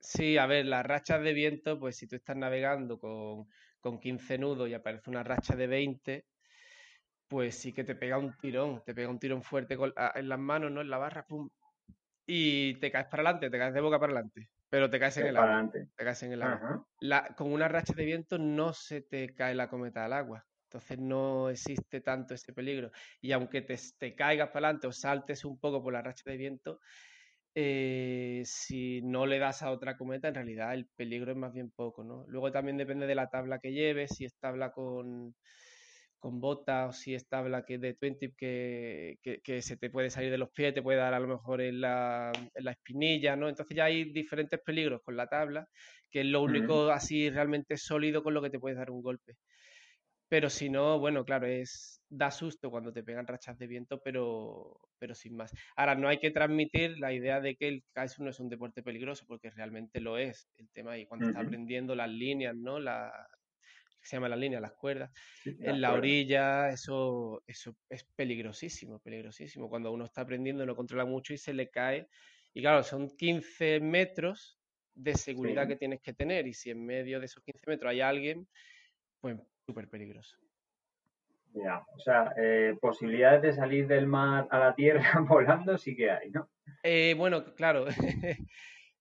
sí, 0.00 0.38
a 0.38 0.46
ver, 0.46 0.64
las 0.64 0.86
rachas 0.86 1.22
de 1.22 1.34
viento, 1.34 1.78
pues 1.78 1.96
si 1.96 2.06
tú 2.06 2.16
estás 2.16 2.36
navegando 2.38 2.98
con, 2.98 3.44
con 3.78 4.00
15 4.00 4.38
nudos 4.38 4.70
y 4.70 4.74
aparece 4.74 5.10
una 5.10 5.22
racha 5.22 5.54
de 5.54 5.66
20, 5.66 6.24
pues 7.28 7.56
sí 7.56 7.72
que 7.72 7.84
te 7.84 7.94
pega 7.94 8.18
un 8.18 8.36
tirón, 8.38 8.82
te 8.84 8.94
pega 8.94 9.08
un 9.08 9.18
tirón 9.18 9.42
fuerte 9.42 9.76
en 10.14 10.28
las 10.28 10.38
manos, 10.38 10.72
¿no? 10.72 10.80
En 10.80 10.90
la 10.90 10.98
barra, 10.98 11.26
pum. 11.26 11.48
Y 12.26 12.74
te 12.80 12.90
caes 12.90 13.06
para 13.06 13.22
adelante, 13.22 13.50
te 13.50 13.58
caes 13.58 13.74
de 13.74 13.80
boca 13.80 13.98
para 13.98 14.12
adelante, 14.12 14.50
pero 14.68 14.90
te 14.90 14.98
caes 14.98 15.16
en 15.18 15.26
el 15.28 15.36
agua. 15.36 15.70
Te 15.72 16.04
caes 16.04 16.22
en 16.22 16.32
el 16.32 16.42
agua. 16.42 16.86
con 17.36 17.52
una 17.52 17.68
racha 17.68 17.94
de 17.94 18.04
viento 18.04 18.38
no 18.38 18.72
se 18.72 19.02
te 19.02 19.34
cae 19.34 19.54
la 19.54 19.68
cometa 19.68 20.04
al 20.04 20.12
agua. 20.12 20.44
Entonces 20.64 20.98
no 20.98 21.48
existe 21.48 22.02
tanto 22.02 22.34
ese 22.34 22.52
peligro. 22.52 22.90
Y 23.22 23.32
aunque 23.32 23.62
te, 23.62 23.76
te 23.98 24.14
caigas 24.14 24.48
para 24.48 24.68
adelante 24.68 24.86
o 24.86 24.92
saltes 24.92 25.44
un 25.46 25.58
poco 25.58 25.82
por 25.82 25.94
la 25.94 26.02
racha 26.02 26.24
de 26.26 26.36
viento, 26.36 26.80
eh, 27.54 28.42
si 28.44 29.00
no 29.02 29.26
le 29.26 29.38
das 29.38 29.62
a 29.62 29.70
otra 29.70 29.96
cometa, 29.96 30.28
en 30.28 30.34
realidad 30.34 30.74
el 30.74 30.86
peligro 30.86 31.32
es 31.32 31.38
más 31.38 31.52
bien 31.52 31.70
poco, 31.70 32.04
¿no? 32.04 32.24
Luego 32.28 32.52
también 32.52 32.76
depende 32.76 33.06
de 33.06 33.14
la 33.14 33.30
tabla 33.30 33.58
que 33.58 33.72
lleves, 33.72 34.10
si 34.14 34.26
es 34.26 34.36
tabla 34.36 34.70
con, 34.72 35.34
con 36.18 36.40
bota 36.40 36.86
o 36.86 36.92
si 36.92 37.14
es 37.14 37.28
tabla 37.28 37.64
que 37.64 37.78
de 37.78 37.94
twin 37.94 38.18
tip 38.18 38.34
que, 38.36 39.18
que, 39.22 39.62
se 39.62 39.76
te 39.76 39.90
puede 39.90 40.10
salir 40.10 40.30
de 40.30 40.38
los 40.38 40.50
pies, 40.50 40.74
te 40.74 40.82
puede 40.82 40.98
dar 40.98 41.14
a 41.14 41.20
lo 41.20 41.28
mejor 41.28 41.60
en 41.60 41.80
la, 41.80 42.32
en 42.54 42.64
la 42.64 42.72
espinilla, 42.72 43.36
¿no? 43.36 43.48
Entonces 43.48 43.76
ya 43.76 43.84
hay 43.84 44.12
diferentes 44.12 44.60
peligros 44.60 45.02
con 45.02 45.16
la 45.16 45.28
tabla, 45.28 45.68
que 46.10 46.20
es 46.20 46.26
lo 46.26 46.42
único 46.42 46.90
así 46.90 47.30
realmente 47.30 47.76
sólido 47.76 48.22
con 48.22 48.34
lo 48.34 48.42
que 48.42 48.50
te 48.50 48.58
puedes 48.58 48.78
dar 48.78 48.90
un 48.90 49.02
golpe. 49.02 49.36
Pero 50.28 50.50
si 50.50 50.68
no, 50.68 50.98
bueno, 50.98 51.24
claro, 51.24 51.46
es 51.46 52.02
da 52.10 52.30
susto 52.30 52.70
cuando 52.70 52.92
te 52.92 53.02
pegan 53.02 53.26
rachas 53.26 53.58
de 53.58 53.66
viento, 53.66 54.00
pero, 54.02 54.78
pero 54.98 55.14
sin 55.14 55.36
más. 55.36 55.52
Ahora, 55.76 55.94
no 55.94 56.08
hay 56.08 56.18
que 56.18 56.30
transmitir 56.30 56.98
la 56.98 57.12
idea 57.12 57.40
de 57.40 57.56
que 57.56 57.68
el 57.68 57.82
kitesurf 57.82 58.20
no 58.20 58.30
es 58.30 58.40
un 58.40 58.48
deporte 58.48 58.82
peligroso, 58.82 59.24
porque 59.26 59.50
realmente 59.50 60.00
lo 60.00 60.18
es. 60.18 60.50
El 60.56 60.68
tema 60.70 60.98
y 60.98 61.06
cuando 61.06 61.28
está 61.28 61.40
aprendiendo 61.40 61.94
las 61.94 62.10
líneas, 62.10 62.54
¿no? 62.56 62.78
La, 62.78 63.10
se 64.08 64.16
llama 64.16 64.30
la 64.30 64.36
línea, 64.36 64.58
las 64.58 64.72
cuerdas, 64.72 65.10
en 65.44 65.82
la 65.82 65.92
orilla, 65.92 66.70
eso, 66.70 67.42
eso 67.46 67.76
es 67.90 68.04
peligrosísimo, 68.04 68.98
peligrosísimo. 69.00 69.68
Cuando 69.68 69.92
uno 69.92 70.06
está 70.06 70.22
aprendiendo 70.22 70.64
no 70.64 70.74
controla 70.74 71.04
mucho 71.04 71.34
y 71.34 71.38
se 71.38 71.52
le 71.52 71.68
cae. 71.68 72.08
Y 72.54 72.62
claro, 72.62 72.82
son 72.82 73.10
15 73.10 73.80
metros 73.80 74.58
de 74.94 75.14
seguridad 75.14 75.68
que 75.68 75.76
tienes 75.76 76.00
que 76.00 76.14
tener 76.14 76.46
y 76.46 76.54
si 76.54 76.70
en 76.70 76.86
medio 76.86 77.20
de 77.20 77.26
esos 77.26 77.42
15 77.44 77.64
metros 77.66 77.90
hay 77.90 78.00
alguien, 78.00 78.48
pues 79.20 79.36
súper 79.66 79.88
peligroso. 79.88 80.38
Ya, 81.52 81.84
o 81.94 81.98
sea, 81.98 82.32
eh, 82.38 82.76
posibilidades 82.80 83.42
de 83.42 83.52
salir 83.52 83.86
del 83.86 84.06
mar 84.06 84.48
a 84.50 84.58
la 84.58 84.74
tierra 84.74 85.02
volando 85.28 85.76
sí 85.76 85.94
que 85.94 86.10
hay, 86.10 86.30
¿no? 86.30 86.48
Eh, 86.82 87.14
bueno, 87.16 87.54
claro, 87.54 87.86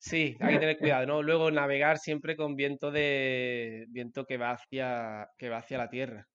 Sí, 0.07 0.37
hay 0.39 0.53
que 0.53 0.59
tener 0.59 0.77
cuidado, 0.77 1.05
¿no? 1.05 1.21
Luego 1.21 1.51
navegar 1.51 1.97
siempre 1.97 2.37
con 2.37 2.55
viento 2.55 2.91
de 2.91 3.85
viento 3.89 4.25
que 4.25 4.37
va 4.37 4.51
hacia 4.51 5.29
que 5.37 5.49
va 5.49 5.57
hacia 5.57 5.77
la 5.77 5.89
tierra. 5.89 6.25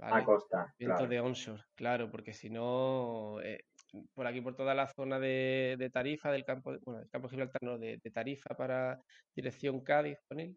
A 0.00 0.22
costa. 0.22 0.74
Viento 0.78 1.06
de 1.06 1.20
onshore, 1.20 1.62
claro, 1.74 2.10
porque 2.10 2.34
si 2.34 2.50
no, 2.50 3.40
eh, 3.40 3.64
por 4.12 4.26
aquí 4.26 4.40
por 4.40 4.54
toda 4.54 4.74
la 4.74 4.86
zona 4.88 5.18
de, 5.18 5.90
Tarifa, 5.92 6.30
del 6.30 6.44
campo, 6.44 6.76
bueno, 6.82 7.00
del 7.00 7.08
campo 7.08 7.28
Gibraltar, 7.28 7.62
no, 7.62 7.78
de, 7.78 7.98
de 8.02 8.10
Tarifa 8.10 8.54
para 8.54 9.00
dirección 9.34 9.80
Cádiz, 9.80 10.18
con 10.28 10.40
él, 10.40 10.56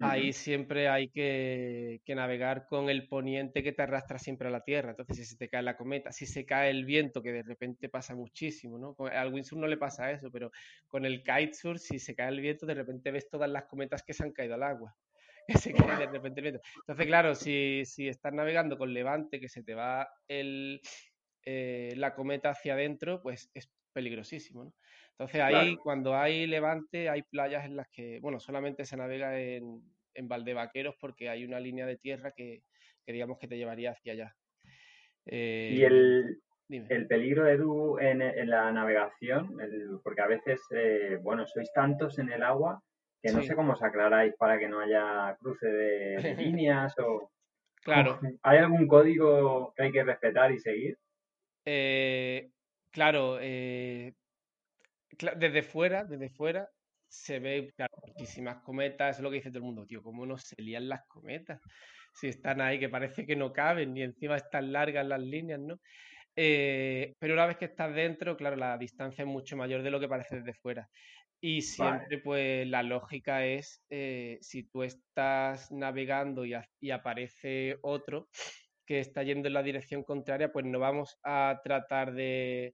ahí 0.00 0.32
siempre 0.32 0.88
hay 0.88 1.08
que, 1.08 2.00
navegar 2.08 2.66
con 2.66 2.88
el 2.88 3.08
poniente 3.08 3.62
que 3.62 3.72
te 3.72 3.82
arrastra 3.82 4.18
siempre 4.18 4.48
a 4.48 4.50
la 4.50 4.64
tierra. 4.64 4.90
Entonces, 4.90 5.16
si 5.16 5.24
se 5.24 5.36
te 5.36 5.48
cae 5.48 5.62
la 5.62 5.76
cometa, 5.76 6.12
si 6.12 6.26
se 6.26 6.46
cae 6.46 6.70
el 6.70 6.84
viento, 6.84 7.22
que 7.22 7.32
de 7.32 7.42
repente 7.42 7.88
pasa 7.88 8.14
muchísimo, 8.14 8.78
¿no? 8.78 8.96
Al 9.06 9.32
windsurf 9.32 9.60
no 9.60 9.66
le 9.66 9.76
pasa 9.76 10.10
eso, 10.10 10.30
pero 10.30 10.50
con 10.86 11.04
el 11.04 11.22
kitesurf, 11.22 11.80
si 11.80 11.98
se 11.98 12.14
cae 12.14 12.28
el 12.28 12.40
viento, 12.40 12.66
de 12.66 12.74
repente 12.74 13.10
ves 13.10 13.28
todas 13.28 13.50
las 13.50 13.64
cometas 13.64 14.02
que 14.02 14.14
se 14.14 14.22
han 14.22 14.32
caído 14.32 14.54
al 14.54 14.62
agua. 14.62 14.94
Que 15.48 15.56
se 15.56 15.72
cae 15.72 15.96
de 15.96 16.06
repente 16.06 16.40
el 16.40 16.42
viento. 16.42 16.60
Entonces, 16.80 17.06
claro, 17.06 17.34
si, 17.34 17.82
estás 17.96 18.34
navegando 18.34 18.76
con 18.76 18.92
levante, 18.92 19.40
que 19.40 19.48
se 19.48 19.62
te 19.62 19.74
va 19.74 20.06
el, 20.28 20.82
eh, 21.46 21.94
la 21.96 22.14
cometa 22.14 22.50
hacia 22.50 22.74
adentro, 22.74 23.22
pues 23.22 23.50
es 23.54 23.70
peligrosísimo, 23.94 24.64
¿no? 24.64 24.74
Entonces 25.18 25.40
ahí, 25.40 25.76
cuando 25.76 26.16
hay 26.16 26.46
levante, 26.46 27.08
hay 27.08 27.22
playas 27.22 27.64
en 27.64 27.74
las 27.74 27.88
que, 27.88 28.20
bueno, 28.20 28.38
solamente 28.38 28.84
se 28.84 28.96
navega 28.96 29.36
en, 29.40 29.82
en 30.14 30.28
Valdevaqueros 30.28 30.94
porque 31.00 31.28
hay 31.28 31.44
una 31.44 31.58
línea 31.58 31.86
de 31.86 31.96
tierra 31.96 32.32
que, 32.36 32.62
digamos 33.04 33.38
que 33.38 33.48
te 33.48 33.56
llevaría 33.56 33.90
hacia 33.90 34.12
allá. 34.12 34.36
y 35.26 35.82
el, 35.82 36.40
el 36.68 37.06
peligro, 37.08 37.48
Edu, 37.48 37.98
en, 37.98 38.22
en 38.22 38.48
la 38.48 38.70
navegación, 38.70 39.56
porque 40.04 40.22
a 40.22 40.28
veces, 40.28 40.60
eh, 40.70 41.18
bueno, 41.20 41.46
sois 41.46 41.72
tantos 41.72 42.20
en 42.20 42.30
el 42.30 42.44
agua 42.44 42.80
que 43.20 43.32
no 43.32 43.42
sé 43.42 43.56
cómo 43.56 43.72
os 43.72 43.82
aclaráis 43.82 44.34
para 44.38 44.58
que 44.58 44.68
no 44.68 44.80
haya 44.80 45.36
cruce 45.40 45.66
de, 45.66 46.36
líneas 46.38 46.94
o... 46.98 47.32
Claro. 47.82 48.20
¿Hay 48.42 48.58
algún 48.58 48.86
código 48.86 49.72
que 49.74 49.82
hay 49.82 49.92
que 49.92 50.04
respetar 50.04 50.52
y 50.52 50.60
seguir? 50.60 50.96
Eh, 51.64 52.50
claro, 52.92 53.38
eh, 53.40 54.14
desde 55.36 55.62
fuera, 55.62 56.04
desde 56.04 56.30
fuera 56.30 56.68
se 57.08 57.38
ve 57.38 57.72
muchísimas 58.06 58.62
cometas, 58.62 59.16
es 59.16 59.22
lo 59.22 59.30
que 59.30 59.36
dice 59.36 59.50
todo 59.50 59.58
el 59.58 59.64
mundo, 59.64 59.86
tío, 59.86 60.02
¿cómo 60.02 60.26
no 60.26 60.36
se 60.36 60.60
lían 60.60 60.88
las 60.88 61.06
cometas? 61.06 61.60
Si 62.12 62.28
están 62.28 62.60
ahí 62.60 62.78
que 62.78 62.88
parece 62.88 63.26
que 63.26 63.36
no 63.36 63.52
caben 63.52 63.96
y 63.96 64.02
encima 64.02 64.36
están 64.36 64.72
largas 64.72 65.06
las 65.06 65.20
líneas, 65.20 65.60
¿no? 65.60 65.80
Eh, 66.36 67.14
pero 67.18 67.34
una 67.34 67.46
vez 67.46 67.56
que 67.56 67.64
estás 67.64 67.94
dentro, 67.94 68.36
claro, 68.36 68.56
la 68.56 68.78
distancia 68.78 69.22
es 69.22 69.28
mucho 69.28 69.56
mayor 69.56 69.82
de 69.82 69.90
lo 69.90 69.98
que 69.98 70.08
parece 70.08 70.36
desde 70.36 70.54
fuera. 70.54 70.88
Y 71.40 71.62
siempre, 71.62 72.18
pues, 72.18 72.66
la 72.66 72.82
lógica 72.82 73.44
es, 73.44 73.82
eh, 73.90 74.38
si 74.40 74.64
tú 74.64 74.82
estás 74.82 75.70
navegando 75.70 76.44
y, 76.44 76.54
aparece 76.90 77.78
otro 77.82 78.28
que 78.84 79.00
está 79.00 79.22
yendo 79.22 79.48
en 79.48 79.54
la 79.54 79.62
dirección 79.62 80.02
contraria, 80.02 80.50
pues 80.50 80.64
no 80.64 80.78
vamos 80.78 81.18
a 81.22 81.60
tratar 81.62 82.12
de, 82.12 82.72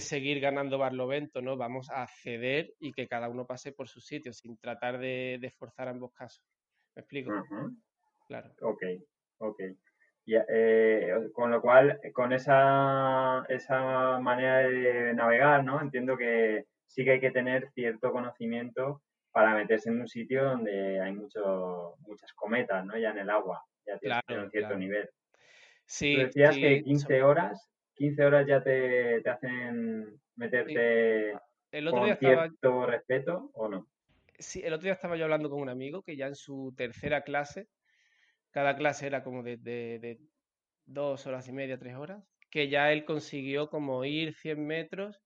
seguir 0.00 0.40
ganando 0.40 0.78
Barlovento, 0.78 1.40
¿no? 1.40 1.56
Vamos 1.56 1.88
a 1.90 2.06
ceder 2.06 2.74
y 2.80 2.92
que 2.92 3.06
cada 3.06 3.28
uno 3.28 3.46
pase 3.46 3.72
por 3.72 3.88
su 3.88 4.00
sitio, 4.00 4.32
sin 4.32 4.56
tratar 4.58 4.98
de, 4.98 5.38
de 5.40 5.50
forzar 5.50 5.88
ambos 5.88 6.12
casos. 6.12 6.44
¿Me 6.94 7.00
explico? 7.00 7.32
Claro. 8.26 8.52
Ok, 8.60 8.82
ok. 9.38 9.60
Eh, 10.30 11.30
con 11.32 11.50
lo 11.50 11.62
cual, 11.62 12.00
con 12.12 12.32
esa, 12.32 13.46
esa 13.48 14.18
manera 14.20 14.58
de 14.58 15.14
navegar, 15.14 15.64
¿no? 15.64 15.80
Entiendo 15.80 16.16
que 16.18 16.66
sí 16.86 17.04
que 17.04 17.12
hay 17.12 17.20
que 17.20 17.30
tener 17.30 17.70
cierto 17.70 18.12
conocimiento 18.12 19.02
para 19.30 19.54
meterse 19.54 19.88
en 19.88 20.00
un 20.00 20.08
sitio 20.08 20.44
donde 20.44 21.00
hay 21.00 21.12
mucho, 21.12 21.94
muchas 22.00 22.32
cometas, 22.34 22.84
¿no? 22.84 22.98
Ya 22.98 23.10
en 23.10 23.18
el 23.18 23.30
agua, 23.30 23.64
ya 23.86 23.98
tienes 23.98 24.44
un 24.44 24.50
cierto 24.50 24.76
nivel. 24.76 25.08
Sí, 25.86 26.16
Tú 26.16 26.22
decías 26.22 26.56
que 26.56 26.82
15 26.82 27.22
horas, 27.22 27.70
15 27.98 28.24
horas 28.24 28.46
ya 28.46 28.62
te, 28.62 29.28
hacen 29.28 30.20
meterte 30.36 31.32
el 31.72 31.88
otro 31.88 32.00
con 32.00 32.16
cierto 32.16 32.86
respeto 32.86 33.50
o 33.54 33.68
no. 33.68 33.88
Sí, 34.38 34.62
el 34.64 34.72
otro 34.72 34.84
día 34.84 34.92
estaba 34.92 35.16
yo 35.16 35.24
hablando 35.24 35.50
con 35.50 35.60
un 35.60 35.68
amigo 35.68 36.02
que 36.02 36.16
ya 36.16 36.26
en 36.28 36.36
su 36.36 36.72
tercera 36.76 37.22
clase 37.22 37.68
cada 38.50 38.76
clase 38.76 39.06
era 39.06 39.22
como 39.22 39.42
de, 39.42 40.18
dos 40.86 41.26
horas 41.26 41.46
y 41.48 41.52
media, 41.52 41.78
tres 41.78 41.94
horas, 41.96 42.22
que 42.50 42.68
ya 42.68 42.92
él 42.92 43.04
consiguió 43.04 43.68
como 43.68 44.04
ir 44.04 44.34
100 44.34 44.66
metros, 44.66 45.20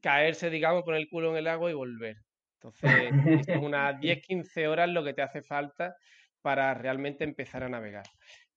caerse, 0.00 0.50
digamos, 0.50 0.82
poner 0.82 1.00
el 1.00 1.08
culo 1.08 1.30
en 1.30 1.36
el 1.36 1.46
agua 1.46 1.70
y 1.70 1.74
volver. 1.74 2.16
Entonces, 2.54 3.12
unas 3.62 4.00
10, 4.00 4.20
15 4.26 4.68
horas 4.68 4.88
lo 4.88 5.04
que 5.04 5.14
te 5.14 5.22
hace 5.22 5.42
falta 5.42 5.96
para 6.42 6.74
realmente 6.74 7.24
empezar 7.24 7.62
a 7.62 7.68
navegar. 7.68 8.04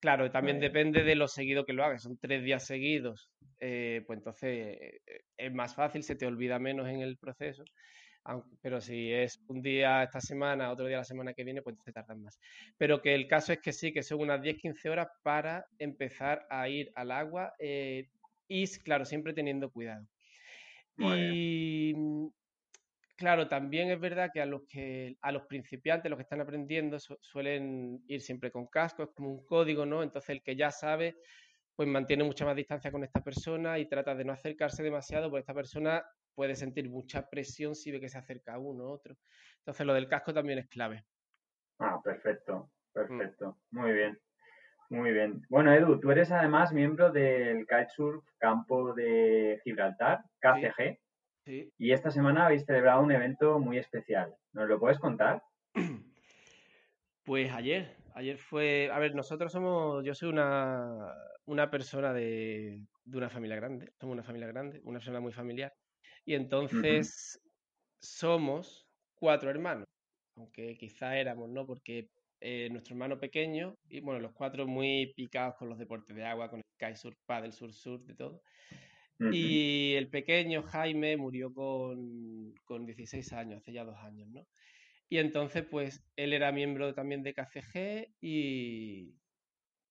Claro, 0.01 0.31
también 0.31 0.59
depende 0.59 1.03
de 1.03 1.15
lo 1.15 1.27
seguido 1.27 1.63
que 1.63 1.73
lo 1.73 1.85
hagas. 1.85 2.03
Son 2.03 2.17
tres 2.17 2.43
días 2.43 2.65
seguidos, 2.65 3.29
eh, 3.59 4.03
pues 4.07 4.17
entonces 4.17 4.77
eh, 4.79 5.01
es 5.37 5.53
más 5.53 5.75
fácil, 5.75 6.03
se 6.03 6.15
te 6.15 6.25
olvida 6.25 6.59
menos 6.59 6.87
en 6.89 7.01
el 7.01 7.17
proceso 7.17 7.63
pero 8.61 8.81
si 8.81 9.11
es 9.11 9.41
un 9.47 9.61
día 9.61 10.03
esta 10.03 10.21
semana, 10.21 10.71
otro 10.71 10.85
día 10.85 10.97
la 10.97 11.03
semana 11.03 11.33
que 11.33 11.43
viene, 11.43 11.61
pues 11.61 11.75
te 11.83 11.91
tardan 11.91 12.21
más. 12.21 12.39
Pero 12.77 13.01
que 13.01 13.15
el 13.15 13.27
caso 13.27 13.53
es 13.53 13.59
que 13.59 13.73
sí, 13.73 13.91
que 13.91 14.03
son 14.03 14.21
unas 14.21 14.41
10-15 14.41 14.89
horas 14.89 15.07
para 15.23 15.65
empezar 15.79 16.45
a 16.49 16.69
ir 16.69 16.91
al 16.95 17.11
agua 17.11 17.53
eh, 17.59 18.09
y, 18.47 18.67
claro, 18.79 19.05
siempre 19.05 19.33
teniendo 19.33 19.71
cuidado. 19.71 20.05
y 20.97 21.93
mm, 21.95 22.27
claro, 23.21 23.47
también 23.47 23.91
es 23.91 23.99
verdad 23.99 24.31
que 24.33 24.41
a 24.41 24.47
los 24.47 24.63
que 24.67 25.15
a 25.21 25.31
los 25.31 25.43
principiantes, 25.43 26.09
los 26.09 26.17
que 26.17 26.23
están 26.23 26.41
aprendiendo, 26.41 26.97
suelen 26.99 28.03
ir 28.07 28.19
siempre 28.19 28.51
con 28.51 28.65
casco, 28.65 29.03
es 29.03 29.09
como 29.13 29.29
un 29.29 29.45
código, 29.45 29.85
¿no? 29.85 30.01
Entonces 30.01 30.31
el 30.31 30.41
que 30.41 30.55
ya 30.55 30.71
sabe, 30.71 31.17
pues 31.75 31.87
mantiene 31.87 32.23
mucha 32.23 32.45
más 32.45 32.55
distancia 32.55 32.91
con 32.91 33.03
esta 33.03 33.21
persona 33.21 33.77
y 33.77 33.87
trata 33.87 34.15
de 34.15 34.25
no 34.25 34.33
acercarse 34.33 34.81
demasiado, 34.81 35.29
porque 35.29 35.41
esta 35.41 35.53
persona 35.53 36.03
puede 36.33 36.55
sentir 36.55 36.89
mucha 36.89 37.29
presión 37.29 37.75
si 37.75 37.91
ve 37.91 37.99
que 37.99 38.09
se 38.09 38.17
acerca 38.17 38.57
uno 38.57 38.85
u 38.85 38.87
otro. 38.87 39.15
Entonces 39.59 39.85
lo 39.85 39.93
del 39.93 40.07
casco 40.07 40.33
también 40.33 40.57
es 40.57 40.67
clave. 40.67 41.05
Ah, 41.77 42.01
perfecto, 42.03 42.71
mm. 42.87 42.93
perfecto. 42.93 43.59
Muy 43.69 43.93
bien. 43.93 44.19
Muy 44.89 45.11
bien. 45.11 45.45
Bueno, 45.47 45.71
Edu, 45.71 45.99
tú 45.99 46.09
eres 46.09 46.31
además 46.31 46.73
miembro 46.73 47.11
del 47.11 47.67
Kitesurf 47.67 48.25
Campo 48.39 48.93
de 48.93 49.61
Gibraltar, 49.63 50.23
KCG. 50.39 50.75
Sí. 50.75 51.10
Y 51.77 51.91
esta 51.91 52.11
semana 52.11 52.45
habéis 52.45 52.65
celebrado 52.65 53.01
un 53.01 53.11
evento 53.11 53.59
muy 53.59 53.77
especial. 53.77 54.33
¿Nos 54.53 54.67
lo 54.67 54.79
puedes 54.79 54.99
contar? 54.99 55.41
Pues 57.23 57.51
ayer, 57.51 57.95
ayer 58.15 58.39
fue, 58.39 58.89
a 58.91 58.97
ver, 58.97 59.13
nosotros 59.13 59.51
somos, 59.51 60.03
yo 60.03 60.15
soy 60.15 60.29
una, 60.29 61.13
una 61.45 61.69
persona 61.69 62.13
de, 62.13 62.83
de, 63.05 63.17
una 63.17 63.29
familia 63.29 63.57
grande, 63.57 63.91
somos 63.99 64.15
una 64.15 64.23
familia 64.23 64.47
grande, 64.47 64.81
una 64.85 64.97
persona 64.97 65.19
muy 65.19 65.31
familiar. 65.31 65.71
Y 66.25 66.33
entonces 66.33 67.39
somos 68.01 68.87
cuatro 69.13 69.51
hermanos, 69.51 69.85
aunque 70.35 70.75
quizá 70.77 71.15
éramos, 71.15 71.47
¿no? 71.47 71.67
Porque 71.67 72.09
eh, 72.39 72.69
nuestro 72.71 72.95
hermano 72.95 73.19
pequeño, 73.19 73.75
y 73.87 73.99
bueno, 73.99 74.19
los 74.19 74.33
cuatro 74.33 74.65
muy 74.65 75.13
picados 75.15 75.55
con 75.57 75.69
los 75.69 75.77
deportes 75.77 76.15
de 76.15 76.25
agua, 76.25 76.49
con 76.49 76.59
el 76.59 76.65
kitesurf, 76.79 77.15
paddle, 77.27 77.51
sur, 77.51 77.71
sur, 77.71 78.03
de 78.03 78.15
todo. 78.15 78.41
Y 79.29 79.93
el 79.95 80.09
pequeño 80.09 80.63
Jaime 80.63 81.17
murió 81.17 81.53
con, 81.53 82.53
con 82.65 82.85
16 82.85 83.33
años, 83.33 83.61
hace 83.61 83.73
ya 83.73 83.83
dos 83.85 83.97
años, 83.97 84.27
¿no? 84.29 84.47
Y 85.09 85.17
entonces, 85.19 85.65
pues, 85.69 86.05
él 86.15 86.33
era 86.33 86.51
miembro 86.51 86.93
también 86.93 87.23
de 87.23 87.33
KCG 87.33 88.15
y, 88.21 89.15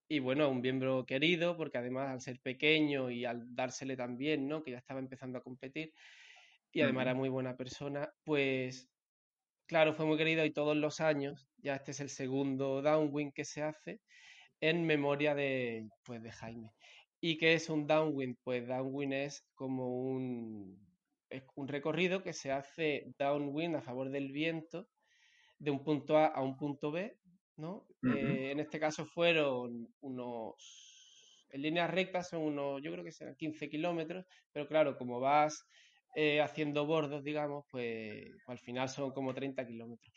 y 0.09 0.19
bueno, 0.21 0.51
un 0.51 0.61
miembro 0.61 1.07
querido, 1.07 1.57
porque 1.57 1.79
además 1.79 2.11
al 2.11 2.21
ser 2.21 2.41
pequeño 2.41 3.11
y 3.11 3.25
al 3.25 3.55
dársele 3.55 3.97
también, 3.97 4.49
¿no? 4.49 4.63
Que 4.63 4.73
ya 4.73 4.79
estaba 4.79 5.01
empezando 5.01 5.39
a 5.39 5.43
competir 5.43 5.93
y 6.73 6.81
además 6.83 7.03
era 7.03 7.15
muy 7.15 7.29
buena 7.29 7.57
persona, 7.57 8.13
pues 8.25 8.91
claro, 9.67 9.95
fue 9.95 10.07
muy 10.07 10.19
querido 10.19 10.45
y 10.45 10.53
todos 10.53 10.77
los 10.77 11.01
años, 11.01 11.49
ya 11.59 11.77
este 11.77 11.93
es 11.93 12.01
el 12.01 12.11
segundo 12.11 12.83
downwind 12.83 13.33
que 13.35 13.45
se 13.45 13.63
hace 13.63 14.01
en 14.61 14.87
memoria 14.87 15.35
de, 15.35 15.89
pues, 16.05 16.23
de 16.23 16.33
Jaime. 16.33 16.71
¿Y 17.21 17.39
qué 17.39 17.55
es 17.55 17.69
un 17.69 17.87
downwind? 17.87 18.37
Pues 18.43 18.67
downwind 18.67 19.13
es 19.13 19.45
como 19.55 19.89
un, 20.03 20.79
un 21.55 21.69
recorrido 21.69 22.23
que 22.23 22.33
se 22.33 22.51
hace 22.53 23.13
downwind 23.19 23.77
a 23.77 23.83
favor 23.83 24.11
del 24.11 24.33
viento 24.33 24.89
de 25.59 25.71
un 25.71 25.85
punto 25.85 26.17
A 26.17 26.27
a 26.27 26.43
un 26.43 26.57
punto 26.57 26.91
B 26.91 27.21
¿no? 27.61 27.87
Eh, 28.03 28.51
en 28.51 28.59
este 28.59 28.81
caso 28.81 29.05
fueron 29.05 29.87
unos, 30.01 31.47
en 31.51 31.63
líneas 31.63 31.91
rectas 31.91 32.31
son 32.31 32.43
unos, 32.43 32.83
yo 32.83 32.91
creo 32.91 33.05
que 33.05 33.13
serán 33.13 33.37
15 33.37 33.69
kilómetros, 33.69 34.25
pero 34.51 34.67
claro, 34.67 34.97
como 34.97 35.21
vas 35.21 35.67
eh, 36.17 36.41
haciendo 36.41 36.87
bordos, 36.87 37.23
digamos, 37.23 37.67
pues, 37.71 38.25
al 38.47 38.59
final 38.59 38.89
son 38.89 39.13
como 39.13 39.35
30 39.35 39.67
kilómetros. 39.67 40.13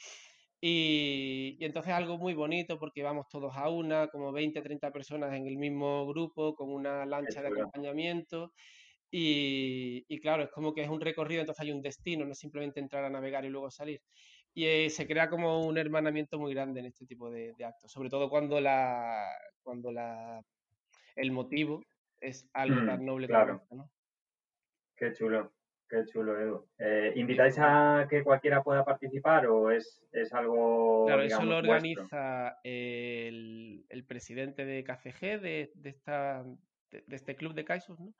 Y, 0.65 1.58
y, 1.60 1.65
entonces 1.65 1.91
algo 1.91 2.17
muy 2.17 2.34
bonito 2.34 2.80
porque 2.80 3.04
vamos 3.04 3.28
todos 3.28 3.54
a 3.58 3.67
una, 3.67 4.08
como 4.08 4.32
20, 4.32 4.62
30 4.62 4.91
personas 4.91 5.34
en 5.34 5.45
el 5.45 5.58
mismo 5.58 6.08
grupo, 6.08 6.56
con 6.56 6.69
una 6.71 7.06
lancha 7.06 7.41
de 7.41 7.49
acompañamiento. 7.49 8.54
Y, 9.12 10.06
y, 10.08 10.19
claro, 10.21 10.43
es 10.43 10.52
como 10.52 10.73
que 10.73 10.84
es 10.84 10.89
un 10.89 11.02
recorrido, 11.02 11.41
entonces 11.41 11.62
hay 11.63 11.71
un 11.71 11.82
destino, 11.82 12.26
no 12.26 12.32
es 12.32 12.39
simplemente 12.39 12.80
entrar 12.80 13.04
a 13.04 13.10
navegar 13.10 13.43
y 13.43 13.49
luego 13.49 13.69
salir 13.69 14.02
y 14.54 14.65
eh, 14.65 14.89
se 14.89 15.08
crea 15.08 15.30
como 15.30 15.65
un 15.65 15.78
hermanamiento 15.78 16.38
muy 16.38 16.54
grande 16.54 16.80
en 16.80 16.88
este 16.88 17.06
tipo 17.06 17.30
de, 17.32 17.56
actos, 17.63 17.91
sobre 17.91 18.10
todo 18.10 18.30
cuando 18.30 18.62
la 18.62 19.28
cuando 19.63 19.91
la 19.91 20.43
el 21.15 21.32
motivo 21.32 21.84
es 22.19 22.47
algo 22.54 22.86
tan 22.86 23.02
mm, 23.02 23.06
noble 23.06 23.28
claro. 23.28 23.63
como 23.67 23.84
¿no? 23.84 23.89
Qué 24.95 25.12
chulo, 25.13 25.52
qué 25.93 26.06
chulo, 26.12 26.39
Edu. 26.39 26.67
Eh, 26.79 27.13
¿Invitáis 27.15 27.56
a 27.60 28.08
que 28.10 28.23
cualquiera 28.23 28.63
pueda 28.63 28.84
participar 28.84 29.45
o 29.47 29.69
es, 29.69 30.03
es 30.12 30.34
algo 30.34 31.06
Claro, 31.06 31.21
eso 31.21 31.43
lo 31.43 31.58
organiza 31.58 32.58
el, 32.63 33.86
el, 33.89 34.06
presidente 34.06 34.65
de 34.65 34.84
KCG 34.84 35.41
de, 35.41 35.71
de 35.75 35.89
esta, 35.89 36.43
de, 36.89 37.03
este 37.15 37.36
club 37.36 37.53
de 37.53 37.65
Kaisos, 37.65 37.99
¿no? 37.99 38.13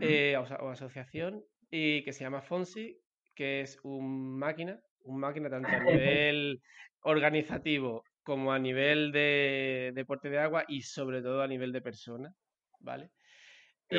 Eh, 0.00 0.36
o, 0.36 0.42
o 0.42 0.70
asociación, 0.70 1.44
y 1.70 2.04
que 2.04 2.12
se 2.12 2.24
llama 2.24 2.42
Fonsi, 2.42 3.00
que 3.34 3.60
es 3.60 3.78
un 3.82 4.38
máquina 4.38 4.80
un 5.04 5.18
máquina 5.18 5.50
tanto 5.50 5.68
a 5.68 5.80
nivel 5.84 6.62
organizativo 7.02 8.04
como 8.22 8.52
a 8.52 8.58
nivel 8.58 9.12
de 9.12 9.92
deporte 9.94 10.30
de 10.30 10.38
agua 10.38 10.64
y 10.68 10.82
sobre 10.82 11.22
todo 11.22 11.42
a 11.42 11.48
nivel 11.48 11.72
de 11.72 11.82
persona, 11.82 12.32
¿vale? 12.80 13.10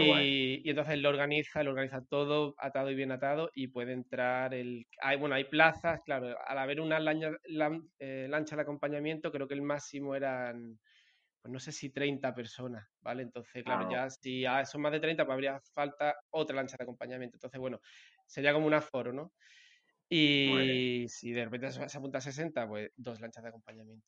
Y, 0.02 0.70
entonces 0.70 0.98
lo 1.00 1.10
organiza, 1.10 1.64
lo 1.64 1.72
organiza 1.72 2.04
todo 2.06 2.56
atado 2.58 2.90
y 2.90 2.96
bien 2.96 3.12
atado 3.12 3.50
y 3.54 3.68
puede 3.68 3.94
entrar 3.94 4.54
el... 4.54 4.86
Hay, 5.02 5.18
bueno, 5.18 5.36
hay 5.36 5.46
plazas, 5.46 6.02
claro, 6.06 6.36
al 6.46 6.58
haber 6.58 6.82
una 6.82 7.00
lancha, 7.00 7.32
eh, 8.00 8.28
lancha 8.30 8.56
de 8.56 8.62
acompañamiento 8.62 9.32
creo 9.32 9.48
que 9.48 9.54
el 9.54 9.62
máximo 9.62 10.16
eran 10.16 10.80
pues 11.44 11.52
no 11.52 11.60
sé 11.60 11.74
si 11.74 11.90
30 11.90 12.34
personas, 12.34 12.88
¿vale? 13.02 13.22
Entonces, 13.22 13.66
claro, 13.66 13.92
ya 13.92 14.10
si 14.10 14.46
son 14.66 14.82
más 14.82 14.94
de 14.94 15.02
30, 15.02 15.26
pues 15.26 15.34
habría 15.34 15.60
falta 15.74 16.16
otra 16.30 16.56
lancha 16.56 16.78
de 16.78 16.84
acompañamiento. 16.84 17.36
Entonces, 17.36 17.60
bueno, 17.60 17.82
sería 18.26 18.54
como 18.54 18.66
un 18.66 18.74
aforo, 18.74 19.12
¿no? 19.12 19.34
Y 20.08 21.06
si 21.10 21.34
de 21.34 21.44
repente 21.44 21.70
se 21.72 21.98
apunta 21.98 22.20
a 22.20 22.22
60, 22.22 22.66
pues 22.66 22.92
dos 22.96 23.20
lanchas 23.20 23.44
de 23.44 23.50
acompañamiento. 23.50 24.08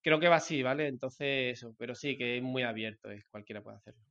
Creo 0.00 0.20
que 0.20 0.28
va 0.28 0.36
así, 0.36 0.62
¿vale? 0.62 0.86
Entonces, 0.86 1.58
eso, 1.58 1.74
pero 1.76 1.96
sí, 1.96 2.16
que 2.16 2.36
es 2.36 2.42
muy 2.42 2.62
abierto, 2.62 3.10
es, 3.10 3.24
cualquiera 3.24 3.60
puede 3.60 3.78
hacerlo. 3.78 4.02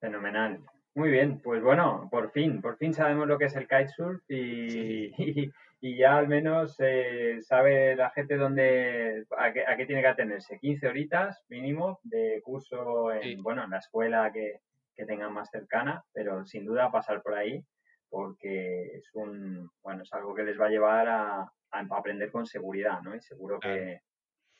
Fenomenal. 0.00 0.60
Muy 0.94 1.10
bien, 1.10 1.40
pues 1.40 1.62
bueno, 1.62 2.08
por 2.10 2.32
fin, 2.32 2.60
por 2.60 2.76
fin 2.76 2.92
sabemos 2.92 3.28
lo 3.28 3.38
que 3.38 3.44
es 3.44 3.56
el 3.56 3.68
kitesurf 3.68 4.22
y, 4.28 5.12
y, 5.80 5.96
ya 5.96 6.16
al 6.16 6.26
menos 6.26 6.76
eh, 6.80 7.38
sabe 7.42 7.94
la 7.94 8.10
gente 8.10 8.36
dónde, 8.36 9.24
a 9.36 9.52
qué, 9.52 9.86
tiene 9.86 10.02
que 10.02 10.08
atenerse. 10.08 10.58
15 10.58 10.88
horitas 10.88 11.44
mínimo 11.48 12.00
de 12.02 12.40
curso 12.42 13.12
en, 13.12 13.42
bueno, 13.42 13.62
en 13.64 13.70
la 13.70 13.78
escuela 13.78 14.32
que, 14.32 14.60
que 14.96 15.06
tengan 15.06 15.32
más 15.32 15.48
cercana, 15.50 16.04
pero 16.12 16.44
sin 16.44 16.64
duda 16.64 16.90
pasar 16.90 17.22
por 17.22 17.34
ahí 17.34 17.64
porque 18.10 18.96
es 18.96 19.08
un, 19.14 19.70
bueno, 19.82 20.02
es 20.02 20.12
algo 20.12 20.34
que 20.34 20.42
les 20.42 20.60
va 20.60 20.66
a 20.66 20.70
llevar 20.70 21.08
a, 21.08 21.52
aprender 21.70 22.30
con 22.32 22.44
seguridad, 22.46 23.00
¿no? 23.00 23.14
Y 23.14 23.20
seguro 23.20 23.60
que, 23.60 24.00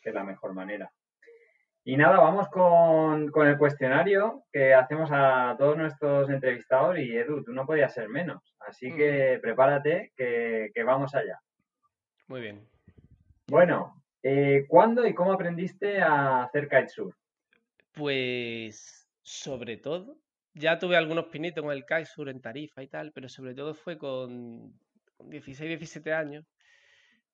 es 0.03 0.14
la 0.14 0.24
mejor 0.24 0.55
manera. 0.55 0.90
Y 1.85 1.97
nada, 1.97 2.19
vamos 2.19 2.49
con, 2.49 3.31
el 3.47 3.59
cuestionario 3.59 4.45
que 4.53 4.75
hacemos 4.75 5.11
a 5.12 5.57
todos 5.59 5.77
nuestros 5.77 6.29
entrevistados 6.29 6.99
y 6.99 7.16
Edu, 7.16 7.43
tú 7.43 7.53
no 7.53 7.66
podías 7.66 7.95
ser 7.95 8.09
menos. 8.09 8.55
Así 8.61 8.95
que 8.95 9.38
prepárate 9.40 10.12
que, 10.16 10.73
vamos 10.85 11.14
allá. 11.14 11.40
Muy 12.29 12.43
bien. 12.43 12.69
Bueno, 13.49 14.03
eh, 14.23 14.66
¿cuándo 14.69 15.07
y 15.07 15.14
cómo 15.14 15.33
aprendiste 15.33 16.01
a 16.01 16.45
hacer 16.45 16.69
kitesurf? 16.69 17.16
Pues 17.93 19.09
sobre 19.23 19.79
todo 19.79 20.16
ya 20.55 20.79
tuve 20.79 20.97
algunos 20.97 21.27
pinitos 21.27 21.62
con 21.62 21.73
el 21.73 21.85
Kaisur 21.85 22.29
en 22.29 22.40
Tarifa 22.40 22.83
y 22.83 22.88
tal, 22.88 23.12
pero 23.12 23.29
sobre 23.29 23.55
todo 23.55 23.75
fue 23.75 23.99
con, 23.99 24.75
16, 25.25 25.69
17 25.69 26.12
años 26.12 26.45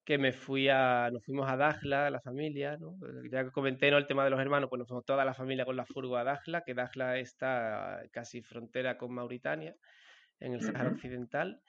que 0.06 0.16
me 0.16 0.32
fui 0.32 0.68
a, 0.68 1.10
nos 1.12 1.24
fuimos 1.24 1.50
a 1.50 1.56
Dajla, 1.56 2.10
la 2.10 2.20
familia, 2.20 2.78
¿no? 2.78 2.96
Ya 3.30 3.50
comenté 3.50 3.90
¿no? 3.90 3.98
el 3.98 4.06
tema 4.06 4.24
de 4.24 4.30
los 4.30 4.40
hermanos, 4.40 4.70
pues 4.70 4.78
nos 4.78 4.88
fuimos 4.88 5.04
toda 5.04 5.24
la 5.24 5.34
familia 5.34 5.66
con 5.66 5.76
la 5.76 5.84
furgo 5.84 6.16
a 6.16 6.24
Dajla, 6.24 6.62
que 6.62 6.74
Dajla 6.74 7.18
está 7.18 8.02
casi 8.12 8.40
frontera 8.40 8.96
con 8.96 9.12
Mauritania, 9.12 9.74
en 10.40 10.54
el 10.54 10.62
Sahara 10.62 10.90
Occidental, 10.90 11.60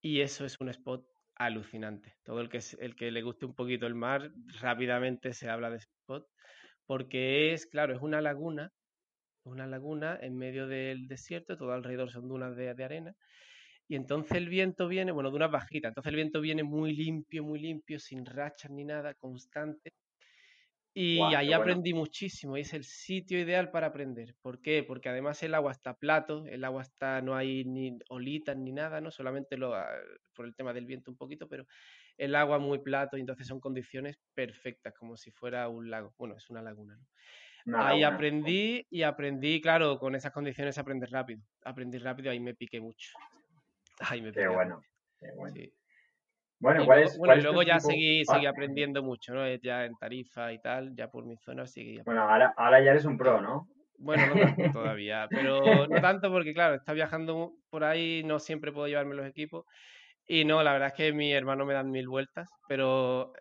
y 0.00 0.22
eso 0.22 0.44
es 0.44 0.58
un 0.60 0.70
spot 0.70 1.04
alucinante. 1.36 2.14
Todo 2.24 2.40
el 2.40 2.48
que, 2.48 2.60
el 2.80 2.96
que 2.96 3.10
le 3.10 3.22
guste 3.22 3.46
un 3.46 3.54
poquito 3.54 3.86
el 3.86 3.94
mar, 3.94 4.32
rápidamente 4.60 5.34
se 5.34 5.48
habla 5.48 5.70
de 5.70 5.76
ese 5.76 5.88
spot, 6.00 6.26
porque 6.86 7.52
es, 7.52 7.66
claro, 7.66 7.94
es 7.94 8.00
una 8.00 8.20
laguna 8.20 8.72
una 9.44 9.66
laguna 9.66 10.18
en 10.20 10.36
medio 10.36 10.66
del 10.66 11.08
desierto, 11.08 11.56
todo 11.56 11.72
alrededor 11.72 12.10
son 12.10 12.28
dunas 12.28 12.56
de, 12.56 12.70
arena. 12.70 13.14
Y 13.92 13.94
entonces 13.94 14.38
el 14.38 14.48
viento 14.48 14.88
viene, 14.88 15.12
bueno, 15.12 15.30
dunas 15.30 15.50
bajitas, 15.50 15.90
entonces 15.90 16.08
el 16.08 16.16
viento 16.16 16.40
viene 16.40 16.62
muy 16.62 16.96
limpio, 16.96 17.44
muy 17.44 17.60
limpio, 17.60 17.98
sin 17.98 18.24
rachas 18.24 18.70
ni 18.70 18.86
nada, 18.86 19.12
constante. 19.12 19.92
Y 20.94 21.20
ahí 21.20 21.52
aprendí 21.52 21.92
muchísimo 21.92 22.56
y 22.56 22.62
es 22.62 22.72
el 22.72 22.84
sitio 22.84 23.38
ideal 23.38 23.70
para 23.70 23.88
aprender. 23.88 24.34
¿Por 24.40 24.62
qué? 24.62 24.82
Porque 24.82 25.10
además 25.10 25.42
el 25.42 25.54
agua 25.54 25.72
está 25.72 25.92
plato, 25.92 26.46
el 26.46 26.64
agua 26.64 26.80
está, 26.80 27.20
no 27.20 27.36
hay 27.36 27.66
ni 27.66 27.98
olitas 28.08 28.56
ni 28.56 28.72
nada, 28.72 29.02
¿no? 29.02 29.10
Solamente 29.10 29.58
lo, 29.58 29.74
ah, 29.74 29.90
por 30.34 30.46
el 30.46 30.54
tema 30.54 30.72
del 30.72 30.86
viento 30.86 31.10
un 31.10 31.18
poquito, 31.18 31.46
pero 31.46 31.66
el 32.16 32.34
agua 32.34 32.58
muy 32.58 32.78
plato 32.78 33.18
y 33.18 33.20
entonces 33.20 33.46
son 33.46 33.60
condiciones 33.60 34.16
perfectas, 34.32 34.94
como 34.94 35.18
si 35.18 35.30
fuera 35.32 35.68
un 35.68 35.90
lago. 35.90 36.14
Bueno, 36.16 36.34
es 36.38 36.48
una 36.48 36.62
laguna, 36.62 36.96
¿no? 36.96 37.78
ahí 37.78 38.02
aprendí 38.02 38.86
y 38.88 39.02
aprendí, 39.02 39.60
claro, 39.60 39.98
con 39.98 40.14
esas 40.14 40.32
condiciones 40.32 40.78
aprender 40.78 41.10
rápido. 41.10 41.42
Aprendí 41.62 41.98
rápido, 41.98 42.30
ahí 42.30 42.40
me 42.40 42.54
piqué 42.54 42.80
mucho. 42.80 43.10
Ahí 44.00 44.22
me. 44.22 44.32
Qué 44.32 44.48
bueno, 44.48 44.82
qué 45.20 45.32
bueno. 45.36 45.54
Bueno, 46.58 46.84
¿cuál 46.86 47.02
es, 47.02 47.18
bueno, 47.18 47.34
y 47.34 47.40
luego 47.42 47.62
ya 47.64 47.80
seguí, 47.80 48.24
seguí 48.24 48.46
aprendiendo 48.46 49.02
mucho, 49.02 49.34
¿no? 49.34 49.52
Ya 49.56 49.84
en 49.84 49.96
Tarifa 49.96 50.52
y 50.52 50.60
tal, 50.60 50.94
ya 50.94 51.10
por 51.10 51.24
mi 51.24 51.36
zona 51.36 51.66
seguí. 51.66 52.00
Bueno, 52.02 52.22
ahora, 52.22 52.54
ahora 52.56 52.80
ya 52.80 52.92
eres 52.92 53.04
un 53.04 53.18
pro, 53.18 53.40
¿no? 53.40 53.68
Bueno, 53.98 54.26
no 54.28 54.40
tanto 54.40 54.62
todavía, 54.72 55.26
pero 55.28 55.88
no 55.88 56.00
tanto 56.00 56.30
porque, 56.30 56.54
claro, 56.54 56.76
está 56.76 56.92
viajando 56.92 57.52
por 57.68 57.82
ahí, 57.82 58.22
no 58.24 58.38
siempre 58.38 58.70
puedo 58.70 58.86
llevarme 58.86 59.16
los 59.16 59.26
equipos. 59.26 59.66
Y 60.26 60.44
no, 60.44 60.62
la 60.62 60.72
verdad 60.72 60.88
es 60.88 60.94
que 60.94 61.12
mi 61.12 61.32
hermano 61.32 61.66
me 61.66 61.74
dan 61.74 61.90
mil 61.90 62.08
vueltas, 62.08 62.48
pero, 62.68 63.32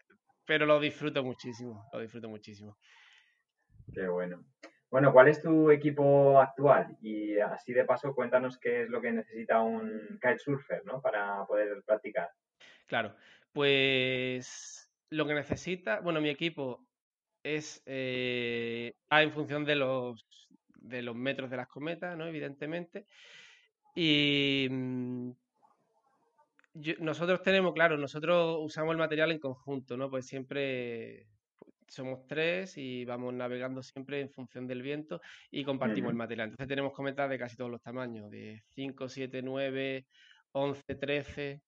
pero 0.45 0.65
lo 0.65 0.79
disfruto 0.79 1.23
muchísimo, 1.23 1.87
lo 1.93 1.99
disfruto 1.99 2.27
muchísimo. 2.27 2.75
Qué 3.93 4.07
bueno. 4.07 4.43
Bueno, 4.91 5.13
¿cuál 5.13 5.30
es 5.30 5.41
tu 5.41 5.71
equipo 5.71 6.38
actual? 6.38 6.97
Y 7.01 7.39
así 7.39 7.71
de 7.71 7.86
paso, 7.86 8.13
cuéntanos 8.13 8.60
qué 8.60 8.84
es 8.84 8.89
lo 8.89 8.99
que 8.99 9.13
necesita 9.13 9.62
un 9.62 10.19
kitesurfer, 10.21 10.86
¿no? 10.86 11.01
Para 11.01 11.45
poder 11.45 11.82
practicar. 11.86 12.30
Claro, 12.88 13.15
pues 13.54 14.91
lo 15.10 15.25
que 15.25 15.34
necesita, 15.34 16.01
bueno, 16.01 16.19
mi 16.19 16.27
equipo 16.27 16.86
es 17.41 17.82
eh, 17.86 18.93
en 19.10 19.32
función 19.32 19.63
de 19.63 19.75
los 19.75 20.27
de 20.75 21.01
los 21.01 21.15
metros 21.15 21.49
de 21.49 21.58
las 21.58 21.67
cometas, 21.69 22.17
¿no? 22.17 22.27
Evidentemente. 22.27 23.06
Y 23.95 24.67
mm, 24.69 25.32
nosotros 26.99 27.41
tenemos, 27.43 27.73
claro, 27.73 27.97
nosotros 27.97 28.58
usamos 28.60 28.91
el 28.91 28.97
material 28.97 29.32
en 29.32 29.39
conjunto, 29.39 29.95
¿no? 29.95 30.10
Pues 30.10 30.25
siempre 30.25 31.27
somos 31.91 32.25
tres 32.25 32.77
y 32.77 33.04
vamos 33.04 33.34
navegando 33.34 33.84
siempre 33.84 34.21
en 34.21 34.30
función 34.30 34.65
del 34.65 34.82
viento 34.82 35.21
y 35.51 35.65
compartimos 35.65 36.10
el 36.10 36.15
material. 36.15 36.49
Entonces 36.49 36.69
tenemos 36.69 36.93
cometas 36.93 37.30
de 37.30 37.38
casi 37.38 37.58
todos 37.58 37.69
los 37.69 37.82
tamaños, 37.82 38.32
de 38.32 38.63
5, 38.69 39.10
7, 39.10 39.41
9, 39.41 40.06
11, 40.54 40.95
13. 40.95 41.62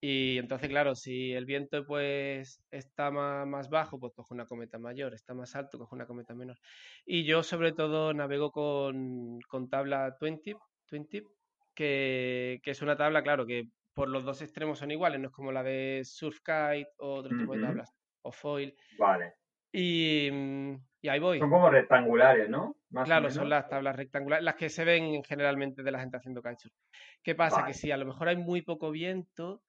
Y 0.00 0.38
entonces, 0.38 0.70
claro, 0.70 0.94
si 0.94 1.32
el 1.32 1.44
viento 1.44 1.84
pues 1.86 2.62
está 2.70 3.10
más, 3.10 3.68
bajo, 3.68 4.00
pues 4.00 4.14
cojo 4.14 4.34
una 4.34 4.46
cometa 4.46 4.78
mayor, 4.78 5.12
está 5.12 5.34
más 5.34 5.54
alto, 5.54 5.78
cojo 5.78 5.94
una 5.94 6.06
cometa 6.06 6.34
menor. 6.34 6.56
Y 7.04 7.24
yo 7.24 7.42
sobre 7.42 7.72
todo 7.72 8.14
navego 8.14 8.50
con, 8.50 9.38
tabla 9.70 10.16
Twin 10.18 10.40
Tip, 10.40 10.56
que, 11.74 12.60
que, 12.62 12.70
es 12.70 12.82
una 12.82 12.96
tabla, 12.96 13.22
claro, 13.22 13.46
que 13.46 13.68
por 13.92 14.08
los 14.08 14.24
dos 14.24 14.40
extremos 14.40 14.78
son 14.78 14.90
iguales, 14.90 15.20
no 15.20 15.28
es 15.28 15.34
como 15.34 15.52
la 15.52 15.62
de 15.62 16.00
Surf 16.04 16.38
Kite 16.38 16.88
o 16.96 17.16
otro 17.16 17.36
tipo 17.36 17.54
de 17.54 17.62
tablas, 17.62 17.94
o 18.22 18.32
foil. 18.32 18.74
Vale. 18.98 19.41
Mm, 19.72 20.74
y, 21.00 21.08
ahí 21.08 21.18
voy. 21.18 21.38
Son 21.38 21.50
como 21.50 21.70
rectangulares, 21.70 22.48
¿no? 22.48 22.76
claro, 23.04 23.30
son 23.30 23.48
las 23.48 23.68
tablas 23.68 23.96
rectangulares, 23.96 24.44
las 24.44 24.56
que 24.56 24.68
se 24.68 24.84
ven 24.84 25.22
generalmente 25.24 25.82
de 25.82 25.90
la 25.90 26.00
gente 26.00 26.18
haciendo 26.18 26.42
kitesurf. 26.42 26.74
¿Qué 27.22 27.34
pasa? 27.34 27.64
Que 27.64 27.72
si 27.72 27.90
a 27.90 27.96
lo 27.96 28.04
mejor 28.04 28.28
hay 28.28 28.36
muy 28.36 28.62
poco 28.62 28.90
viento, 28.90 29.62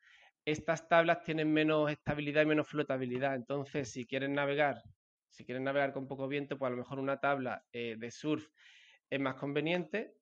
estas 0.46 0.90
tablas 0.90 1.24
tienen 1.24 1.52
menos 1.54 1.90
estabilidad 1.90 2.42
y 2.42 2.48
menos 2.48 2.68
flotabilidad. 2.68 3.36
Entonces, 3.36 3.92
si 3.92 4.06
quieren 4.06 4.34
navegar, 4.34 4.82
si 5.30 5.46
quieren 5.46 5.64
navegar 5.64 5.94
con 5.94 6.08
poco 6.08 6.28
viento, 6.28 6.58
pues 6.58 6.68
a 6.68 6.72
lo 6.72 6.78
mejor 6.78 7.00
una 7.00 7.20
tabla 7.20 7.64
eh, 7.72 7.96
de 7.98 8.12
surf 8.12 8.46
es 9.10 9.20
más 9.20 9.36
conveniente 9.36 10.14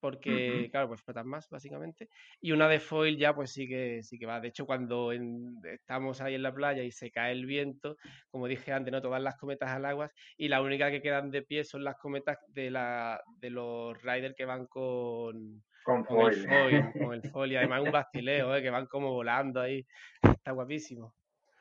porque, 0.00 0.68
claro, 0.70 0.88
pues 0.88 1.02
flotan 1.02 1.28
más, 1.28 1.48
básicamente. 1.50 2.08
Y 2.40 2.52
una 2.52 2.68
de 2.68 2.80
foil 2.80 3.16
ya, 3.16 3.34
pues 3.34 3.52
sí 3.52 3.68
que, 3.68 4.02
sí 4.02 4.18
que 4.18 4.26
va. 4.26 4.40
De 4.40 4.48
hecho, 4.48 4.66
cuando 4.66 5.12
estamos 5.12 6.20
ahí 6.20 6.34
en 6.34 6.42
la 6.42 6.54
playa 6.54 6.82
y 6.82 6.90
se 6.90 7.10
cae 7.10 7.32
el 7.32 7.46
viento, 7.46 7.96
como 8.30 8.48
dije 8.48 8.72
antes, 8.72 8.92
¿no? 8.92 9.02
Todas 9.02 9.22
las 9.22 9.36
cometas 9.36 9.70
al 9.70 9.84
agua 9.84 10.10
y 10.36 10.48
la 10.48 10.62
única 10.62 10.90
que 10.90 11.02
quedan 11.02 11.30
de 11.30 11.42
pie 11.42 11.64
son 11.64 11.84
las 11.84 11.96
cometas 11.96 12.38
de, 12.48 12.70
la, 12.70 13.22
de 13.38 13.50
los 13.50 14.00
riders 14.02 14.34
que 14.34 14.46
van 14.46 14.66
con, 14.66 15.62
con, 15.84 16.04
foil. 16.04 16.34
el 16.34 16.48
foil. 16.48 16.92
Con 17.04 17.14
el 17.14 17.22
foil. 17.30 17.52
Y 17.52 17.56
además 17.56 17.82
un 17.82 17.92
bastileo, 17.92 18.56
¿eh? 18.56 18.62
que 18.62 18.70
van 18.70 18.86
como 18.86 19.12
volando 19.12 19.60
ahí. 19.60 19.86
Está 20.22 20.52
guapísimo. 20.52 21.14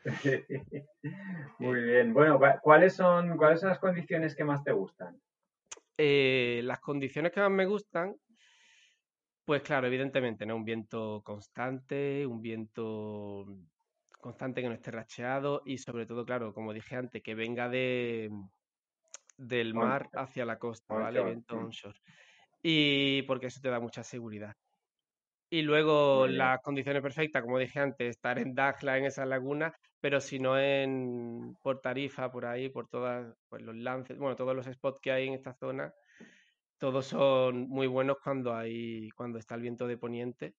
Muy 1.59 1.83
bien. 1.83 2.13
Bueno, 2.13 2.39
¿cuáles 2.61 2.95
son, 2.95 3.35
¿cuáles 3.37 3.59
son 3.59 3.69
las 3.69 3.79
condiciones 3.79 4.35
que 4.35 4.45
más 4.45 4.63
te 4.63 4.71
gustan? 4.71 5.19
Eh, 5.97 6.61
las 6.63 6.79
condiciones 6.79 7.33
que 7.33 7.41
más 7.41 7.51
me 7.51 7.65
gustan 7.65 8.15
pues 9.49 9.63
claro, 9.63 9.87
evidentemente, 9.87 10.45
¿no? 10.45 10.55
Un 10.57 10.63
viento 10.63 11.23
constante, 11.23 12.23
un 12.23 12.39
viento 12.39 13.47
constante 14.21 14.61
que 14.61 14.67
no 14.67 14.75
esté 14.75 14.91
racheado 14.91 15.63
y 15.65 15.79
sobre 15.79 16.05
todo, 16.05 16.23
claro, 16.23 16.53
como 16.53 16.71
dije 16.71 16.95
antes, 16.95 17.23
que 17.23 17.33
venga 17.33 17.67
de 17.67 18.29
del 19.35 19.73
mar 19.73 20.07
hacia 20.13 20.45
la 20.45 20.59
costa, 20.59 20.93
¿vale? 20.93 21.23
Viento 21.23 21.57
onshore. 21.57 21.99
Y 22.61 23.23
porque 23.23 23.47
eso 23.47 23.59
te 23.59 23.71
da 23.71 23.79
mucha 23.79 24.03
seguridad. 24.03 24.53
Y 25.49 25.63
luego 25.63 26.27
las 26.27 26.61
condiciones 26.61 27.01
perfectas, 27.01 27.41
como 27.41 27.57
dije 27.57 27.79
antes, 27.79 28.07
estar 28.07 28.37
en 28.37 28.53
Dajla, 28.53 28.99
en 28.99 29.05
esa 29.05 29.25
laguna, 29.25 29.73
pero 29.99 30.21
si 30.21 30.37
no 30.37 30.59
en 30.59 31.55
por 31.63 31.81
Tarifa, 31.81 32.31
por 32.31 32.45
ahí, 32.45 32.69
por 32.69 32.87
todos 32.87 33.33
pues 33.47 33.63
los 33.63 33.75
lances, 33.75 34.15
bueno, 34.15 34.35
todos 34.35 34.55
los 34.55 34.67
spots 34.67 34.99
que 34.99 35.11
hay 35.11 35.27
en 35.27 35.33
esta 35.33 35.55
zona, 35.55 35.91
todos 36.79 37.05
son 37.05 37.69
muy 37.69 37.87
buenos 37.87 38.17
cuando 38.23 38.55
hay 38.55 39.09
cuando 39.11 39.37
está 39.37 39.55
el 39.55 39.61
viento 39.61 39.85
de 39.85 39.97
poniente 39.97 40.55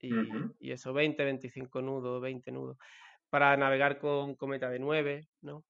y, 0.00 0.72
eso 0.72 0.92
20, 0.92 1.24
25 1.24 1.80
nudos, 1.80 2.20
20 2.20 2.50
nudos 2.50 2.76
para 3.30 3.56
navegar 3.56 3.98
con 3.98 4.34
cometa 4.34 4.68
de 4.68 4.78
9, 4.78 5.28
¿no? 5.42 5.64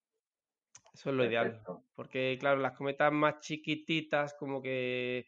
Eso 0.92 1.10
es 1.10 1.16
lo 1.16 1.24
ideal. 1.24 1.62
Porque, 1.94 2.36
claro, 2.40 2.58
las 2.58 2.76
cometas 2.76 3.12
más 3.12 3.40
chiquititas, 3.40 4.34
como 4.34 4.60
que 4.60 5.26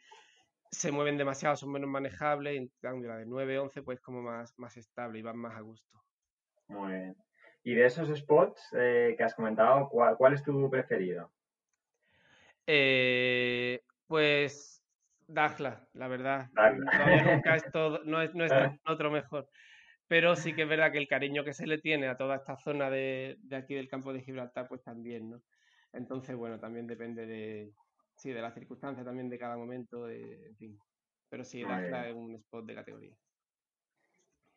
se 0.70 0.90
mueven 0.90 1.16
demasiado, 1.16 1.54
son 1.56 1.70
menos 1.70 1.88
manejables, 1.88 2.56
en 2.56 2.72
cambio 2.80 3.10
la 3.10 3.18
de 3.18 3.26
9, 3.26 3.58
11, 3.58 3.82
pues 3.82 4.00
como 4.00 4.22
más, 4.22 4.52
más 4.58 4.76
estable 4.76 5.20
y 5.20 5.22
van 5.22 5.38
más 5.38 5.56
a 5.56 5.60
gusto. 5.60 6.02
Muy 6.68 6.92
bien. 6.92 7.16
Y 7.62 7.74
de 7.74 7.86
esos 7.86 8.08
spots 8.18 8.74
eh, 8.76 9.14
que 9.16 9.22
has 9.22 9.34
comentado, 9.34 9.88
¿cuál, 9.88 10.34
es 10.34 10.42
tu 10.42 10.68
preferido? 10.68 11.30
Eh, 12.66 13.80
pues 14.14 14.80
Dajla, 15.26 15.88
la 15.92 16.06
verdad. 16.06 16.48
nunca 16.54 17.56
es 17.56 17.64
no 18.04 18.22
es, 18.22 18.32
no 18.32 18.44
es 18.44 18.52
otro 18.86 19.10
mejor. 19.10 19.48
Pero 20.06 20.36
sí 20.36 20.54
que 20.54 20.62
es 20.62 20.68
verdad 20.68 20.92
que 20.92 20.98
el 20.98 21.08
cariño 21.08 21.42
que 21.42 21.52
se 21.52 21.66
le 21.66 21.78
tiene 21.78 22.06
a 22.06 22.16
toda 22.16 22.36
esta 22.36 22.56
zona 22.56 22.90
de, 22.90 23.34
de 23.40 23.56
aquí 23.56 23.74
del 23.74 23.88
campo 23.88 24.12
de 24.12 24.22
Gibraltar, 24.22 24.68
pues 24.68 24.84
también, 24.84 25.30
¿no? 25.30 25.42
Entonces, 25.92 26.36
bueno, 26.36 26.60
también 26.60 26.86
depende 26.86 27.26
de, 27.26 27.72
sí, 28.14 28.30
de 28.30 28.40
las 28.40 28.54
circunstancias 28.54 29.04
también 29.04 29.28
de 29.28 29.38
cada 29.40 29.56
momento, 29.56 30.08
en 30.08 30.54
fin. 30.58 30.78
Pero 31.28 31.42
sí, 31.42 31.64
Dajla 31.64 32.08
es 32.08 32.14
un 32.14 32.36
spot 32.36 32.66
de 32.66 32.74
categoría. 32.76 33.16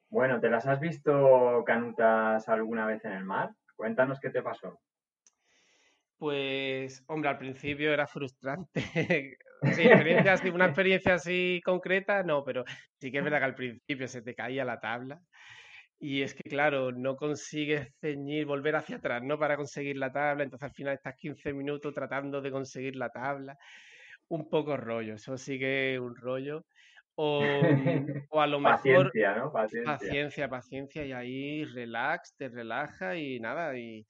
Bueno, 0.09 0.39
¿te 0.39 0.51
las 0.51 0.67
has 0.67 0.79
visto 0.79 1.63
canutas 1.65 2.47
alguna 2.47 2.85
vez 2.85 3.03
en 3.05 3.13
el 3.13 3.25
mar? 3.25 3.49
Cuéntanos 3.75 4.19
qué 4.19 4.29
te 4.29 4.43
pasó. 4.43 4.79
Pues, 6.17 7.03
hombre, 7.07 7.29
al 7.29 7.37
principio 7.37 7.93
era 7.93 8.07
frustrante. 8.07 9.37
Sí, 9.73 9.83
experiencia 9.83 10.33
así, 10.33 10.49
una 10.49 10.65
experiencia 10.65 11.13
así 11.15 11.61
concreta, 11.63 12.23
no, 12.23 12.43
pero 12.43 12.63
sí 12.99 13.11
que 13.11 13.19
es 13.19 13.23
verdad 13.23 13.39
que 13.39 13.45
al 13.45 13.55
principio 13.55 14.07
se 14.07 14.21
te 14.21 14.35
caía 14.35 14.65
la 14.65 14.79
tabla. 14.79 15.21
Y 15.99 16.21
es 16.21 16.35
que, 16.35 16.47
claro, 16.47 16.91
no 16.91 17.15
consigues 17.15 17.91
ceñir, 17.99 18.45
volver 18.45 18.75
hacia 18.75 18.97
atrás, 18.97 19.23
¿no? 19.23 19.39
Para 19.39 19.57
conseguir 19.57 19.97
la 19.97 20.11
tabla. 20.11 20.43
Entonces 20.43 20.69
al 20.69 20.73
final 20.73 20.93
estás 20.93 21.15
15 21.15 21.53
minutos 21.53 21.93
tratando 21.93 22.39
de 22.41 22.51
conseguir 22.51 22.95
la 22.95 23.09
tabla. 23.09 23.57
Un 24.29 24.49
poco 24.49 24.77
rollo, 24.77 25.15
eso 25.15 25.37
sí 25.37 25.57
que 25.57 25.95
es 25.95 25.99
un 25.99 26.15
rollo. 26.15 26.65
O, 27.15 27.39
o, 28.29 28.41
a 28.41 28.45
lo 28.47 28.59
mejor. 28.59 29.05
Paciencia, 29.07 29.35
¿no? 29.35 29.51
Paciencia. 29.51 29.91
paciencia, 29.91 30.49
paciencia, 30.49 31.05
y 31.05 31.13
ahí 31.13 31.65
relax, 31.65 32.35
te 32.37 32.49
relaja 32.49 33.15
y 33.15 33.39
nada, 33.39 33.75
y 33.75 34.05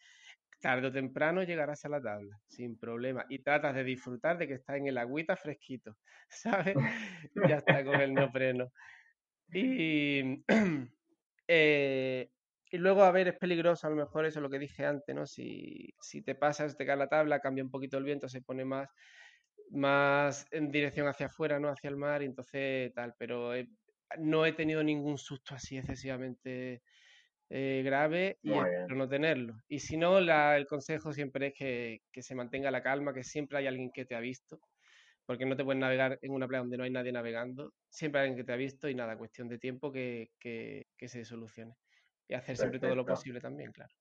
tarde 0.60 0.88
o 0.88 0.92
temprano 0.92 1.44
llegarás 1.44 1.86
a 1.86 1.90
la 1.90 2.02
tabla, 2.02 2.40
sin 2.48 2.78
problema. 2.78 3.26
Y 3.30 3.40
tratas 3.40 3.76
de 3.76 3.84
disfrutar 3.84 4.38
de 4.38 4.48
que 4.48 4.56
está 4.56 4.78
en 4.78 4.88
el 4.88 4.98
agüita 4.98 5.36
fresquito, 5.36 5.98
¿sabes? 6.30 6.76
ya 7.48 7.58
está 7.58 7.84
con 7.84 8.02
el 8.02 8.14
neopreno. 8.14 8.72
Y, 9.52 10.44
eh, 11.48 12.30
y 12.70 12.78
luego, 12.78 13.04
a 13.04 13.12
ver, 13.12 13.30
es 13.30 13.38
peligroso, 13.38 13.88
a 13.88 13.90
lo 13.90 13.96
mejor 13.96 14.26
eso 14.26 14.40
es 14.40 14.44
lo 14.44 14.50
que 14.50 14.60
dije 14.60 14.86
antes, 14.86 15.16
¿no? 15.16 15.26
Si, 15.26 15.94
si 16.02 16.22
te 16.22 16.36
pasas, 16.36 16.76
te 16.76 16.86
cae 16.86 16.98
la 16.98 17.08
tabla, 17.08 17.40
cambia 17.40 17.64
un 17.64 17.72
poquito 17.72 17.98
el 17.98 18.04
viento, 18.04 18.28
se 18.28 18.42
pone 18.42 18.66
más 18.66 18.90
más 19.72 20.48
en 20.52 20.72
dirección 20.72 21.08
hacia 21.08 21.28
afuera, 21.28 21.60
¿no? 21.60 21.70
Hacia 21.70 21.90
el 21.90 21.98
mar, 21.98 22.22
y 22.22 22.26
entonces 22.26 22.94
tal, 22.94 23.16
pero 23.18 23.52
no 24.18 24.46
he 24.46 24.54
tenido 24.54 24.84
ningún 24.84 25.18
susto 25.18 25.56
así 25.56 25.78
excesivamente 25.78 26.82
eh, 27.50 27.82
grave 27.86 28.38
y 28.42 28.52
espero 28.52 28.96
no 28.96 29.08
tenerlo. 29.08 29.56
Y 29.68 29.80
si 29.80 29.98
no, 29.98 30.20
la, 30.20 30.58
el 30.58 30.66
consejo 30.68 31.14
siempre 31.14 31.48
es 31.48 31.54
que, 31.54 32.02
que, 32.12 32.22
se 32.22 32.36
mantenga 32.36 32.72
la 32.72 32.84
calma, 32.84 33.14
que 33.14 33.24
siempre 33.24 33.58
hay 33.58 33.68
alguien 33.68 33.92
que 33.92 34.06
te 34.06 34.16
ha 34.16 34.20
visto, 34.20 34.60
porque 35.26 35.46
no 35.46 35.56
te 35.56 35.64
puedes 35.64 35.80
navegar 35.80 36.20
en 36.22 36.32
una 36.32 36.48
playa 36.48 36.62
donde 36.62 36.78
no 36.78 36.84
hay 36.84 36.92
nadie 36.92 37.12
navegando, 37.12 37.74
siempre 37.90 38.22
hay 38.22 38.28
alguien 38.28 38.44
que 38.44 38.48
te 38.48 38.54
ha 38.54 38.58
visto 38.58 38.90
y 38.90 38.96
nada, 38.96 39.18
cuestión 39.18 39.48
de 39.48 39.60
tiempo 39.60 39.92
que, 39.92 40.30
que, 40.40 40.88
que 40.98 41.08
se 41.08 41.24
solucione. 41.26 41.76
Y 42.28 42.34
hacer 42.34 42.58
siempre 42.58 42.80
todo 42.80 42.96
lo 42.96 43.06
posible 43.06 43.40
también, 43.40 43.72
claro. 43.72 43.94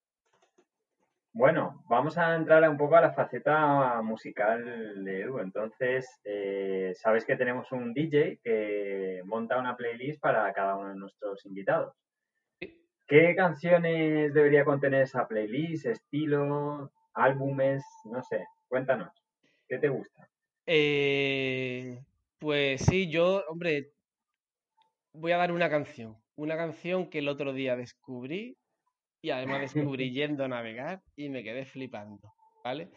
Bueno, 1.36 1.84
vamos 1.86 2.16
a 2.16 2.34
entrar 2.34 2.66
un 2.66 2.78
poco 2.78 2.96
a 2.96 3.02
la 3.02 3.12
faceta 3.12 4.00
musical 4.00 5.04
de 5.04 5.20
Edu. 5.20 5.38
Entonces, 5.40 6.08
eh, 6.24 6.92
sabes 6.94 7.26
que 7.26 7.36
tenemos 7.36 7.70
un 7.72 7.92
DJ 7.92 8.40
que 8.42 9.20
monta 9.26 9.58
una 9.58 9.76
playlist 9.76 10.18
para 10.18 10.50
cada 10.54 10.76
uno 10.76 10.88
de 10.88 10.96
nuestros 10.96 11.44
invitados. 11.44 11.94
¿Qué 13.08 13.36
canciones 13.36 14.34
debería 14.34 14.64
contener 14.64 15.02
esa 15.02 15.28
playlist? 15.28 15.86
¿Estilo? 15.86 16.90
¿Álbumes? 17.14 17.84
No 18.04 18.20
sé, 18.22 18.44
cuéntanos. 18.66 19.12
¿Qué 19.68 19.78
te 19.78 19.88
gusta? 19.88 20.28
Eh, 20.66 22.02
pues 22.40 22.80
sí, 22.80 23.08
yo, 23.08 23.44
hombre, 23.48 23.92
voy 25.12 25.30
a 25.30 25.36
dar 25.36 25.52
una 25.52 25.70
canción. 25.70 26.16
Una 26.34 26.56
canción 26.56 27.08
que 27.08 27.20
el 27.20 27.28
otro 27.28 27.52
día 27.52 27.76
descubrí 27.76 28.58
y 29.22 29.30
además 29.30 29.60
descubrí 29.60 30.10
yendo 30.12 30.44
a 30.44 30.48
navegar 30.48 31.00
y 31.14 31.28
me 31.28 31.44
quedé 31.44 31.64
flipando, 31.64 32.34
¿vale? 32.64 32.90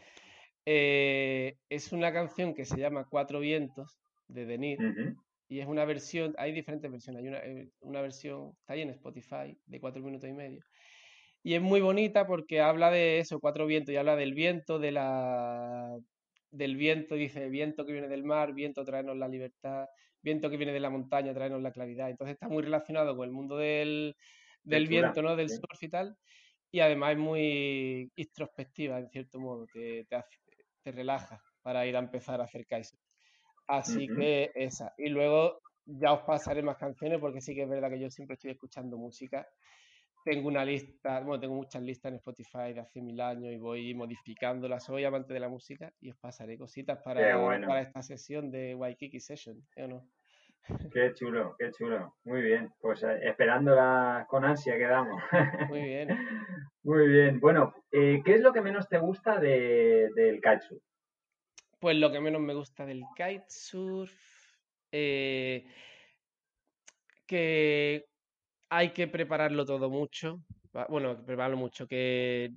Eh, 0.65 1.55
es 1.69 1.91
una 1.91 2.11
canción 2.11 2.55
que 2.55 2.65
se 2.65 2.77
llama 2.77 3.05
Cuatro 3.07 3.39
Vientos 3.39 3.99
de 4.27 4.45
Denir 4.47 4.79
y 5.49 5.59
es 5.59 5.67
una 5.67 5.83
versión, 5.83 6.35
hay 6.37 6.51
diferentes 6.51 6.89
versiones, 6.89 7.23
hay 7.23 7.27
una, 7.27 7.39
eh, 7.39 7.69
una, 7.81 8.01
versión, 8.01 8.53
está 8.61 8.73
ahí 8.73 8.81
en 8.81 8.91
Spotify, 8.91 9.57
de 9.65 9.79
cuatro 9.79 10.01
minutos 10.01 10.29
y 10.29 10.33
medio. 10.33 10.61
Y 11.41 11.55
es 11.55 11.61
muy 11.61 11.81
bonita 11.81 12.27
porque 12.27 12.61
habla 12.61 12.91
de 12.91 13.17
eso, 13.17 13.39
cuatro 13.39 13.65
vientos, 13.65 13.91
y 13.91 13.97
habla 13.97 14.15
del 14.15 14.35
viento, 14.35 14.77
de 14.77 14.91
la, 14.91 15.97
del 16.51 16.75
viento, 16.77 17.15
dice 17.15 17.49
viento 17.49 17.85
que 17.85 17.93
viene 17.93 18.07
del 18.07 18.23
mar, 18.23 18.53
viento 18.53 18.85
traernos 18.85 19.17
la 19.17 19.27
libertad, 19.27 19.87
viento 20.21 20.51
que 20.51 20.57
viene 20.57 20.71
de 20.73 20.81
la 20.81 20.91
montaña, 20.91 21.33
traernos 21.33 21.63
la 21.63 21.71
claridad. 21.71 22.11
Entonces 22.11 22.33
está 22.35 22.47
muy 22.47 22.61
relacionado 22.61 23.17
con 23.17 23.25
el 23.27 23.33
mundo 23.33 23.57
del, 23.57 24.15
del 24.63 24.87
viento, 24.87 25.23
¿no? 25.23 25.35
Del 25.35 25.49
surf 25.49 25.81
y 25.81 25.89
tal. 25.89 26.15
Y 26.71 26.81
además 26.81 27.13
es 27.13 27.17
muy 27.17 28.11
introspectiva, 28.15 28.99
en 28.99 29.09
cierto 29.09 29.39
modo, 29.39 29.65
te, 29.73 30.05
te, 30.05 30.23
te 30.83 30.91
relaja 30.91 31.41
para 31.63 31.87
ir 31.87 31.95
a 31.95 31.99
empezar 31.99 32.39
a 32.39 32.43
hacer 32.43 32.67
kaiser. 32.67 32.99
Así 33.69 34.07
que 34.07 34.51
esa. 34.55 34.95
Y 34.97 35.09
luego 35.09 35.61
ya 35.85 36.13
os 36.13 36.21
pasaré 36.21 36.63
más 36.63 36.77
canciones 36.77 37.19
porque 37.19 37.39
sí 37.39 37.53
que 37.53 37.63
es 37.63 37.69
verdad 37.69 37.91
que 37.91 37.99
yo 37.99 38.09
siempre 38.09 38.33
estoy 38.33 38.49
escuchando 38.51 38.97
música. 38.97 39.47
Tengo 40.25 40.47
una 40.47 40.65
lista, 40.65 41.19
bueno, 41.21 41.39
tengo 41.39 41.53
muchas 41.53 41.83
listas 41.83 42.11
en 42.11 42.15
Spotify 42.15 42.73
de 42.73 42.79
hace 42.81 42.99
mil 42.99 43.21
años 43.21 43.53
y 43.53 43.57
voy 43.57 43.93
modificándolas. 43.93 44.83
Soy 44.83 45.05
amante 45.05 45.35
de 45.35 45.39
la 45.39 45.49
música 45.49 45.93
y 46.01 46.09
os 46.09 46.17
pasaré 46.17 46.57
cositas 46.57 46.99
para, 47.03 47.21
para 47.39 47.81
esta 47.81 48.01
sesión 48.01 48.49
de 48.49 48.73
Waikiki 48.73 49.19
Session, 49.19 49.63
¿o 49.77 49.87
no? 49.87 50.07
Qué 50.91 51.13
chulo, 51.13 51.55
qué 51.57 51.71
chulo. 51.71 52.15
Muy 52.25 52.41
bien. 52.41 52.73
Pues 52.81 53.03
eh, 53.03 53.19
esperándola 53.23 54.25
con 54.27 54.45
ansia 54.45 54.77
quedamos. 54.77 55.21
Muy 55.69 55.83
bien. 55.83 56.09
Muy 56.83 57.07
bien. 57.07 57.39
Bueno, 57.39 57.73
eh, 57.91 58.21
¿qué 58.25 58.33
es 58.33 58.41
lo 58.41 58.51
que 58.51 58.61
menos 58.61 58.89
te 58.89 58.97
gusta 58.97 59.39
de, 59.39 60.09
del 60.15 60.41
kitesurf? 60.41 60.81
Pues 61.79 61.95
lo 61.97 62.11
que 62.11 62.19
menos 62.19 62.41
me 62.41 62.53
gusta 62.53 62.85
del 62.85 63.03
kitesurf, 63.15 64.13
eh, 64.91 65.65
que 67.25 68.05
hay 68.69 68.91
que 68.91 69.07
prepararlo 69.07 69.65
todo 69.65 69.89
mucho. 69.89 70.41
Bueno, 70.89 71.25
prepararlo 71.25 71.57
mucho, 71.57 71.87
que 71.87 72.51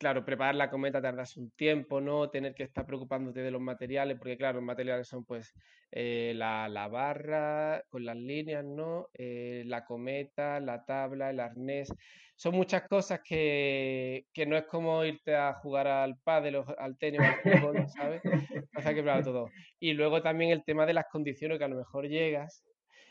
claro, 0.00 0.24
preparar 0.24 0.54
la 0.54 0.70
cometa 0.70 1.02
tardas 1.02 1.36
un 1.36 1.50
tiempo, 1.50 2.00
¿no? 2.00 2.30
Tener 2.30 2.54
que 2.54 2.62
estar 2.62 2.86
preocupándote 2.86 3.40
de 3.40 3.50
los 3.50 3.60
materiales, 3.60 4.16
porque 4.18 4.38
claro, 4.38 4.56
los 4.56 4.64
materiales 4.64 5.06
son 5.06 5.26
pues 5.26 5.52
eh, 5.92 6.32
la, 6.34 6.88
barra 6.90 7.84
con 7.90 8.06
las 8.06 8.16
líneas, 8.16 8.64
¿no? 8.64 9.08
Eh, 9.12 9.62
la 9.66 9.84
cometa, 9.84 10.58
la 10.58 10.86
tabla, 10.86 11.28
el 11.28 11.38
arnés. 11.38 11.92
Son 12.34 12.54
muchas 12.54 12.88
cosas 12.88 13.20
que, 13.22 14.24
no 14.46 14.56
es 14.56 14.64
como 14.64 15.04
irte 15.04 15.36
a 15.36 15.52
jugar 15.52 15.86
al 15.86 16.16
pádel 16.24 16.64
al 16.78 16.96
tenis 16.96 17.20
o 17.20 17.24
al 17.24 17.34
fútbol, 17.42 17.88
¿sabes? 17.90 18.22
hay 18.24 18.94
que 18.94 19.02
preparar 19.02 19.22
todo. 19.22 19.50
Y 19.78 19.92
luego 19.92 20.22
también 20.22 20.50
el 20.50 20.64
tema 20.64 20.86
de 20.86 20.94
las 20.94 21.08
condiciones, 21.12 21.58
que 21.58 21.64
a 21.64 21.68
lo 21.68 21.76
mejor 21.76 22.08
llegas 22.08 22.64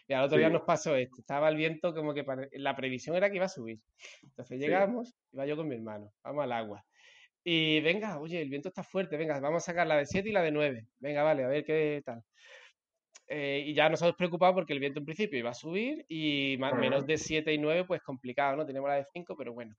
y 0.10 0.14
al 0.16 0.24
otro 0.24 0.40
día 0.40 0.50
nos 0.50 0.64
pasó 0.64 0.96
esto. 0.96 1.22
Estaba 1.22 1.50
el 1.50 1.56
viento 1.56 1.94
como 1.94 2.16
que 2.16 2.26
la 2.54 2.76
previsión 2.76 3.16
era 3.16 3.30
que 3.30 3.36
iba 3.36 3.46
a 3.46 3.50
subir. 3.50 3.80
Entonces 4.24 4.60
llegamos, 4.60 5.16
iba 5.32 5.46
yo 5.46 5.56
con 5.56 5.68
mi 5.68 5.76
hermano, 5.76 6.12
vamos 6.24 6.44
al 6.44 6.52
agua. 6.52 6.84
Y 7.44 7.80
venga, 7.82 8.20
oye, 8.20 8.42
el 8.42 8.50
viento 8.50 8.70
está 8.70 8.82
fuerte, 8.82 9.18
venga, 9.18 9.40
vamos 9.40 9.62
a 9.62 9.66
sacar 9.68 9.86
la 9.86 9.98
de 9.98 10.08
7 10.08 10.28
y 10.28 10.32
la 10.32 10.42
de 10.42 10.52
9. 10.52 10.88
Venga, 11.00 11.22
vale, 11.22 11.44
a 11.44 11.48
ver 11.48 11.64
qué 11.64 12.02
tal. 12.04 12.24
Eh, 13.28 13.66
y 13.68 13.76
ya 13.76 13.88
nos 13.88 14.02
hemos 14.02 14.16
preocupado 14.16 14.56
porque 14.56 14.74
el 14.74 14.80
viento 14.80 15.00
en 15.00 15.06
principio 15.06 15.38
iba 15.38 15.52
a 15.52 15.54
subir 15.54 16.04
y 16.10 16.58
más, 16.58 16.74
menos 16.74 17.06
de 17.06 17.16
7 17.16 17.54
y 17.54 17.60
9, 17.60 17.86
pues 17.86 18.02
complicado, 18.02 18.58
¿no? 18.58 18.66
Tenemos 18.66 18.90
la 18.90 18.96
de 18.96 19.06
5, 19.14 19.36
pero 19.38 19.54
bueno. 19.54 19.76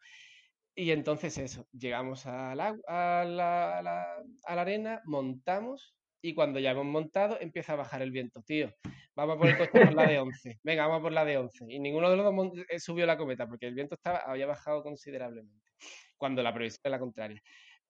Y 0.76 0.92
entonces 0.92 1.36
eso, 1.38 1.66
llegamos 1.72 2.24
a 2.26 2.54
la, 2.54 2.78
a 2.86 3.24
la, 3.24 3.78
a 3.78 3.82
la, 3.82 4.16
a 4.44 4.54
la 4.54 4.62
arena, 4.62 5.02
montamos 5.06 5.96
y 6.22 6.34
cuando 6.34 6.58
ya 6.60 6.72
hemos 6.72 6.86
montado 6.86 7.38
empieza 7.40 7.72
a 7.72 7.76
bajar 7.76 8.02
el 8.02 8.10
viento, 8.10 8.42
tío. 8.42 8.72
Vamos 9.14 9.36
a 9.36 9.38
por 9.38 9.48
el 9.48 9.58
coche 9.58 9.70
por 9.72 9.94
la 9.94 10.06
de 10.06 10.18
11. 10.20 10.60
Venga, 10.62 10.86
vamos 10.86 11.00
a 11.00 11.02
por 11.02 11.12
la 11.12 11.24
de 11.24 11.38
11. 11.38 11.66
Y 11.68 11.78
ninguno 11.78 12.10
de 12.10 12.16
los 12.16 12.24
dos 12.24 12.64
eh, 12.68 12.80
subió 12.80 13.06
la 13.06 13.16
cometa 13.16 13.46
porque 13.46 13.66
el 13.66 13.74
viento 13.74 13.94
estaba, 13.94 14.18
había 14.18 14.46
bajado 14.46 14.82
considerablemente. 14.82 15.70
Cuando 16.16 16.42
la 16.42 16.52
previsión 16.52 16.80
es 16.84 16.90
la 16.90 16.98
contraria. 16.98 17.42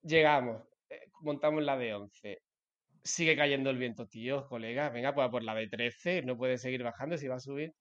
Llegamos, 0.02 0.62
eh, 0.88 1.06
montamos 1.20 1.62
la 1.62 1.76
de 1.76 1.94
11. 1.94 2.42
Sigue 3.02 3.36
cayendo 3.36 3.70
el 3.70 3.78
viento, 3.78 4.06
tío, 4.06 4.46
colega. 4.48 4.90
Venga, 4.90 5.14
pues 5.14 5.26
a 5.26 5.30
por 5.30 5.42
la 5.42 5.54
de 5.54 5.68
13. 5.68 6.22
No 6.22 6.36
puede 6.36 6.58
seguir 6.58 6.82
bajando 6.82 7.16
si 7.18 7.28
va 7.28 7.36
a 7.36 7.40
subir. 7.40 7.74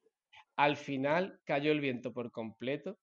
Al 0.55 0.75
final 0.75 1.39
cayó 1.45 1.71
el 1.71 1.79
viento 1.79 2.11
por 2.13 2.31
completo 2.31 2.97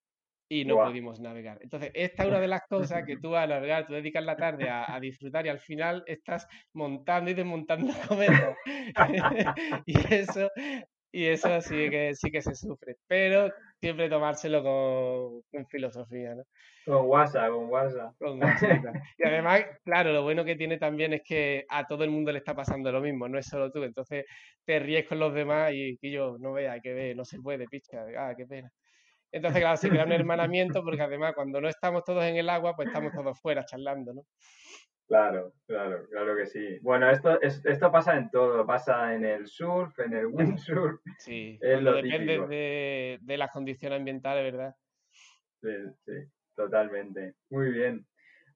y 0.49 0.65
no 0.65 0.77
pudimos 0.77 1.21
navegar. 1.21 1.59
Entonces, 1.61 1.91
esta 1.95 2.23
es 2.23 2.29
una 2.29 2.41
de 2.41 2.49
las 2.49 2.63
cosas 2.69 3.05
que 3.05 3.17
tú 3.17 3.35
a 3.35 3.47
navegar, 3.47 3.87
tú 3.87 3.95
dedicas 3.95 4.25
la 4.25 4.37
tarde 4.37 4.69
a, 4.69 4.99
disfrutar 5.01 5.47
y 5.47 5.49
al 5.49 5.59
final 5.59 6.05
estás 6.07 6.47
montando 6.73 7.31
y 7.31 7.35
desmontando 7.35 7.93
cometas. 8.09 8.57
y 9.87 10.15
eso, 10.15 10.51
y 11.13 11.27
eso 11.27 11.61
sí 11.61 11.91
que, 11.91 12.15
sí 12.15 12.31
que 12.31 12.43
se 12.43 12.55
sufre. 12.55 12.97
Pero 13.07 13.51
siempre 13.81 14.09
tomárselo 14.09 14.63
con, 15.51 15.67
filosofía, 15.67 16.35
¿no? 16.35 16.45
Con 16.85 17.07
WhatsApp, 17.07 17.51
con 17.51 17.69
WhatsApp. 17.69 18.15
Y 19.19 19.27
además, 19.27 19.65
claro, 19.85 20.13
lo 20.13 20.23
bueno 20.23 20.45
que 20.45 20.55
tiene 20.55 20.79
también 20.79 21.13
es 21.15 21.23
que 21.25 21.65
a 21.69 21.85
todo 21.87 22.05
el 22.05 22.11
mundo 22.11 22.31
le 22.31 22.39
está 22.39 22.55
pasando 22.55 22.93
lo 22.93 23.01
mismo, 23.01 23.29
no 23.29 23.39
es 23.39 23.47
solo 23.47 23.73
tú. 23.73 23.83
Entonces 23.83 24.25
te 24.65 24.79
ríes 24.79 25.09
con 25.09 25.19
los 25.19 25.35
demás 25.35 25.73
y, 25.75 25.99
que 25.99 26.13
yo 26.13 26.37
no 26.39 26.53
vea, 26.53 26.79
que 26.81 26.95
ve, 26.95 27.15
no 27.17 27.25
se 27.25 27.41
puede, 27.41 27.67
picha. 27.67 28.05
Ah, 28.17 28.35
qué 28.37 28.47
pena. 28.47 28.71
Entonces, 29.33 29.61
claro, 29.61 29.77
se 29.77 29.89
crea 29.89 30.05
un 30.05 30.13
hermanamiento 30.13 30.83
porque 30.83 31.03
además 31.03 31.35
cuando 31.35 31.61
no 31.61 31.69
estamos 31.69 32.05
todos 32.05 32.25
en 32.25 32.37
el 32.37 32.49
agua, 32.49 32.75
pues 32.75 32.89
estamos 32.89 33.13
todos 33.13 33.39
fuera 33.41 33.65
charlando, 33.65 34.15
¿no? 34.15 34.23
Claro, 35.07 35.53
claro, 35.67 36.05
claro 36.11 36.37
que 36.37 36.47
sí. 36.47 36.79
Bueno, 36.81 37.09
esto, 37.11 37.41
esto 37.41 37.93
pasa 37.93 38.17
en 38.17 38.29
todo, 38.31 38.67
pasa 38.67 39.15
en 39.15 39.25
el 39.25 39.47
surf, 39.47 39.97
en 40.01 40.15
el 40.15 40.27
windsurf. 40.33 41.01
Sí, 41.19 41.59
depende 41.61 42.47
de, 42.49 43.19
de, 43.21 43.37
las 43.37 43.53
condiciones 43.53 43.99
ambientales, 43.99 44.53
¿verdad? 44.53 44.75
Sí, 45.61 45.71
sí, 46.05 46.13
totalmente. 46.57 47.35
Muy 47.51 47.71
bien. 47.71 48.05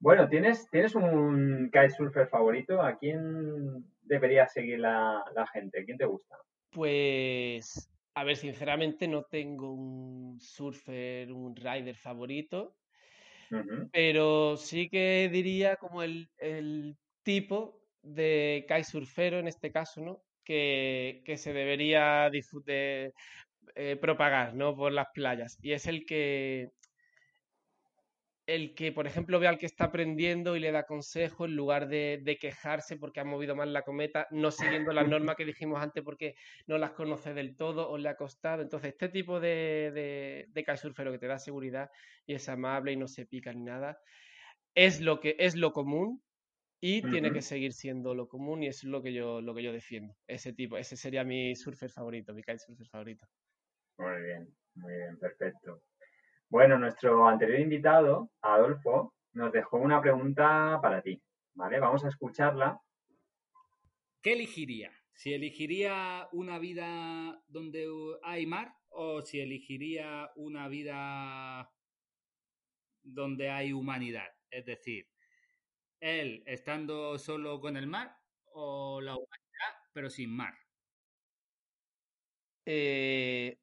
Bueno, 0.01 0.29
¿tienes, 0.29 0.69
¿tienes 0.71 0.95
un 0.95 1.71
kitesurfer 1.73 2.27
favorito? 2.27 2.83
¿A 2.83 2.99
quién 2.99 3.85
debería 4.03 4.49
seguir 4.49 4.81
la, 4.81 5.23
la 5.35 5.47
gente? 5.47 5.85
¿Quién 5.85 5.99
te 5.99 6.07
gusta? 6.07 6.37
Pues 6.73 7.89
a 8.21 8.25
ver, 8.25 8.37
sinceramente 8.37 9.09
no 9.09 9.23
tengo 9.23 9.73
un 9.73 10.39
surfer, 10.41 11.33
un 11.33 11.57
rider 11.57 11.97
favorito, 11.97 12.77
pero 13.91 14.59
sí 14.59 14.91
que 14.91 15.31
diría 15.33 15.77
como 15.77 16.03
el, 16.03 16.29
tipo 17.23 17.81
de 18.03 18.67
kitesurfero 18.69 19.39
en 19.39 19.49
este 19.49 19.73
caso, 19.73 20.03
¿no? 20.03 20.23
Que, 20.45 21.23
se 21.39 21.55
debería 21.55 22.31
eh, 22.35 23.97
propagar, 23.99 24.55
¿no? 24.55 24.77
Por 24.77 24.93
las 24.93 25.09
playas. 25.15 25.59
Y 25.63 25.73
es 25.73 25.87
el 25.87 26.05
que 26.05 26.69
el 28.55 28.75
que, 28.75 28.93
por 28.93 29.07
ejemplo, 29.07 29.39
ve 29.39 29.47
al 29.47 29.59
que 29.59 29.67
está 29.67 29.85
aprendiendo 29.85 30.57
y 30.57 30.61
le 30.61 30.73
da 30.73 30.85
consejo 30.85 31.45
en 31.45 31.55
lugar 31.55 31.89
de, 31.89 32.39
quejarse 32.41 32.97
porque 32.97 33.21
ha 33.21 33.25
movido 33.25 33.55
mal 33.55 33.73
la 33.73 33.83
cometa, 33.83 34.27
no 34.31 34.51
siguiendo 34.51 34.93
las 34.93 35.09
normas 35.09 35.37
que 35.37 35.45
dijimos 35.45 35.81
antes 35.81 36.03
porque 36.03 36.35
no 36.67 36.79
las 36.79 36.93
conoce 36.93 37.35
del 37.35 37.57
todo 37.57 37.89
o 37.89 37.99
le 37.99 38.09
ha 38.09 38.17
costado. 38.17 38.63
Entonces, 38.63 38.93
este 38.93 39.09
tipo 39.09 39.41
de, 39.41 39.93
de, 39.95 40.47
de 40.49 40.65
que 40.65 41.19
te 41.19 41.27
da 41.27 41.39
seguridad 41.39 41.91
y 42.27 42.35
es 42.35 42.49
amable 42.49 42.93
y 42.93 42.97
no 42.97 43.07
se 43.07 43.27
pica 43.27 43.53
ni 43.53 43.63
nada, 43.63 43.99
es 44.75 45.01
lo 45.01 45.21
que 45.21 45.37
es 45.39 45.57
lo 45.57 45.73
común 45.73 46.23
y 46.81 47.03
tiene 47.03 47.33
que 47.33 47.43
seguir 47.43 47.73
siendo 47.73 48.15
lo 48.15 48.27
común 48.27 48.63
y 48.63 48.69
eso 48.69 48.87
es 48.87 48.91
lo 48.91 49.03
que 49.03 49.13
yo 49.13 49.41
lo 49.41 49.55
que 49.55 49.63
yo 49.63 49.73
defiendo. 49.73 50.15
Ese 50.27 50.53
tipo, 50.53 50.77
ese 50.79 50.97
sería 50.97 51.25
mi 51.25 51.55
surfer 51.55 51.91
favorito, 51.91 52.33
mi 52.33 52.43
kitesurfer 52.43 52.89
favorito. 52.89 53.27
Muy 53.99 54.23
bien, 54.23 54.49
muy 54.75 54.95
bien, 54.95 55.19
perfecto. 55.19 55.83
Bueno, 56.51 56.79
nuestro 56.79 57.29
anterior 57.29 57.61
invitado, 57.61 58.33
Adolfo, 58.43 59.15
nos 59.35 59.53
dejó 59.53 59.77
una 59.77 60.01
pregunta 60.01 60.81
para 60.83 61.01
ti, 61.01 61.23
¿vale? 61.55 61.79
Vamos 61.79 62.05
a 62.05 62.09
escucharla. 62.09 62.81
¿Qué 64.21 64.33
elegiría? 64.33 64.91
¿Si 65.15 65.33
elegiría 65.33 66.29
una 66.33 66.59
vida 66.59 67.41
donde 67.47 67.87
hay 68.25 68.47
mar 68.47 68.75
o 68.89 69.23
si 69.23 69.41
elegiría 69.41 70.31
una 70.35 70.67
vida 70.67 71.71
donde 73.03 73.51
hay 73.51 73.73
humanidad? 73.73 74.29
Es 74.51 74.67
decir, 74.67 75.09
él 76.01 76.43
estando 76.47 77.17
solo 77.19 77.61
con 77.61 77.77
el 77.77 77.87
mar 77.87 78.17
o 78.47 79.01
la 79.01 79.15
humanidad 79.15 79.41
pero 79.93 80.11
sin 80.11 80.35
mar. 80.35 80.55
Eh, 82.67 83.59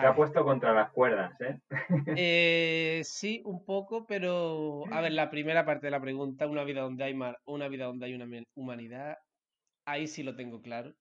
se 0.00 0.06
ha 0.06 0.14
puesto 0.14 0.44
contra 0.44 0.72
las 0.72 0.90
cuerdas, 0.90 1.38
¿eh? 1.40 1.58
¿eh? 2.16 3.00
Sí, 3.04 3.42
un 3.44 3.64
poco, 3.64 4.06
pero 4.06 4.84
a 4.90 5.00
ver, 5.00 5.12
la 5.12 5.30
primera 5.30 5.64
parte 5.64 5.86
de 5.86 5.90
la 5.90 6.00
pregunta, 6.00 6.46
una 6.46 6.64
vida 6.64 6.82
donde 6.82 7.04
hay 7.04 7.14
mar, 7.14 7.38
una 7.44 7.68
vida 7.68 7.86
donde 7.86 8.06
hay 8.06 8.14
una 8.14 8.26
humanidad, 8.54 9.18
ahí 9.84 10.06
sí 10.06 10.22
lo 10.22 10.36
tengo 10.36 10.62
claro. 10.62 10.94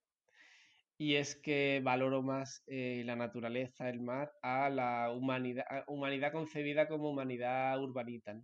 Y 0.97 1.15
es 1.15 1.35
que 1.35 1.81
valoro 1.83 2.21
más 2.21 2.63
eh, 2.67 3.01
la 3.05 3.15
naturaleza, 3.15 3.89
el 3.89 4.01
mar, 4.01 4.31
a 4.43 4.69
la 4.69 5.11
humanidad, 5.11 5.65
humanidad 5.87 6.31
concebida 6.31 6.87
como 6.87 7.09
humanidad 7.09 7.81
urbanita. 7.81 8.35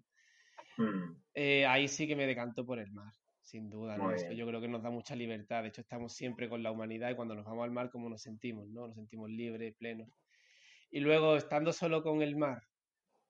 Hmm. 0.78 1.18
Eh, 1.36 1.66
ahí 1.68 1.88
sí 1.88 2.08
que 2.08 2.16
me 2.16 2.26
decanto 2.26 2.66
por 2.66 2.80
el 2.80 2.92
mar, 2.92 3.14
sin 3.42 3.70
duda. 3.70 3.98
yo 4.34 4.48
creo 4.48 4.60
que 4.60 4.68
nos 4.68 4.82
da 4.82 4.90
mucha 4.90 5.16
libertad. 5.16 5.62
De 5.62 5.70
hecho, 5.70 5.82
estamos 5.82 6.14
siempre 6.14 6.50
con 6.50 6.64
la 6.64 6.72
humanidad 6.72 7.12
y 7.12 7.16
cuando 7.16 7.36
nos 7.36 7.46
vamos 7.46 7.64
al 7.64 7.72
mar, 7.72 7.92
¿cómo 7.92 8.10
nos 8.10 8.24
sentimos? 8.24 8.68
¿no? 8.70 8.88
Nos 8.88 8.96
sentimos 8.96 9.30
libres, 9.30 9.76
plenos. 9.78 10.10
Y 10.92 11.00
luego, 11.00 11.36
estando 11.36 11.74
solo 11.74 12.02
con 12.04 12.22
el 12.22 12.36
mar 12.36 12.62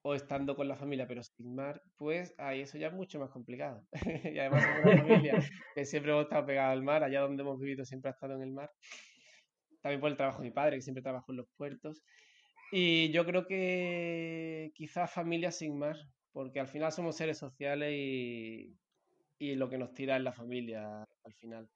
o 0.02 0.14
estando 0.14 0.54
con 0.54 0.68
la 0.68 0.76
familia 0.76 1.06
pero 1.06 1.22
sin 1.22 1.54
mar, 1.54 1.82
pues 1.96 2.34
ahí 2.38 2.60
eso 2.60 2.78
ya 2.78 2.88
es 2.88 2.94
mucho 2.94 3.18
más 3.18 3.30
complicado. 3.30 3.84
y 4.34 4.38
además 4.38 4.62
somos 4.62 4.94
una 4.94 5.02
familia 5.02 5.34
que 5.74 5.84
siempre 5.84 6.12
hemos 6.12 6.24
estado 6.24 6.46
pegados 6.46 6.72
al 6.72 6.82
mar, 6.82 7.02
allá 7.02 7.20
donde 7.20 7.42
hemos 7.42 7.58
vivido 7.58 7.84
siempre 7.84 8.10
ha 8.10 8.12
estado 8.12 8.34
en 8.34 8.42
el 8.42 8.52
mar. 8.52 8.70
También 9.82 10.00
por 10.00 10.10
el 10.10 10.16
trabajo 10.16 10.42
de 10.42 10.48
mi 10.48 10.54
padre, 10.54 10.76
que 10.76 10.82
siempre 10.82 11.02
trabajó 11.02 11.32
en 11.32 11.38
los 11.38 11.48
puertos. 11.56 12.02
Y 12.70 13.10
yo 13.12 13.24
creo 13.24 13.46
que 13.46 14.70
quizás 14.74 15.12
familia 15.12 15.50
sin 15.50 15.78
mar, 15.78 15.96
porque 16.32 16.60
al 16.60 16.68
final 16.68 16.92
somos 16.92 17.16
seres 17.16 17.38
sociales 17.38 17.92
y, 17.92 18.76
y 19.38 19.54
lo 19.54 19.68
que 19.68 19.78
nos 19.78 19.92
tira 19.94 20.16
es 20.16 20.22
la 20.22 20.32
familia 20.32 21.04
al 21.24 21.34
final. 21.34 21.68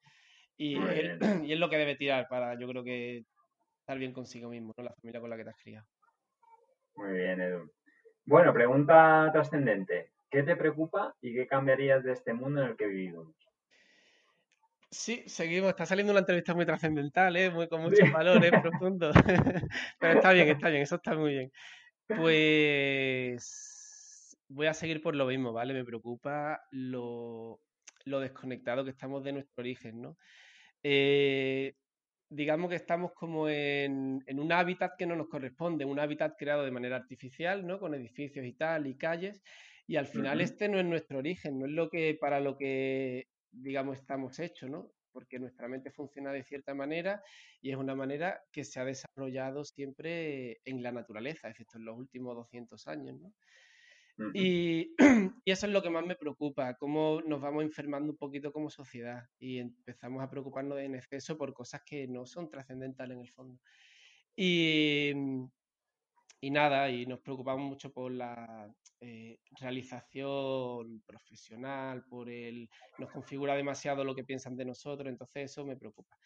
Y, 0.57 0.75
y 1.47 1.53
es 1.53 1.59
lo 1.59 1.69
que 1.69 1.77
debe 1.77 1.95
tirar 1.95 2.27
para, 2.29 2.59
yo 2.59 2.67
creo 2.67 2.83
que 2.83 3.25
estar 3.83 3.99
bien 3.99 4.13
consigo 4.13 4.49
mismo, 4.49 4.73
¿no? 4.77 4.83
La 4.83 4.93
familia 4.93 5.19
con 5.19 5.29
la 5.29 5.35
que 5.35 5.43
te 5.43 5.49
has 5.49 5.61
criado. 5.61 5.85
Muy 6.95 7.11
bien, 7.13 7.41
Edu. 7.41 7.69
Bueno, 8.25 8.53
pregunta 8.53 9.29
trascendente. 9.33 10.13
¿Qué 10.31 10.43
te 10.43 10.55
preocupa 10.55 11.13
y 11.21 11.33
qué 11.33 11.45
cambiarías 11.45 12.01
de 12.01 12.13
este 12.13 12.33
mundo 12.33 12.61
en 12.61 12.69
el 12.69 12.77
que 12.77 12.87
vivimos? 12.87 13.27
Sí, 14.89 15.23
seguimos. 15.27 15.69
Está 15.69 15.85
saliendo 15.85 16.13
una 16.13 16.21
entrevista 16.21 16.53
muy 16.53 16.65
trascendental, 16.65 17.35
¿eh? 17.35 17.49
muy, 17.49 17.67
con 17.67 17.81
muchos 17.81 18.09
valores 18.09 18.51
profundos. 18.61 19.13
Pero 19.99 20.13
está 20.13 20.31
bien, 20.31 20.47
está 20.47 20.69
bien, 20.69 20.83
eso 20.83 20.95
está 20.95 21.15
muy 21.15 21.33
bien. 21.33 21.51
Pues 22.07 23.43
voy 24.47 24.67
a 24.67 24.73
seguir 24.73 25.01
por 25.01 25.13
lo 25.15 25.25
mismo, 25.25 25.51
¿vale? 25.51 25.73
Me 25.73 25.83
preocupa 25.83 26.61
lo, 26.71 27.59
lo 28.05 28.19
desconectado 28.21 28.85
que 28.85 28.91
estamos 28.91 29.25
de 29.25 29.33
nuestro 29.33 29.61
origen, 29.61 30.01
¿no? 30.01 30.15
Eh, 30.83 31.75
digamos 32.33 32.69
que 32.69 32.75
estamos 32.75 33.13
como 33.13 33.47
en, 33.47 34.23
un 34.27 34.51
hábitat 34.51 34.97
que 34.97 35.05
no 35.05 35.15
nos 35.15 35.27
corresponde, 35.27 35.85
un 35.85 35.99
hábitat 35.99 36.35
creado 36.37 36.63
de 36.63 36.71
manera 36.71 36.95
artificial, 36.95 37.65
¿no? 37.65 37.79
Con 37.79 37.93
edificios 37.93 38.45
y 38.45 38.53
tal, 38.53 38.87
y 38.87 38.95
calles, 38.95 39.41
y 39.85 39.97
al 39.97 40.07
final 40.07 40.41
este 40.41 40.67
no 40.67 40.79
es 40.79 40.85
nuestro 40.85 41.19
origen, 41.19 41.59
no 41.59 41.65
es 41.65 41.71
lo 41.71 41.89
que, 41.89 42.17
para 42.19 42.39
lo 42.39 42.57
que, 42.57 43.27
digamos, 43.51 43.97
estamos 43.97 44.39
hechos, 44.39 44.69
¿no? 44.69 44.91
Porque 45.11 45.37
nuestra 45.37 45.67
mente 45.67 45.91
funciona 45.91 46.31
de 46.31 46.43
cierta 46.43 46.73
manera 46.73 47.21
y 47.61 47.69
es 47.69 47.77
una 47.77 47.93
manera 47.93 48.41
que 48.51 48.63
se 48.63 48.79
ha 48.79 48.85
desarrollado 48.85 49.63
siempre 49.63 50.59
en 50.65 50.81
la 50.81 50.91
naturaleza, 50.91 51.49
excepto 51.49 51.77
en 51.77 51.85
los 51.85 51.97
últimos 51.97 52.35
200 52.35 52.87
años, 52.87 53.19
¿no? 53.19 53.33
y, 54.33 54.93
eso 55.45 55.65
es 55.67 55.73
lo 55.73 55.81
que 55.81 55.89
más 55.89 56.05
me 56.05 56.15
preocupa, 56.15 56.75
cómo 56.75 57.21
nos 57.21 57.41
vamos 57.41 57.63
enfermando 57.63 58.11
un 58.11 58.17
poquito 58.17 58.51
como 58.51 58.69
sociedad 58.69 59.23
y 59.39 59.59
empezamos 59.59 60.23
a 60.23 60.29
preocuparnos 60.29 60.79
en 60.79 60.95
exceso 60.95 61.37
por 61.37 61.53
cosas 61.53 61.81
que 61.85 62.07
no 62.07 62.25
son 62.25 62.49
trascendentales 62.49 63.15
en 63.15 63.21
el 63.21 63.29
fondo. 63.29 63.59
Y, 64.35 65.11
y 66.41 66.51
nada, 66.51 66.89
y 66.89 67.05
nos 67.05 67.21
preocupamos 67.21 67.67
mucho 67.67 67.91
por 67.91 68.11
la 68.11 68.73
eh, 68.99 69.39
realización 69.59 71.01
profesional, 71.05 72.05
por 72.05 72.29
el... 72.29 72.69
nos 72.99 73.11
configura 73.11 73.55
demasiado 73.55 74.03
lo 74.03 74.15
que 74.15 74.23
piensan 74.23 74.55
de 74.55 74.65
nosotros, 74.65 75.09
entonces 75.09 75.51
eso 75.51 75.65
me 75.65 75.77
preocupa. 75.77 76.17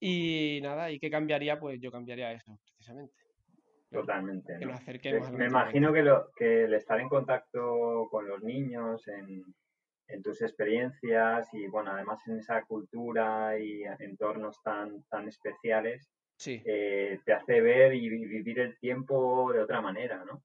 Y 0.00 0.60
nada, 0.62 0.90
¿y 0.90 0.98
qué 0.98 1.10
cambiaría? 1.10 1.58
Pues 1.60 1.80
yo 1.80 1.90
cambiaría 1.92 2.32
eso, 2.32 2.58
precisamente. 2.64 3.21
Totalmente. 3.92 4.58
Me 5.32 5.46
imagino 5.46 5.92
que, 5.92 6.02
lo, 6.02 6.30
que 6.34 6.64
el 6.64 6.74
estar 6.74 6.98
en 6.98 7.08
contacto 7.08 8.08
con 8.10 8.26
los 8.26 8.42
niños, 8.42 9.06
en, 9.08 9.44
tus 10.22 10.42
experiencias 10.42 11.48
y, 11.54 11.66
bueno, 11.68 11.92
además 11.92 12.20
en 12.26 12.38
esa 12.38 12.62
cultura 12.64 13.58
y 13.58 13.82
entornos 13.98 14.62
tan, 14.62 15.02
tan 15.04 15.26
especiales, 15.28 16.10
eh, 16.46 17.18
te 17.24 17.32
hace 17.32 17.60
ver 17.60 17.94
y 17.94 18.08
vivir 18.08 18.60
el 18.60 18.78
tiempo 18.78 19.52
de 19.52 19.60
otra 19.60 19.80
manera, 19.80 20.22
¿no? 20.24 20.42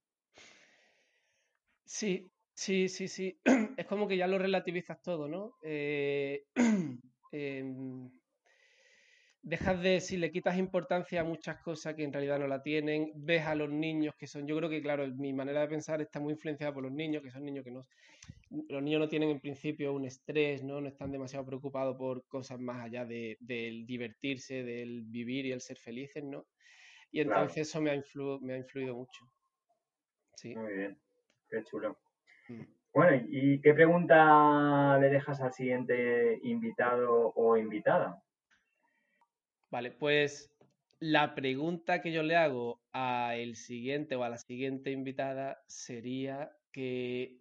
Sí, 1.85 2.29
sí, 2.53 2.87
sí, 2.87 3.07
sí. 3.07 3.39
Es 3.77 3.85
como 3.87 4.07
que 4.07 4.17
ya 4.17 4.27
lo 4.27 4.37
relativizas 4.37 5.01
todo, 5.01 5.27
¿no? 5.27 5.57
Eh, 5.63 6.45
em, 7.31 8.09
dejas 9.47 9.81
de, 9.81 10.01
si 10.01 10.17
le 10.17 10.29
quitas 10.29 10.57
importancia 10.57 11.21
a 11.21 11.23
muchas 11.23 11.61
cosas 11.61 11.95
que 11.95 12.03
en 12.03 12.11
realidad 12.11 12.37
no 12.37 12.47
la 12.47 12.61
tienen, 12.61 13.11
ves 13.15 13.45
a 13.45 13.55
los 13.55 13.69
niños 13.69 14.13
que 14.15 14.27
son, 14.27 14.45
yo 14.45 14.57
creo 14.57 14.69
que 14.69 14.81
claro, 14.81 15.07
mi 15.07 15.31
manera 15.31 15.61
de 15.61 15.69
pensar 15.69 16.01
está 16.01 16.19
muy 16.19 16.33
influenciada 16.33 16.73
por 16.73 16.83
los 16.83 16.91
niños, 16.91 17.23
que 17.23 17.31
son 17.31 17.45
niños 17.45 17.63
que 17.63 17.71
no, 17.71 17.87
los 18.49 18.83
niños 18.83 18.99
no 18.99 19.07
tienen 19.07 19.29
en 19.29 19.39
principio 19.39 19.93
un 19.93 20.03
estrés, 20.03 20.63
¿no? 20.63 20.81
No 20.81 20.89
están 20.89 21.13
demasiado 21.13 21.45
preocupados 21.45 21.95
por 21.95 22.27
cosas 22.27 22.59
más 22.59 22.83
allá 22.83 23.05
de, 23.05 23.37
del 23.39 23.85
divertirse, 23.85 24.63
del 24.63 25.03
vivir 25.03 25.45
y 25.45 25.53
el 25.53 25.61
ser 25.61 25.77
felices, 25.77 26.25
¿no? 26.25 26.45
Y 27.09 27.21
entonces 27.21 27.69
eso 27.69 27.81
me 27.81 27.91
ha, 27.91 28.03
me 28.41 28.53
ha 28.53 28.57
influido 28.57 28.95
mucho. 28.95 29.25
Sí. 30.35 30.53
Muy 30.55 30.73
bien, 30.73 30.97
qué 31.49 31.63
chulo. 31.63 31.97
Mm. 32.49 32.63
Bueno, 32.93 33.25
¿y 33.29 33.61
qué 33.61 33.73
pregunta 33.73 34.97
le 34.99 35.07
dejas 35.07 35.39
al 35.39 35.53
siguiente 35.53 36.37
invitado 36.43 37.31
o 37.33 37.55
invitada? 37.55 38.21
Vale, 39.69 39.91
pues 39.91 40.49
la 40.99 41.35
pregunta 41.35 42.01
que 42.01 42.11
yo 42.11 42.23
le 42.23 42.35
hago 42.35 42.81
a 42.93 43.35
el 43.35 43.55
siguiente 43.55 44.15
o 44.15 44.23
a 44.23 44.29
la 44.29 44.37
siguiente 44.37 44.91
invitada 44.91 45.61
sería 45.67 46.51
que 46.71 47.37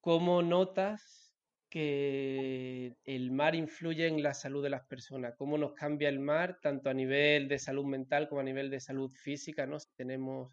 ¿cómo 0.00 0.42
notas 0.42 1.34
que 1.68 2.96
el 3.04 3.30
mar 3.30 3.54
influye 3.54 4.06
en 4.06 4.22
la 4.22 4.32
salud 4.32 4.62
de 4.62 4.70
las 4.70 4.86
personas? 4.86 5.34
¿Cómo 5.36 5.58
nos 5.58 5.74
cambia 5.74 6.08
el 6.08 6.20
mar 6.20 6.58
tanto 6.62 6.88
a 6.88 6.94
nivel 6.94 7.48
de 7.48 7.58
salud 7.58 7.84
mental 7.84 8.28
como 8.28 8.40
a 8.40 8.44
nivel 8.44 8.70
de 8.70 8.80
salud 8.80 9.12
física? 9.12 9.66
¿no? 9.66 9.78
Si 9.78 9.88
tenemos 9.96 10.52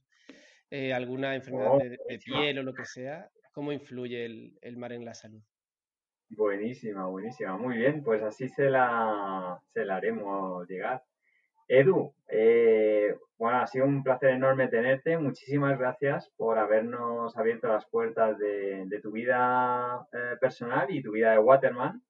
eh, 0.70 0.94
alguna 0.94 1.36
enfermedad 1.36 1.78
de, 1.78 2.20
piel 2.20 2.60
o 2.60 2.64
lo 2.64 2.74
que 2.74 2.86
sea, 2.86 3.30
¿cómo 3.54 3.72
influye 3.72 4.26
el 4.26 4.78
mar 4.78 4.94
en 4.94 5.06
la 5.06 5.14
salud? 5.14 5.42
Buenísima, 6.34 7.08
buenísima. 7.08 7.58
Muy 7.58 7.76
bien, 7.78 8.04
pues 8.04 8.24
así 8.24 8.48
se 8.48 8.70
la, 8.70 9.62
se 9.74 9.84
la 9.84 9.98
haremos 9.98 10.66
llegar. 10.68 11.04
Edu, 11.68 12.14
eh, 12.30 13.14
bueno, 13.38 13.60
ha 13.60 13.68
sido 13.68 13.86
un 13.86 14.02
placer 14.02 14.30
enorme 14.30 14.70
tenerte. 14.70 15.18
Muchísimas 15.18 15.78
gracias 15.78 16.32
por 16.38 16.58
habernos 16.58 17.38
abierto 17.38 17.68
las 17.68 17.86
puertas 17.86 18.38
de, 18.38 19.00
tu 19.04 19.12
vida 19.12 20.08
eh, 20.14 20.38
personal 20.40 20.90
y 20.90 21.04
tu 21.04 21.12
vida 21.12 21.32
de 21.32 21.40
Waterman. 21.40 22.02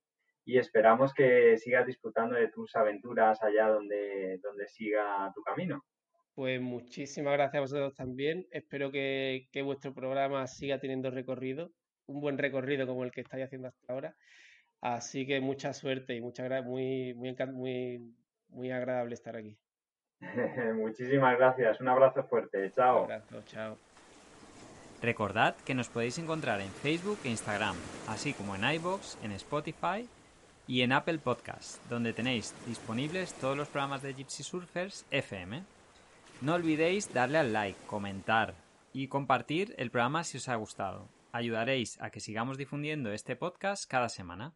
Y 0.46 0.60
esperamos 0.60 1.14
que 1.16 1.58
sigas 1.58 1.88
disfrutando 1.88 2.36
de 2.36 2.50
tus 2.50 2.76
aventuras 2.76 3.42
allá 3.42 3.70
donde, 3.70 4.38
donde 4.44 4.68
siga 4.68 5.32
tu 5.34 5.42
camino. 5.42 5.84
Pues 6.36 6.62
muchísimas 6.62 7.34
gracias 7.34 7.58
a 7.58 7.62
vosotros 7.62 7.96
también. 7.96 8.46
Espero 8.52 8.92
que, 8.92 9.48
que 9.52 9.64
vuestro 9.64 9.94
programa 9.96 10.46
siga 10.46 10.80
teniendo 10.80 11.10
recorrido 11.10 11.72
un 12.12 12.22
buen 12.22 12.38
recorrido 12.38 12.86
como 12.86 13.04
el 13.04 13.12
que 13.12 13.22
estáis 13.22 13.46
haciendo 13.46 13.68
hasta 13.70 13.94
ahora. 13.94 14.16
Así 14.82 15.28
que 15.28 15.40
mucha 15.42 15.74
suerte 15.74 16.16
y 16.16 16.22
mucha 16.22 16.62
muy, 16.64 17.14
muy, 17.14 17.36
muy, 17.54 18.16
muy 18.50 18.72
agradable 18.72 19.14
estar 19.14 19.36
aquí. 19.36 19.58
Muchísimas 20.76 21.38
gracias. 21.38 21.80
Un 21.80 21.88
abrazo 21.88 22.24
fuerte. 22.24 22.72
Chao. 22.76 23.06
Un 23.06 23.12
abrazo, 23.12 23.44
chao. 23.46 23.78
Recordad 25.02 25.56
que 25.66 25.74
nos 25.74 25.90
podéis 25.90 26.20
encontrar 26.20 26.62
en 26.62 26.70
Facebook 26.70 27.20
e 27.24 27.30
Instagram, 27.30 27.76
así 28.08 28.34
como 28.34 28.56
en 28.56 28.64
iBox, 28.64 29.18
en 29.24 29.32
Spotify 29.32 30.08
y 30.68 30.82
en 30.82 30.92
Apple 30.92 31.18
Podcast, 31.18 31.84
donde 31.90 32.14
tenéis 32.14 32.54
disponibles 32.68 33.34
todos 33.34 33.58
los 33.58 33.68
programas 33.68 34.04
de 34.04 34.14
Gypsy 34.14 34.44
Surfers 34.44 35.06
FM. 35.10 35.64
No 36.42 36.54
olvidéis 36.54 37.12
darle 37.14 37.40
al 37.40 37.52
like, 37.52 37.80
comentar 37.88 38.54
y 38.94 39.08
compartir 39.08 39.74
el 39.78 39.90
programa 39.90 40.24
si 40.24 40.38
os 40.38 40.50
ha 40.50 40.56
gustado 40.56 41.08
ayudaréis 41.32 42.02
a 42.02 42.10
que 42.10 42.20
sigamos 42.20 42.58
difundiendo 42.58 43.12
este 43.12 43.36
podcast 43.36 43.88
cada 43.90 44.10
semana. 44.10 44.54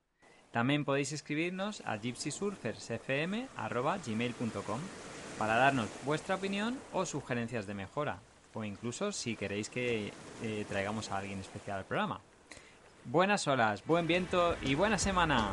También 0.51 0.85
podéis 0.85 1.11
escribirnos 1.11 1.81
a 1.85 1.97
gypsysurfersfm.gmail.com 1.97 4.79
para 5.37 5.57
darnos 5.57 5.89
vuestra 6.05 6.35
opinión 6.35 6.79
o 6.93 7.05
sugerencias 7.05 7.67
de 7.67 7.73
mejora, 7.73 8.19
o 8.53 8.63
incluso 8.63 9.11
si 9.11 9.35
queréis 9.35 9.69
que 9.69 10.13
eh, 10.41 10.65
traigamos 10.69 11.11
a 11.11 11.17
alguien 11.17 11.39
especial 11.39 11.79
al 11.79 11.85
programa. 11.85 12.21
Buenas 13.05 13.47
olas, 13.47 13.85
buen 13.85 14.07
viento 14.07 14.55
y 14.61 14.75
buena 14.75 14.97
semana. 14.97 15.51